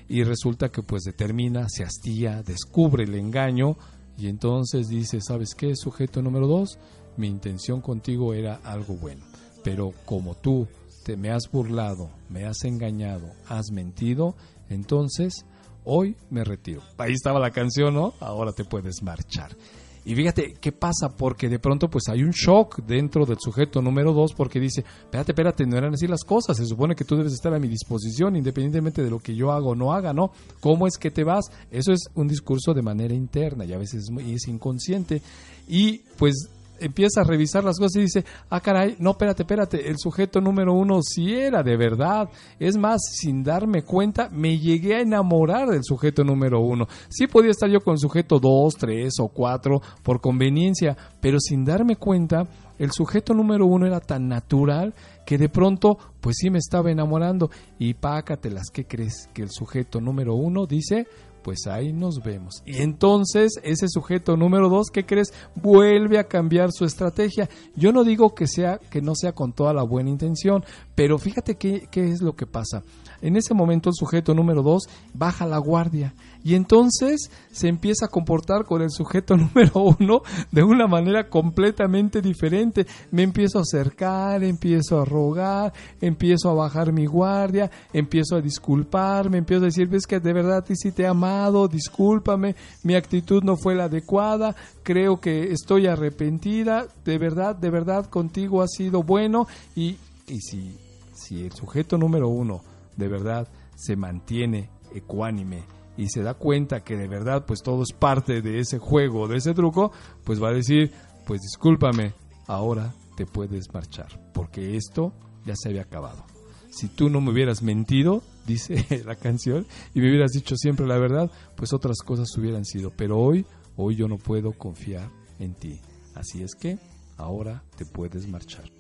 Y 0.09 0.25
resulta 0.25 0.71
que 0.71 0.83
pues 0.83 1.03
determina, 1.03 1.69
se 1.69 1.85
hastía, 1.85 2.43
descubre 2.43 3.05
el 3.05 3.15
engaño 3.15 3.77
y 4.17 4.29
entonces 4.29 4.89
dice, 4.89 5.21
¿sabes 5.21 5.55
qué, 5.55 5.77
sujeto 5.77 6.23
número 6.23 6.47
dos? 6.47 6.79
Mi 7.17 7.29
intención 7.29 7.81
contigo 7.81 8.33
era 8.33 8.57
algo 8.65 8.95
bueno, 8.95 9.25
pero 9.63 9.93
como 10.07 10.35
tú 10.35 10.67
te 11.05 11.17
me 11.17 11.31
has 11.31 11.51
burlado, 11.51 12.11
me 12.29 12.45
has 12.45 12.65
engañado, 12.65 13.29
has 13.49 13.71
mentido, 13.71 14.35
entonces 14.69 15.45
hoy 15.85 16.17
me 16.31 16.45
retiro. 16.45 16.83
Ahí 16.97 17.13
estaba 17.13 17.39
la 17.39 17.51
canción, 17.51 17.95
¿no? 17.95 18.15
Ahora 18.21 18.53
te 18.53 18.65
puedes 18.65 19.03
marchar. 19.03 19.57
Y 20.05 20.15
fíjate 20.15 20.55
qué 20.61 20.73
pasa, 20.73 21.11
porque 21.17 21.49
de 21.49 21.59
pronto 21.59 21.89
pues 21.89 22.09
hay 22.09 22.23
un 22.23 22.31
shock 22.31 22.83
dentro 22.87 23.27
del 23.27 23.39
sujeto 23.41 23.83
número 23.83 24.13
dos, 24.13 24.33
porque 24.35 24.61
dice, 24.61 24.85
espérate, 25.05 25.33
espérate, 25.33 25.67
no 25.67 25.77
eran 25.77 25.95
así 25.95 26.07
las 26.07 26.25
cosas, 26.25 26.57
se 26.57 26.67
supone 26.67 26.95
que 26.95 27.05
tú 27.05 27.17
debes 27.17 27.33
estar 27.33 27.53
a 27.55 27.59
mi 27.59 27.69
disposición, 27.69 28.37
independientemente 28.37 29.03
de 29.03 29.11
lo 29.11 29.19
que 29.19 29.35
yo 29.35 29.53
haga 29.53 29.67
o 29.67 29.75
no 29.75 29.93
haga, 29.93 30.13
¿no? 30.13 30.33
¿Cómo 30.61 30.87
es 30.87 30.97
que 30.99 31.11
te 31.11 31.25
vas? 31.25 31.47
Eso 31.71 31.93
es 31.93 32.09
un 32.15 32.29
discurso 32.29 32.75
de 32.75 32.83
manera 32.83 33.15
interna 33.15 33.65
y 33.65 33.73
a 33.73 33.79
veces 33.79 34.05
es, 34.05 34.11
muy, 34.11 34.33
es 34.33 34.49
inconsciente. 34.49 35.23
Y 35.69 35.99
pues 36.17 36.49
empieza 36.81 37.21
a 37.21 37.25
revisar 37.25 37.65
las 37.65 37.79
cosas 37.79 37.97
y 37.97 38.01
dice, 38.03 38.25
ah, 38.51 38.61
caray, 38.61 38.97
no, 38.99 39.11
espérate, 39.11 39.43
espérate, 39.43 39.89
el 39.89 39.97
sujeto 39.99 40.41
número 40.41 40.73
uno 40.73 41.01
sí 41.03 41.35
era 41.35 41.63
de 41.63 41.77
verdad. 41.77 42.29
Es 42.59 42.77
más, 42.77 43.01
sin 43.13 43.43
darme 43.43 43.83
cuenta, 43.83 44.29
me 44.31 44.59
llegué 44.59 44.97
a 44.97 45.01
enamorar 45.01 45.69
del 45.69 45.85
sujeto 45.85 46.25
número 46.25 46.61
uno. 46.61 46.87
Sí 47.09 47.27
podía 47.27 47.51
estar 47.51 47.71
yo 47.71 47.81
con 47.81 47.93
el 47.93 47.99
sujeto 47.99 48.39
dos, 48.39 48.75
tres 48.75 49.15
o 49.21 49.29
cuatro 49.29 49.81
por 50.03 50.21
conveniencia, 50.21 50.97
pero 51.21 51.39
sin 51.41 51.65
darme 51.65 51.97
cuenta, 51.97 52.47
el 52.79 52.93
sujeto 52.93 53.35
número 53.35 53.67
uno 53.67 53.87
era 53.87 54.01
tan 54.01 54.29
natural 54.29 54.95
que 55.27 55.37
de 55.37 55.49
pronto, 55.49 55.99
pues 56.21 56.37
sí 56.39 56.49
me 56.49 56.59
estaba 56.59 56.91
enamorando. 56.91 57.51
Y 57.79 57.95
pácatelas, 57.95 58.71
¿qué 58.73 58.87
crees? 58.87 59.29
Que 59.35 59.43
el 59.43 59.51
sujeto 59.51 60.01
número 60.01 60.35
uno 60.35 60.67
dice, 60.67 61.07
pues 61.49 61.67
ahí 61.67 61.95
nos 61.95 62.23
vemos. 62.23 62.63
Y 62.67 62.83
entonces 62.83 63.55
ese 63.63 63.89
sujeto 63.89 64.37
número 64.37 64.69
dos, 64.69 64.89
¿qué 64.93 65.07
crees? 65.07 65.33
Vuelve 65.55 66.19
a 66.19 66.25
cambiar 66.25 66.73
su 66.73 66.85
estrategia. 66.85 67.49
Yo 67.75 67.91
no 67.91 68.05
digo 68.05 68.35
que 68.35 68.47
sea 68.47 68.77
que 68.77 69.01
no 69.01 69.15
sea 69.15 69.33
con 69.33 69.55
toda 69.55 69.73
la 69.73 69.83
buena 69.83 70.11
intención, 70.11 70.63
pero 70.95 71.17
fíjate 71.17 71.55
qué, 71.55 71.89
qué 71.91 72.11
es 72.11 72.21
lo 72.21 72.37
que 72.37 72.45
pasa. 72.45 72.83
En 73.23 73.35
ese 73.35 73.55
momento 73.55 73.89
el 73.89 73.95
sujeto 73.95 74.35
número 74.35 74.63
dos 74.63 74.91
baja 75.15 75.47
la 75.47 75.57
guardia 75.57 76.15
y 76.45 76.55
entonces 76.55 77.31
se 77.51 77.69
empieza 77.69 78.07
a 78.07 78.11
comportar 78.11 78.65
con 78.65 78.83
el 78.83 78.91
sujeto 78.91 79.37
número 79.37 79.95
uno 79.99 80.23
de 80.51 80.63
una 80.63 80.87
manera 80.87 81.29
completamente 81.29 82.23
diferente. 82.23 82.87
Me 83.11 83.23
empiezo 83.23 83.59
a 83.59 83.63
acercar, 83.63 84.43
empiezo 84.45 85.01
a 85.01 85.05
rogar, 85.05 85.73
empiezo 86.01 86.51
a 86.51 86.55
bajar 86.55 86.93
mi 86.93 87.07
guardia, 87.07 87.71
empiezo 87.93 88.37
a 88.37 88.41
disculparme, 88.41 89.39
empiezo 89.39 89.63
a 89.63 89.67
decir, 89.67 89.89
ves 89.89 90.07
que 90.07 90.21
de 90.21 90.33
verdad 90.33 90.65
ti 90.65 90.75
sí 90.77 90.93
te 90.93 91.03
he 91.03 91.07
amado, 91.07 91.69
discúlpame, 91.69 92.55
mi 92.83 92.95
actitud 92.95 93.43
no 93.43 93.57
fue 93.57 93.75
la 93.75 93.85
adecuada, 93.85 94.55
creo 94.83 95.21
que 95.21 95.53
estoy 95.53 95.87
arrepentida, 95.87 96.87
de 97.05 97.19
verdad, 97.19 97.57
de 97.57 97.71
verdad 97.71 98.07
contigo 98.07 98.63
ha 98.63 98.69
sido 98.69 99.03
bueno 99.03 99.47
y, 99.75 99.97
y 100.27 100.41
si, 100.41 100.77
si 101.15 101.45
el 101.45 101.53
sujeto 101.53 101.99
número 101.99 102.29
uno 102.29 102.63
de 102.97 103.09
verdad 103.09 103.49
se 103.77 103.97
mantiene 103.97 104.71
ecuánime 104.95 105.78
y 105.99 106.09
se 106.09 106.23
da 106.23 106.35
cuenta 106.35 106.85
que 106.85 106.97
de 106.97 107.09
verdad 107.09 107.45
pues 107.45 107.61
todo 107.63 107.83
es 107.83 107.93
parte 107.93 108.41
de 108.41 108.61
ese 108.61 108.79
juego, 108.79 109.29
de 109.29 109.37
ese 109.37 109.53
truco, 109.53 109.93
pues 110.25 110.43
va 110.43 110.49
a 110.49 110.55
decir, 110.55 110.93
pues 111.27 111.43
discúlpame, 111.43 112.15
ahora 112.47 112.95
te 113.17 113.27
puedes 113.27 113.75
marchar, 113.75 114.31
porque 114.33 114.77
esto 114.77 115.13
ya 115.45 115.55
se 115.57 115.69
había 115.69 115.83
acabado. 115.83 116.25
Si 116.71 116.89
tú 116.89 117.11
no 117.11 117.21
me 117.21 117.33
hubieras 117.33 117.63
mentido, 117.63 118.23
dice 118.47 119.03
la 119.05 119.17
canción, 119.17 119.67
y 119.93 120.01
me 120.01 120.09
hubieras 120.09 120.31
dicho 120.31 120.57
siempre 120.57 120.87
la 120.87 120.99
verdad, 120.99 121.31
pues 121.57 121.73
otras 121.73 121.99
cosas 121.99 122.35
hubieran 122.39 122.65
sido, 122.65 122.91
pero 122.97 123.19
hoy, 123.19 123.45
hoy 123.77 123.97
yo 123.97 124.07
no 124.07 124.17
puedo 124.17 124.53
confiar 124.53 125.11
en 125.41 125.55
ti. 125.55 125.81
Así 126.15 126.43
es 126.43 126.55
que 126.55 126.79
ahora 127.17 127.65
te 127.77 127.85
puedes 127.85 128.29
marchar. 128.29 128.71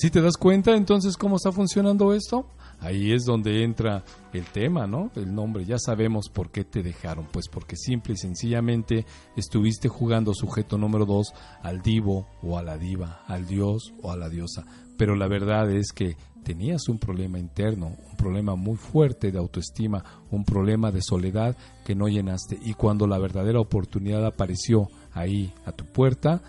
Si 0.00 0.10
te 0.10 0.22
das 0.22 0.38
cuenta 0.38 0.74
entonces 0.74 1.18
cómo 1.18 1.36
está 1.36 1.52
funcionando 1.52 2.14
esto, 2.14 2.46
ahí 2.78 3.12
es 3.12 3.26
donde 3.26 3.62
entra 3.62 4.02
el 4.32 4.46
tema, 4.46 4.86
¿no? 4.86 5.10
El 5.14 5.34
nombre, 5.34 5.66
ya 5.66 5.76
sabemos 5.78 6.30
por 6.30 6.50
qué 6.50 6.64
te 6.64 6.82
dejaron, 6.82 7.26
pues 7.30 7.48
porque 7.48 7.76
simple 7.76 8.14
y 8.14 8.16
sencillamente 8.16 9.04
estuviste 9.36 9.88
jugando 9.88 10.32
sujeto 10.32 10.78
número 10.78 11.04
dos 11.04 11.34
al 11.62 11.82
divo 11.82 12.26
o 12.42 12.56
a 12.56 12.62
la 12.62 12.78
diva, 12.78 13.24
al 13.26 13.46
dios 13.46 13.92
o 14.00 14.10
a 14.10 14.16
la 14.16 14.30
diosa, 14.30 14.64
pero 14.96 15.16
la 15.16 15.28
verdad 15.28 15.70
es 15.70 15.92
que 15.92 16.16
tenías 16.44 16.88
un 16.88 16.98
problema 16.98 17.38
interno, 17.38 17.88
un 18.10 18.16
problema 18.16 18.54
muy 18.54 18.76
fuerte 18.76 19.30
de 19.30 19.38
autoestima, 19.38 20.02
un 20.30 20.46
problema 20.46 20.90
de 20.90 21.02
soledad 21.02 21.54
que 21.84 21.94
no 21.94 22.08
llenaste. 22.08 22.58
Y 22.62 22.72
cuando 22.72 23.06
la 23.06 23.18
verdadera 23.18 23.60
oportunidad 23.60 24.24
apareció 24.24 24.88
ahí 25.12 25.52
a 25.66 25.72
tu 25.72 25.84
puerta, 25.84 26.40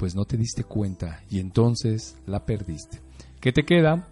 pues 0.00 0.14
no 0.14 0.24
te 0.24 0.38
diste 0.38 0.64
cuenta 0.64 1.20
y 1.28 1.40
entonces 1.40 2.16
la 2.26 2.46
perdiste. 2.46 3.02
¿Qué 3.38 3.52
te 3.52 3.66
queda? 3.66 4.08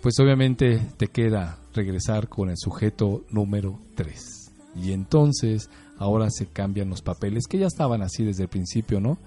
Pues 0.00 0.14
obviamente 0.20 0.80
te 0.96 1.08
queda 1.08 1.58
regresar 1.74 2.28
con 2.28 2.50
el 2.50 2.56
sujeto 2.56 3.24
número 3.30 3.80
3. 3.96 4.52
Y 4.76 4.92
entonces 4.92 5.70
ahora 5.98 6.30
se 6.30 6.46
cambian 6.46 6.88
los 6.88 7.02
papeles 7.02 7.48
que 7.48 7.58
ya 7.58 7.66
estaban 7.66 8.00
así 8.00 8.24
desde 8.24 8.44
el 8.44 8.48
principio, 8.48 9.00
¿no? 9.00 9.18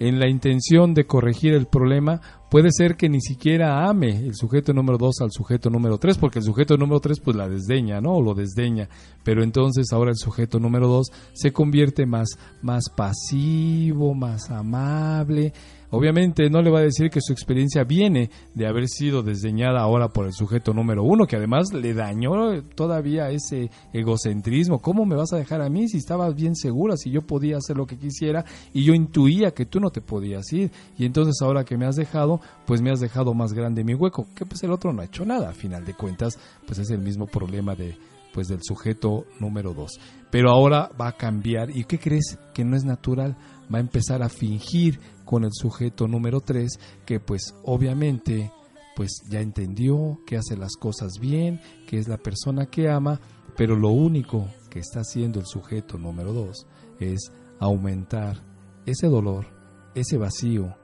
En 0.00 0.18
la 0.18 0.30
intención 0.30 0.94
de 0.94 1.06
corregir 1.06 1.52
el 1.52 1.66
problema, 1.66 2.22
puede 2.50 2.70
ser 2.72 2.96
que 2.96 3.10
ni 3.10 3.20
siquiera 3.20 3.86
ame 3.86 4.16
el 4.16 4.34
sujeto 4.34 4.72
número 4.72 4.96
2 4.96 5.20
al 5.20 5.30
sujeto 5.30 5.68
número 5.68 5.98
3, 5.98 6.16
porque 6.16 6.38
el 6.38 6.44
sujeto 6.46 6.78
número 6.78 7.00
3 7.00 7.20
pues 7.20 7.36
la 7.36 7.50
desdeña, 7.50 8.00
¿no? 8.00 8.14
O 8.14 8.22
lo 8.22 8.32
desdeña. 8.32 8.88
Pero 9.22 9.42
entonces 9.42 9.92
ahora 9.92 10.10
el 10.10 10.16
sujeto 10.16 10.58
número 10.58 10.88
2 10.88 11.06
se 11.34 11.52
convierte 11.52 12.06
más, 12.06 12.30
más 12.62 12.88
pasivo, 12.88 14.14
más 14.14 14.50
amable. 14.50 15.52
Obviamente 15.90 16.48
no 16.50 16.62
le 16.62 16.70
va 16.70 16.78
a 16.78 16.82
decir 16.82 17.10
que 17.10 17.20
su 17.20 17.32
experiencia 17.32 17.84
viene 17.84 18.30
de 18.54 18.66
haber 18.66 18.88
sido 18.88 19.22
desdeñada 19.22 19.80
ahora 19.80 20.08
por 20.08 20.26
el 20.26 20.32
sujeto 20.32 20.72
número 20.72 21.02
uno, 21.02 21.26
que 21.26 21.36
además 21.36 21.72
le 21.72 21.94
dañó 21.94 22.62
todavía 22.76 23.30
ese 23.30 23.70
egocentrismo. 23.92 24.80
¿Cómo 24.80 25.04
me 25.04 25.16
vas 25.16 25.32
a 25.32 25.36
dejar 25.36 25.62
a 25.62 25.68
mí 25.68 25.88
si 25.88 25.98
estabas 25.98 26.34
bien 26.34 26.54
segura, 26.54 26.96
si 26.96 27.10
yo 27.10 27.22
podía 27.22 27.56
hacer 27.56 27.76
lo 27.76 27.86
que 27.86 27.98
quisiera 27.98 28.44
y 28.72 28.84
yo 28.84 28.94
intuía 28.94 29.50
que 29.50 29.66
tú 29.66 29.80
no 29.80 29.90
te 29.90 30.00
podías 30.00 30.52
ir? 30.52 30.70
Y 30.96 31.06
entonces 31.06 31.34
ahora 31.42 31.64
que 31.64 31.76
me 31.76 31.86
has 31.86 31.96
dejado, 31.96 32.40
pues 32.66 32.80
me 32.82 32.90
has 32.90 33.00
dejado 33.00 33.34
más 33.34 33.52
grande 33.52 33.84
mi 33.84 33.94
hueco, 33.94 34.28
que 34.34 34.46
pues 34.46 34.62
el 34.62 34.70
otro 34.70 34.92
no 34.92 35.02
ha 35.02 35.06
hecho 35.06 35.24
nada. 35.24 35.50
A 35.50 35.54
final 35.54 35.84
de 35.84 35.94
cuentas, 35.94 36.38
pues 36.66 36.78
es 36.78 36.90
el 36.90 37.00
mismo 37.00 37.26
problema 37.26 37.74
de 37.74 37.96
pues 38.32 38.48
del 38.48 38.60
sujeto 38.62 39.26
número 39.38 39.74
dos. 39.74 39.98
Pero 40.30 40.50
ahora 40.50 40.90
va 41.00 41.08
a 41.08 41.16
cambiar. 41.16 41.76
¿Y 41.76 41.84
qué 41.84 41.98
crees? 41.98 42.38
Que 42.54 42.64
no 42.64 42.76
es 42.76 42.84
natural. 42.84 43.36
Va 43.72 43.78
a 43.78 43.80
empezar 43.80 44.22
a 44.22 44.28
fingir 44.28 45.00
con 45.30 45.44
el 45.44 45.52
sujeto 45.52 46.08
número 46.08 46.40
3 46.40 46.80
que 47.06 47.20
pues 47.20 47.54
obviamente 47.62 48.50
pues 48.96 49.22
ya 49.28 49.40
entendió 49.40 50.18
que 50.26 50.36
hace 50.36 50.56
las 50.56 50.74
cosas 50.74 51.20
bien, 51.20 51.60
que 51.86 51.98
es 51.98 52.08
la 52.08 52.16
persona 52.16 52.66
que 52.66 52.90
ama, 52.90 53.20
pero 53.56 53.76
lo 53.76 53.90
único 53.90 54.48
que 54.70 54.80
está 54.80 55.02
haciendo 55.02 55.38
el 55.38 55.46
sujeto 55.46 55.98
número 55.98 56.32
2 56.32 56.66
es 56.98 57.30
aumentar 57.60 58.42
ese 58.86 59.06
dolor, 59.06 59.46
ese 59.94 60.18
vacío, 60.18 60.74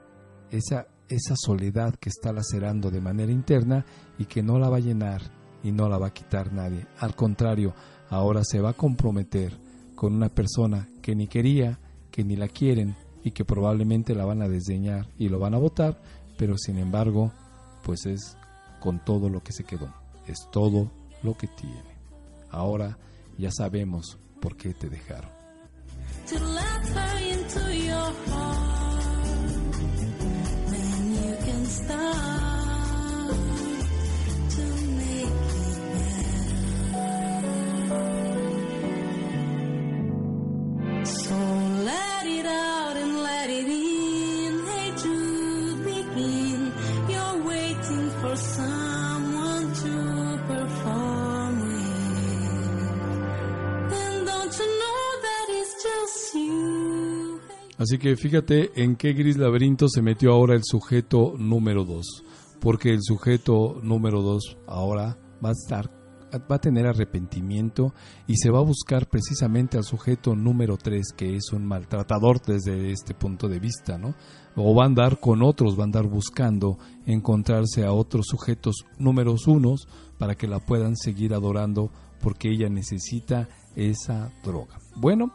esa, 0.49 0.87
esa 1.09 1.35
soledad 1.35 1.95
que 1.95 2.07
está 2.07 2.31
lacerando 2.31 2.89
de 2.89 3.01
manera 3.01 3.33
interna 3.33 3.85
y 4.17 4.27
que 4.27 4.43
no 4.43 4.59
la 4.59 4.69
va 4.69 4.77
a 4.77 4.79
llenar 4.79 5.23
y 5.61 5.73
no 5.73 5.89
la 5.89 5.97
va 5.97 6.07
a 6.07 6.13
quitar 6.13 6.53
nadie. 6.53 6.87
Al 6.99 7.17
contrario, 7.17 7.73
ahora 8.09 8.45
se 8.45 8.61
va 8.61 8.69
a 8.69 8.77
comprometer 8.77 9.59
con 9.93 10.15
una 10.15 10.29
persona 10.29 10.87
que 11.01 11.17
ni 11.17 11.27
quería, 11.27 11.81
que 12.11 12.23
ni 12.23 12.37
la 12.37 12.47
quieren, 12.47 12.95
y 13.27 13.31
que 13.31 13.43
probablemente 13.43 14.15
la 14.15 14.23
van 14.23 14.41
a 14.41 14.47
desdeñar 14.47 15.05
y 15.19 15.27
lo 15.27 15.37
van 15.37 15.53
a 15.53 15.57
votar, 15.57 16.01
pero 16.37 16.57
sin 16.57 16.77
embargo, 16.77 17.33
pues 17.83 18.05
es 18.05 18.37
con 18.79 19.03
todo 19.03 19.27
lo 19.27 19.43
que 19.43 19.51
se 19.51 19.65
quedó, 19.65 19.93
es 20.27 20.47
todo 20.49 20.89
lo 21.23 21.35
que 21.35 21.47
tiene. 21.47 21.97
Ahora 22.49 22.97
ya 23.37 23.51
sabemos 23.51 24.17
por 24.39 24.55
qué 24.55 24.73
te 24.73 24.87
dejaron. 24.87 25.29
Así 57.77 57.97
que 57.97 58.15
fíjate 58.15 58.71
en 58.81 58.95
qué 58.95 59.13
gris 59.13 59.37
laberinto 59.37 59.87
se 59.87 60.01
metió 60.01 60.31
ahora 60.31 60.55
el 60.55 60.63
sujeto 60.63 61.35
número 61.37 61.85
2, 61.85 62.23
porque 62.59 62.89
el 62.89 63.03
sujeto 63.03 63.79
número 63.83 64.21
2 64.21 64.57
ahora 64.67 65.17
va 65.43 65.49
a 65.49 65.51
estar 65.51 65.97
va 66.51 66.55
a 66.57 66.61
tener 66.61 66.85
arrepentimiento 66.85 67.93
y 68.27 68.35
se 68.37 68.49
va 68.49 68.59
a 68.59 68.63
buscar 68.63 69.07
precisamente 69.07 69.77
al 69.77 69.83
sujeto 69.83 70.35
número 70.35 70.77
3 70.77 71.13
que 71.15 71.35
es 71.35 71.51
un 71.53 71.65
maltratador 71.65 72.41
desde 72.41 72.91
este 72.91 73.13
punto 73.13 73.47
de 73.47 73.59
vista, 73.59 73.97
¿no? 73.97 74.13
O 74.55 74.75
va 74.75 74.83
a 74.83 74.87
andar 74.87 75.19
con 75.19 75.41
otros, 75.41 75.77
va 75.77 75.81
a 75.81 75.85
andar 75.85 76.07
buscando 76.07 76.77
encontrarse 77.05 77.85
a 77.85 77.93
otros 77.93 78.25
sujetos 78.27 78.85
números 78.97 79.47
unos 79.47 79.87
para 80.17 80.35
que 80.35 80.47
la 80.47 80.59
puedan 80.59 80.95
seguir 80.95 81.33
adorando 81.33 81.91
porque 82.21 82.49
ella 82.49 82.67
necesita 82.67 83.47
esa 83.75 84.31
droga. 84.43 84.79
Bueno, 84.95 85.31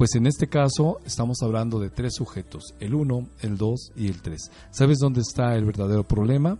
pues 0.00 0.14
en 0.14 0.26
este 0.26 0.46
caso 0.46 0.98
estamos 1.04 1.42
hablando 1.42 1.78
de 1.78 1.90
tres 1.90 2.14
sujetos, 2.14 2.74
el 2.80 2.94
1, 2.94 3.28
el 3.42 3.58
2 3.58 3.92
y 3.96 4.06
el 4.08 4.22
3. 4.22 4.50
¿Sabes 4.70 4.98
dónde 4.98 5.20
está 5.20 5.54
el 5.56 5.66
verdadero 5.66 6.04
problema? 6.04 6.56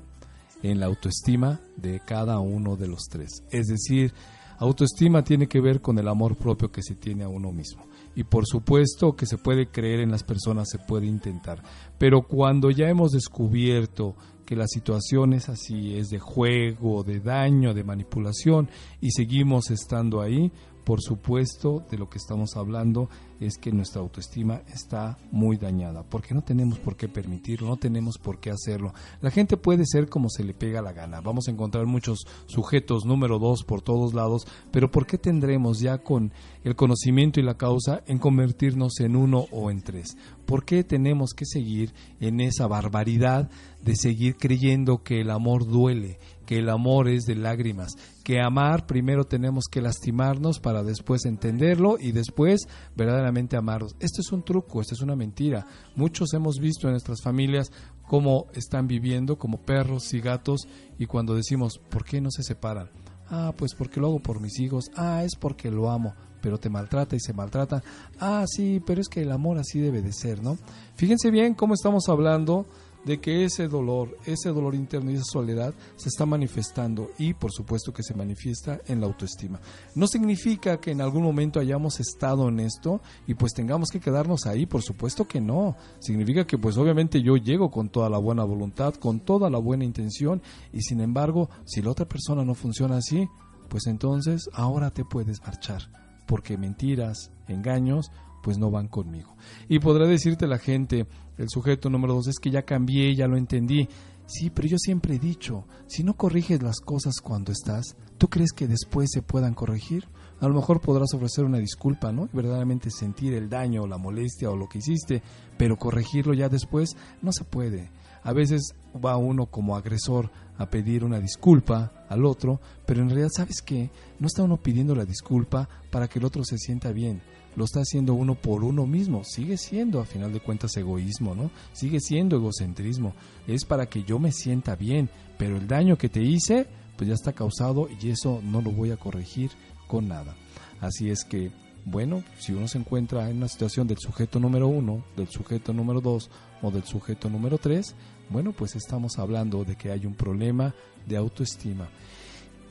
En 0.63 0.79
la 0.79 0.85
autoestima 0.85 1.59
de 1.75 2.03
cada 2.05 2.39
uno 2.39 2.77
de 2.77 2.87
los 2.87 3.05
tres. 3.11 3.43
Es 3.51 3.69
decir, 3.69 4.13
autoestima 4.59 5.25
tiene 5.25 5.47
que 5.47 5.63
ver 5.63 5.81
con 5.81 5.99
el 5.99 6.09
amor 6.09 6.37
propio 6.37 6.71
que 6.71 6.83
se 6.83 6.97
tiene 6.97 7.25
a 7.25 7.29
uno 7.29 7.51
mismo. 7.51 7.87
Y 8.15 8.25
por 8.25 8.45
supuesto 8.47 9.17
que 9.17 9.25
se 9.25 9.39
puede 9.39 9.71
creer 9.71 10.01
en 10.01 10.11
las 10.11 10.23
personas, 10.23 10.69
se 10.69 10.79
puede 10.79 11.07
intentar. 11.07 11.63
Pero 11.97 12.27
cuando 12.29 12.71
ya 12.71 12.91
hemos 12.91 13.13
descubierto 13.13 14.17
que 14.45 14.57
la 14.57 14.67
situación 14.67 15.33
es 15.33 15.49
así, 15.49 15.97
es 15.97 16.09
de 16.09 16.19
juego, 16.19 17.05
de 17.05 17.21
daño, 17.21 17.73
de 17.73 17.85
manipulación, 17.85 18.69
y 19.01 19.13
seguimos 19.13 19.71
estando 19.71 20.21
ahí, 20.21 20.53
por 20.91 21.03
supuesto, 21.03 21.85
de 21.89 21.99
lo 21.99 22.11
que 22.11 22.19
estamos 22.19 22.57
hablando 22.57 23.09
es 23.39 23.59
que 23.59 23.71
nuestra 23.71 24.01
autoestima 24.01 24.63
está 24.75 25.19
muy 25.31 25.57
dañada, 25.57 26.03
porque 26.03 26.35
no 26.35 26.43
tenemos 26.43 26.81
por 26.81 26.97
qué 26.97 27.07
permitirlo, 27.07 27.69
no 27.69 27.77
tenemos 27.77 28.19
por 28.19 28.41
qué 28.41 28.51
hacerlo. 28.51 28.93
La 29.21 29.31
gente 29.31 29.57
puede 29.57 29.87
ser 29.87 30.09
como 30.09 30.29
se 30.29 30.43
le 30.43 30.53
pega 30.53 30.83
la 30.83 30.93
gana. 30.93 31.21
Vamos 31.21 31.47
a 31.47 31.53
encontrar 31.53 31.87
muchos 31.87 32.27
sujetos 32.47 33.05
número 33.05 33.39
dos 33.39 33.63
por 33.63 33.83
todos 33.83 34.15
lados, 34.15 34.49
pero 34.73 34.91
¿por 34.91 35.07
qué 35.07 35.17
tendremos 35.17 35.79
ya 35.79 35.99
con 35.99 36.33
el 36.65 36.75
conocimiento 36.75 37.39
y 37.39 37.45
la 37.45 37.57
causa 37.57 38.03
en 38.09 38.19
convertirnos 38.19 38.99
en 38.99 39.15
uno 39.15 39.47
o 39.53 39.71
en 39.71 39.83
tres? 39.83 40.17
¿Por 40.45 40.65
qué 40.65 40.83
tenemos 40.83 41.35
que 41.35 41.47
seguir 41.47 41.95
en 42.19 42.41
esa 42.41 42.67
barbaridad 42.67 43.49
de 43.81 43.95
seguir 43.95 44.37
creyendo 44.37 45.05
que 45.05 45.21
el 45.21 45.31
amor 45.31 45.69
duele, 45.69 46.19
que 46.51 46.59
el 46.59 46.69
amor 46.69 47.09
es 47.09 47.27
de 47.27 47.37
lágrimas, 47.37 47.93
que 48.25 48.41
amar 48.41 48.85
primero 48.85 49.23
tenemos 49.23 49.67
que 49.71 49.81
lastimarnos 49.81 50.59
para 50.59 50.83
después 50.83 51.25
entenderlo 51.25 51.95
y 51.97 52.11
después 52.11 52.63
verdaderamente 52.97 53.57
amarlos. 53.57 53.95
Esto 54.01 54.21
es 54.21 54.33
un 54.33 54.43
truco, 54.43 54.81
esto 54.81 54.95
es 54.97 55.01
una 55.01 55.15
mentira. 55.15 55.65
Muchos 55.95 56.35
hemos 56.35 56.59
visto 56.59 56.89
en 56.89 56.95
nuestras 56.95 57.23
familias 57.23 57.71
cómo 58.03 58.47
están 58.53 58.89
viviendo 58.89 59.39
como 59.39 59.59
perros 59.59 60.13
y 60.13 60.21
gatos 60.21 60.67
y 60.99 61.07
cuando 61.07 61.37
decimos, 61.37 61.79
¿por 61.89 62.05
qué 62.05 62.21
no 62.21 62.33
se 62.33 62.43
separan? 62.43 62.91
Ah, 63.29 63.55
pues 63.57 63.77
porque 63.77 64.01
lo 64.01 64.09
hago 64.09 64.19
por 64.19 64.41
mis 64.41 64.59
hijos. 64.59 64.87
Ah, 64.97 65.23
es 65.23 65.37
porque 65.37 65.71
lo 65.71 65.89
amo, 65.89 66.15
pero 66.43 66.59
te 66.59 66.69
maltrata 66.69 67.15
y 67.15 67.21
se 67.21 67.33
maltrata. 67.33 67.81
Ah, 68.19 68.45
sí, 68.49 68.83
pero 68.85 69.01
es 69.01 69.09
que 69.09 69.23
el 69.23 69.31
amor 69.31 69.59
así 69.59 69.79
debe 69.79 70.03
de 70.03 70.13
ser, 70.13 70.43
¿no? 70.43 70.59
Fíjense 70.97 71.31
bien 71.31 71.55
cómo 71.55 71.75
estamos 71.75 72.09
hablando 72.09 72.67
de 73.05 73.21
que 73.21 73.45
ese 73.45 73.69
dolor, 73.69 74.17
ese 74.27 74.51
dolor 74.51 74.75
interno 74.75 75.11
y 75.11 75.15
esa 75.15 75.25
soledad 75.25 75.75
se 75.97 76.09
está 76.09 76.27
manifestando 76.27 77.11
y 77.19 77.35
por 77.35 77.53
supuesto 77.53 77.93
que 77.93 78.03
se 78.03 78.15
manifiesta 78.15 78.81
en 78.87 79.01
la 79.01 79.07
autoestima. 79.07 79.61
No 79.95 80.07
significa 80.07 80.79
que 80.81 80.91
en 80.91 81.01
algún 81.01 81.23
momento 81.23 81.61
hayamos 81.61 82.01
estado 82.01 82.49
en 82.49 82.61
esto 82.61 83.01
y 83.27 83.35
pues 83.35 83.53
tengamos 83.53 83.91
que 83.91 84.01
quedarnos 84.01 84.47
ahí, 84.47 84.67
por 84.67 84.83
supuesto 84.83 85.27
que 85.27 85.41
no. 85.41 85.77
Significa 85.99 86.47
que 86.47 86.59
pues 86.59 86.77
obviamente 86.77 87.23
yo 87.23 87.37
llego 87.37 87.71
con 87.71 87.89
toda 87.89 88.11
la 88.11 88.19
buena 88.19 88.45
voluntad, 88.45 88.95
con 88.95 89.21
toda 89.21 89.51
la 89.51 89.59
buena 89.59 89.85
intención 89.85 90.43
y 90.73 90.83
sin 90.83 91.01
embargo, 91.01 91.49
si 91.65 91.83
la 91.83 91.91
otra 91.91 92.07
persona 92.07 92.45
no 92.45 92.55
funciona 92.55 92.99
así, 92.99 93.29
pues 93.69 93.87
entonces 93.87 94.51
ahora 94.53 94.91
te 94.91 95.05
puedes 95.05 95.41
marchar, 95.43 95.83
porque 96.27 96.59
mentiras, 96.59 97.31
engaños, 97.49 98.11
pues 98.43 98.59
no 98.59 98.71
van 98.71 98.89
conmigo. 98.89 99.37
Y 99.69 99.79
podrá 99.79 100.07
decirte 100.07 100.47
la 100.47 100.59
gente, 100.59 101.07
el 101.39 101.49
sujeto 101.49 101.91
número 101.91 102.15
dos, 102.15 102.29
es 102.29 102.39
que 102.39 102.51
ya 102.51 102.63
cambié, 102.63 103.15
ya 103.15 103.27
lo 103.27 103.37
entendí. 103.37 103.89
Sí, 104.27 104.51
pero 104.51 104.69
yo 104.69 104.79
siempre 104.79 105.17
he 105.17 105.19
dicho, 105.19 105.65
si 105.89 106.05
no 106.05 106.15
corriges 106.15 106.63
las 106.63 106.81
cosas 106.81 107.15
cuando 107.21 107.51
estás, 107.51 107.97
¿tú 108.17 108.29
crees 108.29 108.53
que 108.53 108.69
después 108.69 109.09
se 109.13 109.23
puedan 109.23 109.55
corregir? 109.55 110.07
A 110.41 110.47
lo 110.47 110.55
mejor 110.55 110.81
podrás 110.81 111.13
ofrecer 111.15 111.45
una 111.45 111.59
disculpa, 111.59 112.13
¿no? 112.13 112.27
Y 112.33 112.37
verdaderamente 112.37 112.91
sentir 112.91 113.35
el 113.35 113.51
daño 113.51 113.83
o 113.83 113.87
la 113.87 113.99
molestia 113.99 114.51
o 114.51 114.57
lo 114.57 114.69
que 114.69 114.79
hiciste, 114.79 115.23
pero 115.59 115.77
corregirlo 115.77 116.33
ya 116.33 116.49
después 116.49 116.97
no 117.23 117.33
se 117.33 117.45
puede. 117.45 117.91
A 118.23 118.33
veces 118.33 118.75
va 119.05 119.17
uno 119.17 119.47
como 119.47 119.77
agresor 119.77 120.31
a 120.59 120.67
pedir 120.67 121.05
una 121.05 121.19
disculpa 121.19 122.05
al 122.09 122.25
otro, 122.25 122.61
pero 122.87 123.01
en 123.01 123.09
realidad, 123.09 123.31
¿sabes 123.35 123.63
qué? 123.63 123.91
No 124.19 124.27
está 124.27 124.43
uno 124.43 124.59
pidiendo 124.59 124.95
la 124.95 125.05
disculpa 125.05 125.69
para 125.91 126.07
que 126.07 126.19
el 126.19 126.25
otro 126.25 126.45
se 126.45 126.59
sienta 126.59 126.93
bien. 126.93 127.23
Lo 127.57 127.65
está 127.65 127.81
haciendo 127.81 128.15
uno 128.15 128.35
por 128.35 128.65
uno 128.65 128.87
mismo. 128.87 129.25
Sigue 129.25 129.57
siendo, 129.57 130.01
a 130.01 130.07
final 130.07 130.33
de 130.33 130.41
cuentas, 130.41 130.77
egoísmo, 130.77 131.35
¿no? 131.35 131.51
Sigue 131.73 132.01
siendo 132.01 132.37
egocentrismo. 132.37 133.15
Es 133.47 133.65
para 133.65 133.89
que 133.89 134.05
yo 134.05 134.19
me 134.19 134.33
sienta 134.33 134.77
bien, 134.77 135.11
pero 135.39 135.57
el 135.57 135.67
daño 135.67 135.99
que 135.99 136.09
te 136.09 136.23
hice, 136.23 136.67
pues 136.97 137.09
ya 137.09 137.15
está 137.15 137.33
causado 137.33 137.89
y 138.01 138.11
eso 138.11 138.41
no 138.45 138.63
lo 138.63 138.71
voy 138.71 138.91
a 138.91 138.97
corregir 138.97 139.51
con 139.87 140.09
nada. 140.09 140.37
Así 140.81 141.11
es 141.11 141.25
que, 141.25 141.51
bueno, 141.85 142.23
si 142.39 142.53
uno 142.53 142.69
se 142.69 142.79
encuentra 142.79 143.29
en 143.29 143.39
una 143.39 143.49
situación 143.49 143.87
del 143.87 143.99
sujeto 143.99 144.39
número 144.39 144.69
uno, 144.69 145.05
del 145.17 145.29
sujeto 145.29 145.73
número 145.73 146.01
dos 146.01 146.31
o 146.63 146.71
del 146.71 146.85
sujeto 146.85 147.29
número 147.29 147.59
tres, 147.59 147.95
bueno, 148.29 148.53
pues 148.53 148.77
estamos 148.77 149.19
hablando 149.19 149.65
de 149.65 149.77
que 149.77 149.91
hay 149.91 150.07
un 150.07 150.15
problema 150.15 150.75
de 151.07 151.17
autoestima. 151.17 151.89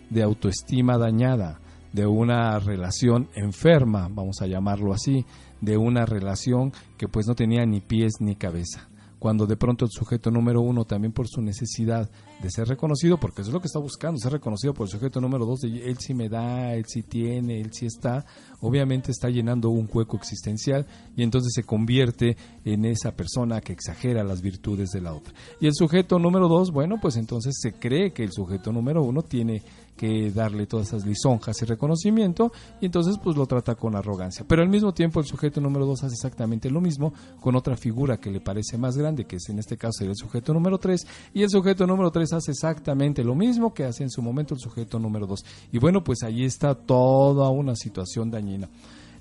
de 0.10 0.24
autoestima 0.24 0.98
dañada, 0.98 1.62
de 1.94 2.06
una 2.06 2.60
relación 2.60 3.30
enferma, 3.34 4.10
vamos 4.12 4.42
a 4.42 4.48
llamarlo 4.48 4.94
así, 4.94 5.26
de 5.62 5.78
una 5.78 6.06
relación 6.06 6.74
que 6.98 7.08
pues 7.08 7.28
no 7.28 7.36
tenía 7.36 7.66
ni 7.66 7.80
pies 7.80 8.16
ni 8.20 8.36
cabeza. 8.36 8.89
Cuando 9.20 9.46
de 9.46 9.58
pronto 9.58 9.86
el 9.86 9.92
sujeto 9.92 10.32
número 10.32 10.62
uno, 10.62 10.86
también 10.86 11.12
por 11.12 11.28
su 11.28 11.42
necesidad 11.42 12.10
de 12.42 12.50
ser 12.50 12.68
reconocido, 12.68 13.18
porque 13.18 13.42
eso 13.42 13.50
es 13.50 13.54
lo 13.54 13.60
que 13.60 13.68
está 13.68 13.80
buscando, 13.80 14.18
ser 14.18 14.32
reconocido 14.32 14.74
por 14.74 14.88
el 14.88 14.92
sujeto 14.92 15.20
número 15.20 15.46
dos, 15.46 15.64
él 15.64 15.98
sí 16.00 16.14
me 16.14 16.30
da, 16.30 16.74
él 16.74 16.86
sí 16.88 17.04
tiene, 17.04 17.60
él 17.60 17.72
sí 17.74 17.86
está, 17.86 18.26
obviamente 18.62 19.12
está 19.12 19.30
llenando 19.30 19.70
un 19.70 19.90
hueco 19.92 20.18
existencial 20.18 20.88
y 21.16 21.24
entonces 21.24 21.52
se 21.54 21.64
convierte 21.64 22.38
en 22.64 22.86
esa 22.86 23.12
persona 23.12 23.62
que 23.62 23.74
exagera 23.74 24.24
las 24.24 24.42
virtudes 24.42 24.92
de 24.92 25.02
la 25.02 25.14
otra. 25.14 25.34
Y 25.60 25.68
el 25.68 25.74
sujeto 25.74 26.18
número 26.18 26.48
dos, 26.48 26.72
bueno, 26.72 26.96
pues 27.02 27.18
entonces 27.18 27.58
se 27.60 27.74
cree 27.74 28.14
que 28.14 28.24
el 28.24 28.32
sujeto 28.32 28.72
número 28.72 29.04
uno 29.04 29.22
tiene 29.22 29.64
que 30.00 30.32
darle 30.32 30.66
todas 30.66 30.88
esas 30.88 31.06
lisonjas 31.06 31.62
y 31.62 31.66
reconocimiento 31.66 32.54
y 32.80 32.86
entonces 32.86 33.18
pues 33.22 33.36
lo 33.36 33.46
trata 33.48 33.76
con 33.76 33.98
arrogancia. 33.98 34.46
Pero 34.48 34.62
al 34.62 34.70
mismo 34.70 34.94
tiempo 34.94 35.20
el 35.20 35.26
sujeto 35.26 35.60
número 35.60 35.86
dos 35.86 36.06
hace 36.06 36.14
exactamente 36.14 36.72
lo 36.72 36.80
mismo 36.80 37.14
con 37.42 37.58
otra 37.58 37.76
figura 37.76 38.18
que 38.18 38.32
le 38.32 38.40
parece 38.40 38.78
más 38.78 38.96
grande, 38.96 39.26
que 39.26 39.36
es 39.36 39.50
en 39.50 39.60
este 39.60 39.76
caso 39.76 40.06
el 40.06 40.16
sujeto 40.16 40.54
número 40.54 40.78
tres 40.78 41.06
y 41.34 41.44
el 41.44 41.50
sujeto 41.50 41.86
número 41.86 42.12
tres 42.12 42.32
hace 42.32 42.52
exactamente 42.52 43.26
lo 43.26 43.36
mismo 43.36 43.74
que 43.74 43.84
hace 43.84 44.04
en 44.04 44.10
su 44.10 44.22
momento 44.22 44.54
el 44.54 44.62
sujeto 44.62 45.00
número 45.00 45.28
dos. 45.28 45.44
Y 45.70 45.80
bueno, 45.80 46.02
pues 46.02 46.24
ahí 46.24 46.46
está 46.46 46.76
toda 46.76 47.50
una 47.50 47.76
situación 47.76 48.32
dañina. 48.32 48.70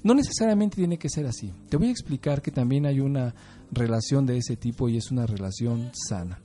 No 0.04 0.14
necesariamente 0.14 0.76
tiene 0.76 0.96
que 0.96 1.08
ser 1.08 1.26
así. 1.26 1.52
Te 1.68 1.76
voy 1.76 1.88
a 1.88 1.90
explicar 1.90 2.40
que 2.40 2.52
también 2.52 2.86
hay 2.86 3.00
una 3.00 3.34
relación 3.72 4.26
de 4.26 4.36
ese 4.36 4.54
tipo 4.54 4.88
y 4.88 4.96
es 4.96 5.10
una 5.10 5.26
relación 5.26 5.90
sana. 5.92 6.38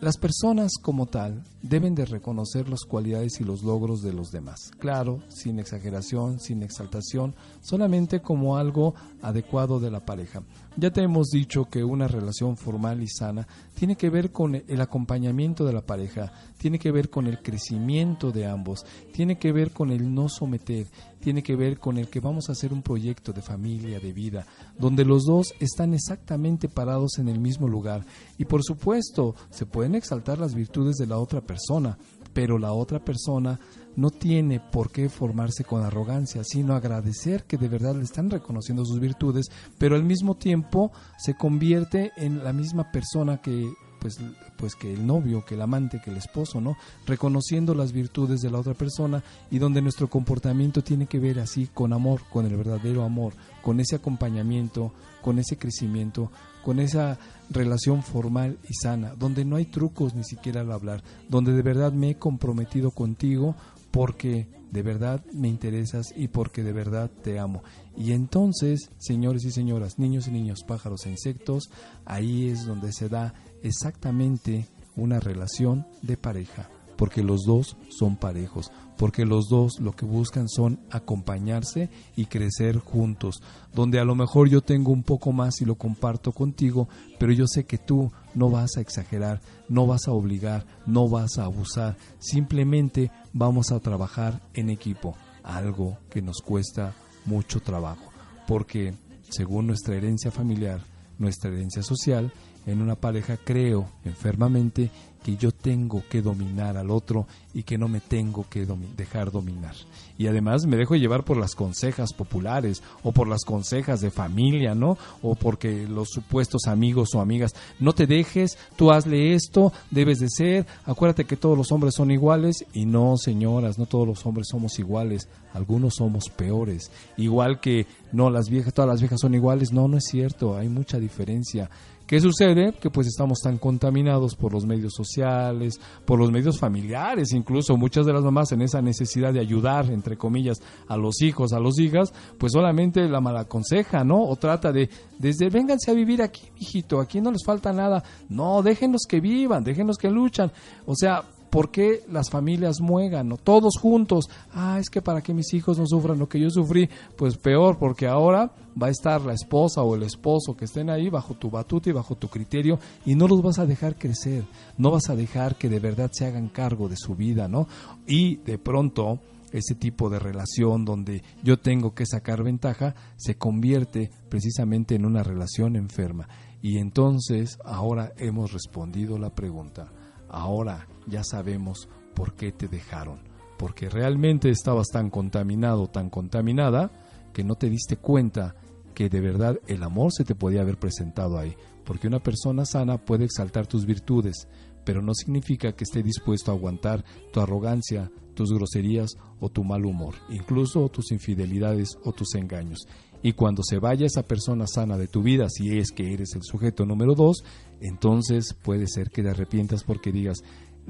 Las 0.00 0.16
personas 0.16 0.74
como 0.80 1.06
tal 1.06 1.42
deben 1.60 1.96
de 1.96 2.04
reconocer 2.04 2.68
las 2.68 2.84
cualidades 2.84 3.40
y 3.40 3.44
los 3.44 3.64
logros 3.64 4.00
de 4.00 4.12
los 4.12 4.30
demás. 4.30 4.70
Claro, 4.78 5.20
sin 5.28 5.58
exageración, 5.58 6.38
sin 6.38 6.62
exaltación, 6.62 7.34
solamente 7.68 8.20
como 8.20 8.56
algo 8.56 8.94
adecuado 9.20 9.78
de 9.78 9.90
la 9.90 10.04
pareja. 10.04 10.42
Ya 10.76 10.90
te 10.90 11.02
hemos 11.02 11.28
dicho 11.28 11.64
que 11.64 11.84
una 11.84 12.08
relación 12.08 12.56
formal 12.56 13.02
y 13.02 13.08
sana 13.08 13.46
tiene 13.74 13.96
que 13.96 14.10
ver 14.10 14.30
con 14.30 14.54
el 14.54 14.80
acompañamiento 14.80 15.66
de 15.66 15.72
la 15.72 15.84
pareja, 15.84 16.32
tiene 16.56 16.78
que 16.78 16.92
ver 16.92 17.10
con 17.10 17.26
el 17.26 17.42
crecimiento 17.42 18.30
de 18.30 18.46
ambos, 18.46 18.86
tiene 19.12 19.38
que 19.38 19.52
ver 19.52 19.72
con 19.72 19.90
el 19.90 20.14
no 20.14 20.28
someter, 20.28 20.86
tiene 21.20 21.42
que 21.42 21.56
ver 21.56 21.78
con 21.78 21.98
el 21.98 22.08
que 22.08 22.20
vamos 22.20 22.48
a 22.48 22.52
hacer 22.52 22.72
un 22.72 22.82
proyecto 22.82 23.32
de 23.32 23.42
familia, 23.42 24.00
de 24.00 24.12
vida, 24.12 24.46
donde 24.78 25.04
los 25.04 25.24
dos 25.24 25.52
están 25.60 25.94
exactamente 25.94 26.68
parados 26.68 27.18
en 27.18 27.28
el 27.28 27.40
mismo 27.40 27.68
lugar. 27.68 28.06
Y 28.38 28.44
por 28.44 28.62
supuesto, 28.62 29.34
se 29.50 29.66
pueden 29.66 29.94
exaltar 29.94 30.38
las 30.38 30.54
virtudes 30.54 30.96
de 30.96 31.06
la 31.06 31.18
otra 31.18 31.40
persona, 31.40 31.98
pero 32.38 32.56
la 32.56 32.72
otra 32.72 33.00
persona 33.00 33.58
no 33.96 34.10
tiene 34.10 34.60
por 34.60 34.92
qué 34.92 35.08
formarse 35.08 35.64
con 35.64 35.82
arrogancia, 35.82 36.44
sino 36.44 36.76
agradecer 36.76 37.42
que 37.42 37.56
de 37.56 37.66
verdad 37.66 37.96
le 37.96 38.04
están 38.04 38.30
reconociendo 38.30 38.84
sus 38.84 39.00
virtudes, 39.00 39.46
pero 39.76 39.96
al 39.96 40.04
mismo 40.04 40.36
tiempo 40.36 40.92
se 41.18 41.34
convierte 41.34 42.12
en 42.16 42.44
la 42.44 42.52
misma 42.52 42.92
persona 42.92 43.38
que 43.38 43.68
pues, 43.98 44.20
pues 44.56 44.76
que 44.76 44.94
el 44.94 45.04
novio, 45.04 45.44
que 45.44 45.56
el 45.56 45.62
amante, 45.62 46.00
que 46.00 46.10
el 46.10 46.16
esposo, 46.16 46.60
¿no? 46.60 46.76
Reconociendo 47.06 47.74
las 47.74 47.90
virtudes 47.90 48.40
de 48.40 48.52
la 48.52 48.60
otra 48.60 48.74
persona 48.74 49.24
y 49.50 49.58
donde 49.58 49.82
nuestro 49.82 50.08
comportamiento 50.08 50.84
tiene 50.84 51.06
que 51.06 51.18
ver 51.18 51.40
así 51.40 51.68
con 51.74 51.92
amor, 51.92 52.20
con 52.30 52.46
el 52.46 52.56
verdadero 52.56 53.02
amor, 53.02 53.32
con 53.62 53.80
ese 53.80 53.96
acompañamiento, 53.96 54.92
con 55.22 55.40
ese 55.40 55.58
crecimiento, 55.58 56.30
con 56.64 56.80
esa 56.80 57.18
relación 57.50 58.02
formal 58.02 58.58
y 58.68 58.74
sana, 58.74 59.14
donde 59.14 59.44
no 59.44 59.56
hay 59.56 59.64
trucos 59.64 60.14
ni 60.14 60.24
siquiera 60.24 60.60
al 60.60 60.72
hablar, 60.72 61.02
donde 61.28 61.52
de 61.52 61.62
verdad 61.62 61.92
me 61.92 62.10
he 62.10 62.14
comprometido 62.16 62.90
contigo 62.90 63.56
porque 63.90 64.48
de 64.70 64.82
verdad 64.82 65.24
me 65.32 65.48
interesas 65.48 66.12
y 66.14 66.28
porque 66.28 66.62
de 66.62 66.72
verdad 66.72 67.10
te 67.22 67.38
amo. 67.38 67.62
Y 67.96 68.12
entonces, 68.12 68.90
señores 68.98 69.44
y 69.44 69.50
señoras, 69.50 69.98
niños 69.98 70.28
y 70.28 70.30
niños, 70.30 70.60
pájaros 70.66 71.06
e 71.06 71.10
insectos, 71.10 71.70
ahí 72.04 72.48
es 72.48 72.66
donde 72.66 72.92
se 72.92 73.08
da 73.08 73.34
exactamente 73.62 74.68
una 74.96 75.20
relación 75.20 75.86
de 76.02 76.16
pareja, 76.16 76.68
porque 76.96 77.22
los 77.22 77.44
dos 77.46 77.76
son 77.88 78.16
parejos, 78.16 78.70
porque 78.98 79.24
los 79.24 79.48
dos 79.48 79.78
lo 79.80 79.92
que 79.92 80.04
buscan 80.04 80.48
son 80.48 80.80
acompañarse 80.90 81.88
y 82.16 82.26
crecer 82.26 82.78
juntos, 82.78 83.40
donde 83.72 84.00
a 84.00 84.04
lo 84.04 84.14
mejor 84.14 84.48
yo 84.48 84.60
tengo 84.60 84.92
un 84.92 85.04
poco 85.04 85.32
más 85.32 85.62
y 85.62 85.64
lo 85.64 85.76
comparto 85.76 86.32
contigo, 86.32 86.88
pero 87.18 87.32
yo 87.32 87.46
sé 87.46 87.64
que 87.64 87.78
tú 87.78 88.10
no 88.34 88.50
vas 88.50 88.76
a 88.76 88.80
exagerar, 88.80 89.40
no 89.68 89.86
vas 89.86 90.08
a 90.08 90.12
obligar, 90.12 90.66
no 90.84 91.08
vas 91.08 91.38
a 91.38 91.44
abusar, 91.44 91.96
simplemente 92.18 93.10
vamos 93.32 93.70
a 93.70 93.78
trabajar 93.80 94.42
en 94.52 94.68
equipo, 94.68 95.16
algo 95.44 95.96
que 96.10 96.20
nos 96.20 96.42
cuesta 96.42 96.94
mucho 97.24 97.60
trabajo, 97.60 98.10
porque 98.48 98.94
según 99.30 99.68
nuestra 99.68 99.94
herencia 99.94 100.32
familiar, 100.32 100.80
nuestra 101.18 101.50
herencia 101.50 101.82
social, 101.82 102.32
en 102.66 102.82
una 102.82 102.96
pareja 102.96 103.36
creo 103.36 103.88
enfermamente 104.04 104.90
que 105.22 105.36
yo 105.36 105.52
tengo 105.52 106.02
que 106.08 106.22
dominar 106.22 106.76
al 106.76 106.90
otro 106.90 107.26
y 107.58 107.64
que 107.64 107.76
no 107.76 107.88
me 107.88 108.00
tengo 108.00 108.46
que 108.48 108.64
dejar 108.96 109.32
dominar. 109.32 109.74
Y 110.16 110.28
además 110.28 110.64
me 110.64 110.76
dejo 110.76 110.94
llevar 110.94 111.24
por 111.24 111.36
las 111.36 111.56
consejas 111.56 112.12
populares 112.12 112.84
o 113.02 113.10
por 113.10 113.26
las 113.26 113.44
consejas 113.44 114.00
de 114.00 114.12
familia, 114.12 114.76
¿no? 114.76 114.96
O 115.22 115.34
porque 115.34 115.88
los 115.88 116.10
supuestos 116.10 116.68
amigos 116.68 117.16
o 117.16 117.20
amigas, 117.20 117.56
no 117.80 117.94
te 117.94 118.06
dejes, 118.06 118.56
tú 118.76 118.92
hazle 118.92 119.34
esto, 119.34 119.72
debes 119.90 120.20
de 120.20 120.28
ser, 120.28 120.66
acuérdate 120.84 121.24
que 121.24 121.36
todos 121.36 121.58
los 121.58 121.72
hombres 121.72 121.94
son 121.96 122.12
iguales 122.12 122.64
y 122.72 122.86
no, 122.86 123.16
señoras, 123.16 123.76
no 123.76 123.86
todos 123.86 124.06
los 124.06 124.24
hombres 124.24 124.46
somos 124.48 124.78
iguales, 124.78 125.28
algunos 125.52 125.96
somos 125.96 126.30
peores. 126.30 126.92
Igual 127.16 127.58
que 127.58 127.88
no 128.12 128.30
las 128.30 128.48
viejas, 128.48 128.72
todas 128.72 128.88
las 128.88 129.00
viejas 129.00 129.18
son 129.20 129.34
iguales, 129.34 129.72
no, 129.72 129.88
no 129.88 129.96
es 129.96 130.04
cierto, 130.04 130.56
hay 130.56 130.68
mucha 130.68 131.00
diferencia. 131.00 131.68
¿Qué 132.08 132.20
sucede? 132.20 132.72
Que 132.72 132.88
pues 132.88 133.06
estamos 133.06 133.40
tan 133.42 133.58
contaminados 133.58 134.34
por 134.34 134.54
los 134.54 134.64
medios 134.64 134.94
sociales, 134.94 135.78
por 136.06 136.18
los 136.18 136.32
medios 136.32 136.58
familiares, 136.58 137.34
incluso 137.34 137.47
muchas 137.76 138.06
de 138.06 138.12
las 138.12 138.22
mamás 138.22 138.52
en 138.52 138.62
esa 138.62 138.82
necesidad 138.82 139.32
de 139.32 139.40
ayudar, 139.40 139.90
entre 139.90 140.16
comillas, 140.16 140.60
a 140.88 140.96
los 140.96 141.22
hijos, 141.22 141.52
a 141.52 141.60
los 141.60 141.78
hijas, 141.78 142.12
pues 142.38 142.52
solamente 142.52 143.08
la 143.08 143.20
malaconseja, 143.20 144.04
¿no? 144.04 144.24
O 144.24 144.36
trata 144.36 144.72
de, 144.72 144.88
desde, 145.18 145.48
vénganse 145.48 145.90
a 145.90 145.94
vivir 145.94 146.22
aquí, 146.22 146.42
hijito, 146.58 147.00
aquí 147.00 147.20
no 147.20 147.30
les 147.30 147.44
falta 147.44 147.72
nada. 147.72 148.02
No, 148.28 148.62
déjenlos 148.62 149.02
que 149.08 149.20
vivan, 149.20 149.64
déjenlos 149.64 149.96
que 149.98 150.10
luchan. 150.10 150.52
O 150.86 150.94
sea, 150.94 151.24
¿Por 151.50 151.70
qué 151.70 152.02
las 152.10 152.30
familias 152.30 152.80
muegan? 152.80 153.28
¿no? 153.28 153.36
Todos 153.36 153.78
juntos. 153.78 154.28
Ah, 154.52 154.78
es 154.78 154.90
que 154.90 155.02
para 155.02 155.22
que 155.22 155.34
mis 155.34 155.52
hijos 155.54 155.78
no 155.78 155.86
sufran 155.86 156.18
lo 156.18 156.28
que 156.28 156.40
yo 156.40 156.50
sufrí, 156.50 156.88
pues 157.16 157.36
peor, 157.36 157.78
porque 157.78 158.06
ahora 158.06 158.52
va 158.80 158.88
a 158.88 158.90
estar 158.90 159.22
la 159.22 159.32
esposa 159.32 159.82
o 159.82 159.94
el 159.94 160.02
esposo 160.02 160.56
que 160.56 160.66
estén 160.66 160.90
ahí 160.90 161.08
bajo 161.08 161.34
tu 161.34 161.50
batuta 161.50 161.90
y 161.90 161.92
bajo 161.92 162.14
tu 162.14 162.28
criterio 162.28 162.78
y 163.04 163.14
no 163.14 163.26
los 163.26 163.42
vas 163.42 163.58
a 163.58 163.66
dejar 163.66 163.96
crecer, 163.96 164.44
no 164.76 164.90
vas 164.90 165.10
a 165.10 165.16
dejar 165.16 165.56
que 165.56 165.68
de 165.68 165.80
verdad 165.80 166.10
se 166.12 166.26
hagan 166.26 166.48
cargo 166.48 166.88
de 166.88 166.96
su 166.96 167.14
vida, 167.14 167.48
¿no? 167.48 167.66
Y 168.06 168.36
de 168.36 168.58
pronto 168.58 169.18
ese 169.52 169.74
tipo 169.74 170.10
de 170.10 170.18
relación 170.18 170.84
donde 170.84 171.22
yo 171.42 171.58
tengo 171.58 171.94
que 171.94 172.06
sacar 172.06 172.42
ventaja 172.42 172.94
se 173.16 173.36
convierte 173.36 174.10
precisamente 174.28 174.94
en 174.94 175.06
una 175.06 175.22
relación 175.22 175.76
enferma. 175.76 176.28
Y 176.60 176.78
entonces 176.78 177.58
ahora 177.64 178.12
hemos 178.18 178.52
respondido 178.52 179.18
la 179.18 179.30
pregunta. 179.30 179.92
Ahora 180.28 180.86
ya 181.08 181.24
sabemos 181.24 181.88
por 182.14 182.34
qué 182.34 182.52
te 182.52 182.68
dejaron. 182.68 183.20
Porque 183.58 183.88
realmente 183.88 184.50
estabas 184.50 184.88
tan 184.88 185.10
contaminado, 185.10 185.88
tan 185.88 186.10
contaminada, 186.10 186.90
que 187.32 187.44
no 187.44 187.56
te 187.56 187.68
diste 187.68 187.96
cuenta 187.96 188.54
que 188.94 189.08
de 189.08 189.20
verdad 189.20 189.58
el 189.66 189.82
amor 189.82 190.12
se 190.12 190.24
te 190.24 190.34
podía 190.34 190.62
haber 190.62 190.78
presentado 190.78 191.38
ahí. 191.38 191.56
Porque 191.84 192.08
una 192.08 192.20
persona 192.20 192.64
sana 192.64 192.98
puede 192.98 193.24
exaltar 193.24 193.66
tus 193.66 193.86
virtudes, 193.86 194.48
pero 194.84 195.02
no 195.02 195.14
significa 195.14 195.72
que 195.72 195.84
esté 195.84 196.02
dispuesto 196.02 196.50
a 196.50 196.54
aguantar 196.54 197.04
tu 197.32 197.40
arrogancia, 197.40 198.10
tus 198.34 198.52
groserías 198.52 199.10
o 199.40 199.48
tu 199.48 199.64
mal 199.64 199.84
humor, 199.84 200.14
incluso 200.30 200.88
tus 200.88 201.12
infidelidades 201.12 201.98
o 202.04 202.12
tus 202.12 202.34
engaños. 202.34 202.86
Y 203.22 203.32
cuando 203.32 203.62
se 203.64 203.78
vaya 203.78 204.06
esa 204.06 204.22
persona 204.22 204.66
sana 204.66 204.96
de 204.96 205.08
tu 205.08 205.22
vida, 205.22 205.48
si 205.48 205.76
es 205.76 205.90
que 205.90 206.12
eres 206.12 206.34
el 206.36 206.42
sujeto 206.42 206.86
número 206.86 207.14
dos, 207.14 207.42
entonces 207.80 208.54
puede 208.54 208.86
ser 208.86 209.10
que 209.10 209.22
te 209.22 209.30
arrepientas 209.30 209.82
porque 209.82 210.12
digas, 210.12 210.38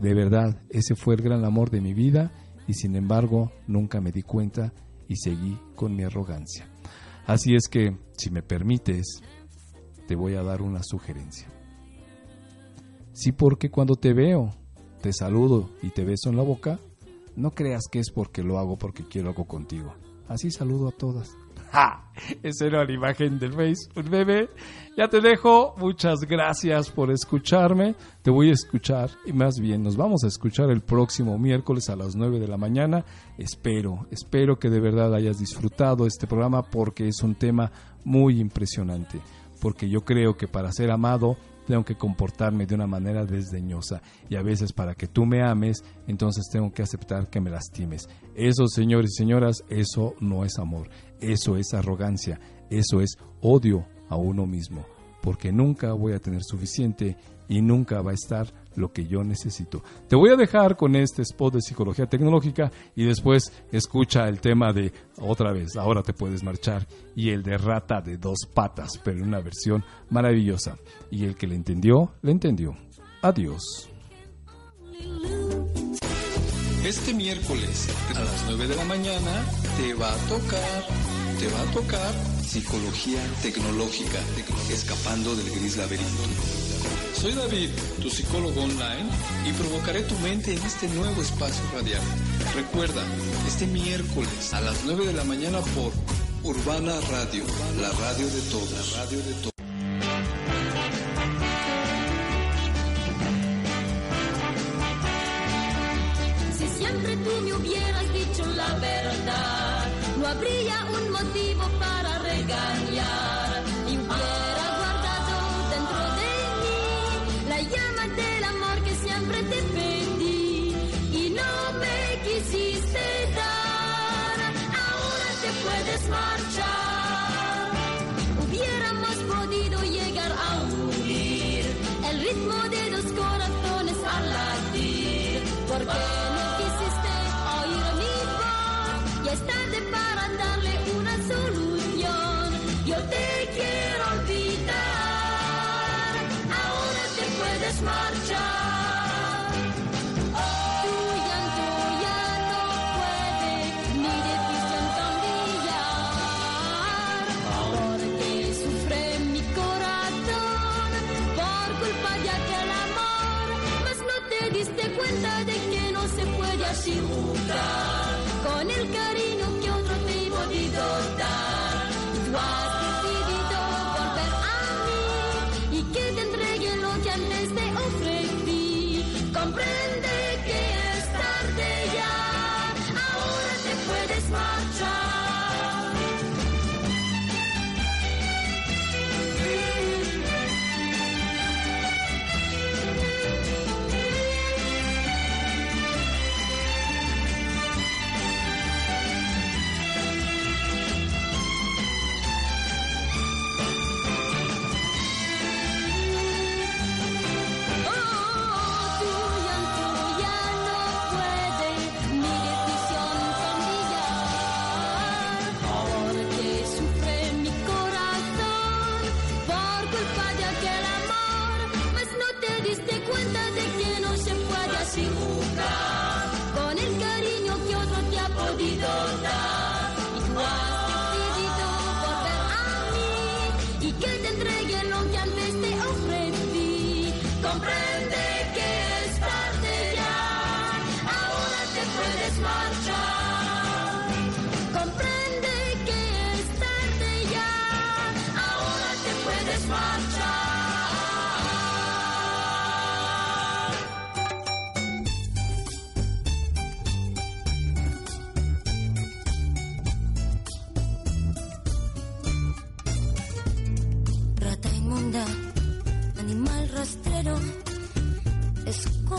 de 0.01 0.14
verdad, 0.14 0.61
ese 0.70 0.94
fue 0.94 1.14
el 1.14 1.22
gran 1.22 1.44
amor 1.44 1.70
de 1.70 1.80
mi 1.80 1.92
vida 1.92 2.30
y 2.66 2.74
sin 2.74 2.94
embargo 2.94 3.53
nunca 3.66 4.01
me 4.01 4.12
di 4.12 4.22
cuenta 4.22 4.72
y 5.09 5.16
seguí 5.16 5.59
con 5.74 5.96
mi 5.96 6.05
arrogancia. 6.05 6.68
Así 7.26 7.55
es 7.55 7.68
que, 7.68 7.96
si 8.16 8.30
me 8.30 8.42
permites, 8.42 9.20
te 10.07 10.14
voy 10.14 10.34
a 10.34 10.42
dar 10.42 10.62
una 10.62 10.82
sugerencia. 10.82 11.49
Sí, 13.12 13.32
porque 13.32 13.70
cuando 13.70 13.96
te 13.96 14.12
veo, 14.12 14.55
te 15.03 15.12
saludo 15.12 15.70
y 15.82 15.90
te 15.90 16.05
beso 16.05 16.30
en 16.30 16.36
la 16.36 16.42
boca, 16.42 16.78
no 17.36 17.51
creas 17.51 17.84
que 17.90 17.99
es 17.99 18.11
porque 18.11 18.42
lo 18.42 18.59
hago 18.59 18.78
porque 18.78 19.05
quiero 19.05 19.28
algo 19.28 19.46
contigo. 19.46 19.94
Así 20.28 20.51
saludo 20.51 20.88
a 20.88 20.92
todas. 20.92 21.36
¡Ja! 21.72 22.11
Esa 22.42 22.66
era 22.66 22.84
la 22.84 22.92
imagen 22.92 23.38
del 23.38 23.53
Face, 23.53 23.88
un 23.96 24.11
bebé. 24.11 24.49
Ya 24.99 25.07
te 25.07 25.20
dejo. 25.20 25.76
Muchas 25.76 26.22
gracias 26.22 26.90
por 26.90 27.12
escucharme. 27.12 27.94
Te 28.20 28.32
voy 28.32 28.51
a 28.51 28.55
escuchar 28.55 29.09
y 29.24 29.32
más 29.32 29.61
bien 29.61 29.80
nos 29.80 29.96
vamos 29.96 30.24
a 30.24 30.26
escuchar 30.26 30.70
el 30.70 30.80
próximo 30.80 31.38
miércoles 31.38 31.88
a 31.88 31.94
las 31.94 32.16
9 32.16 32.40
de 32.40 32.49
la 32.49 32.57
mañana. 32.57 33.05
Espero, 33.38 34.09
espero 34.11 34.59
que 34.59 34.70
de 34.70 34.80
verdad 34.80 35.14
hayas 35.14 35.38
disfrutado 35.38 36.05
este 36.05 36.26
programa 36.26 36.64
porque 36.64 37.07
es 37.07 37.22
un 37.22 37.36
tema 37.36 37.70
muy 38.05 38.40
impresionante. 38.40 39.20
Porque 39.61 39.88
yo 39.88 40.01
creo 40.01 40.36
que 40.36 40.49
para 40.49 40.72
ser 40.72 40.90
amado 40.90 41.36
tengo 41.64 41.84
que 41.84 41.94
comportarme 41.94 42.66
de 42.66 42.74
una 42.74 42.88
manera 42.88 43.24
desdeñosa 43.24 44.03
y 44.28 44.34
a 44.34 44.42
veces 44.42 44.72
para 44.72 44.96
que 44.96 45.07
tú 45.07 45.26
me 45.26 45.44
ames, 45.44 45.84
entonces 46.09 46.49
tengo 46.51 46.72
que 46.72 46.82
aceptar 46.82 47.30
que 47.30 47.40
me 47.40 47.51
lastimes. 47.51 48.09
Eso, 48.34 48.66
señores 48.66 49.12
y 49.14 49.18
señoras, 49.18 49.62
eso 49.68 50.14
no 50.18 50.44
es 50.44 50.59
amor, 50.59 50.88
eso 51.20 51.57
es 51.57 51.72
arrogancia, 51.72 52.40
eso 52.68 53.01
es 53.01 53.16
odio 53.40 53.86
a 54.09 54.17
uno 54.17 54.47
mismo, 54.47 54.85
porque 55.23 55.53
nunca 55.53 55.93
voy 55.93 56.13
a 56.13 56.21
tener 56.21 56.43
suficiente 56.43 57.17
y 57.49 57.63
nunca 57.63 58.03
va 58.03 58.13
a 58.13 58.15
estar 58.15 58.53
lo 58.77 58.93
que 58.93 59.07
yo 59.07 59.25
necesito. 59.25 59.83
Te 60.09 60.17
voy 60.17 60.31
a 60.31 60.37
dejar 60.37 60.77
con 60.77 60.95
este 60.95 61.23
spot 61.23 61.55
de 61.55 61.63
psicología 61.63 62.07
tecnológica 62.07 62.71
y 62.95 63.05
después 63.05 63.53
escucha 63.73 64.29
el 64.29 64.41
tema 64.41 64.73
de 64.73 64.93
otra 65.21 65.53
vez, 65.53 65.77
ahora 65.77 66.03
te 66.03 66.13
puedes 66.13 66.43
marchar 66.43 66.87
y 67.17 67.31
el 67.31 67.43
de 67.43 67.59
rata 67.59 68.01
de 68.01 68.19
dos 68.19 68.47
patas, 68.53 69.01
pero 69.03 69.19
en 69.19 69.25
una 69.25 69.41
versión 69.41 69.85
maravillosa. 70.11 70.77
Y 71.11 71.25
el 71.25 71.35
que 71.35 71.47
le 71.47 71.57
entendió, 71.57 72.13
le 72.23 72.33
entendió. 72.33 72.77
Adiós. 73.23 73.89
Este 76.85 77.13
miércoles 77.13 77.89
a 78.15 78.21
las 78.21 78.45
9 78.47 78.69
de 78.69 78.77
la 78.77 78.85
mañana 78.85 79.45
te 79.77 79.95
va 79.95 80.13
a 80.13 80.17
tocar, 80.29 80.85
te 81.39 81.49
va 81.49 81.61
a 81.61 81.73
tocar 81.73 82.38
psicología 82.49 83.20
tecnológica, 83.42 84.20
escapando 84.72 85.36
del 85.36 85.51
gris 85.51 85.76
laberinto. 85.76 86.22
Soy 87.20 87.34
David, 87.34 87.68
tu 88.01 88.09
psicólogo 88.09 88.62
online, 88.62 89.11
y 89.46 89.53
provocaré 89.53 90.01
tu 90.03 90.18
mente 90.20 90.55
en 90.55 90.62
este 90.62 90.88
nuevo 90.88 91.20
espacio 91.20 91.62
radial. 91.74 92.01
Recuerda, 92.55 93.03
este 93.46 93.66
miércoles 93.66 94.55
a 94.55 94.62
las 94.62 94.82
9 94.86 95.09
de 95.09 95.12
la 95.12 95.24
mañana 95.24 95.59
por 95.61 95.92
Urbana 96.42 96.99
Radio, 97.11 97.44
la 97.82 97.90
radio 97.90 98.26
de 98.26 98.40
todos. 98.51 98.96
La 98.96 99.05
radio 99.05 99.18
de 99.18 99.32
todos. 99.34 99.53
Si 106.59 106.66
siempre 106.82 107.16
tú 107.16 107.30
me 107.42 107.53
hubieras 107.53 108.12
dicho 108.14 108.46
la 108.57 108.74
verdad, 108.78 109.86
no 110.18 110.26
habría 110.26 110.86
un 110.86 111.08
para 112.59 112.88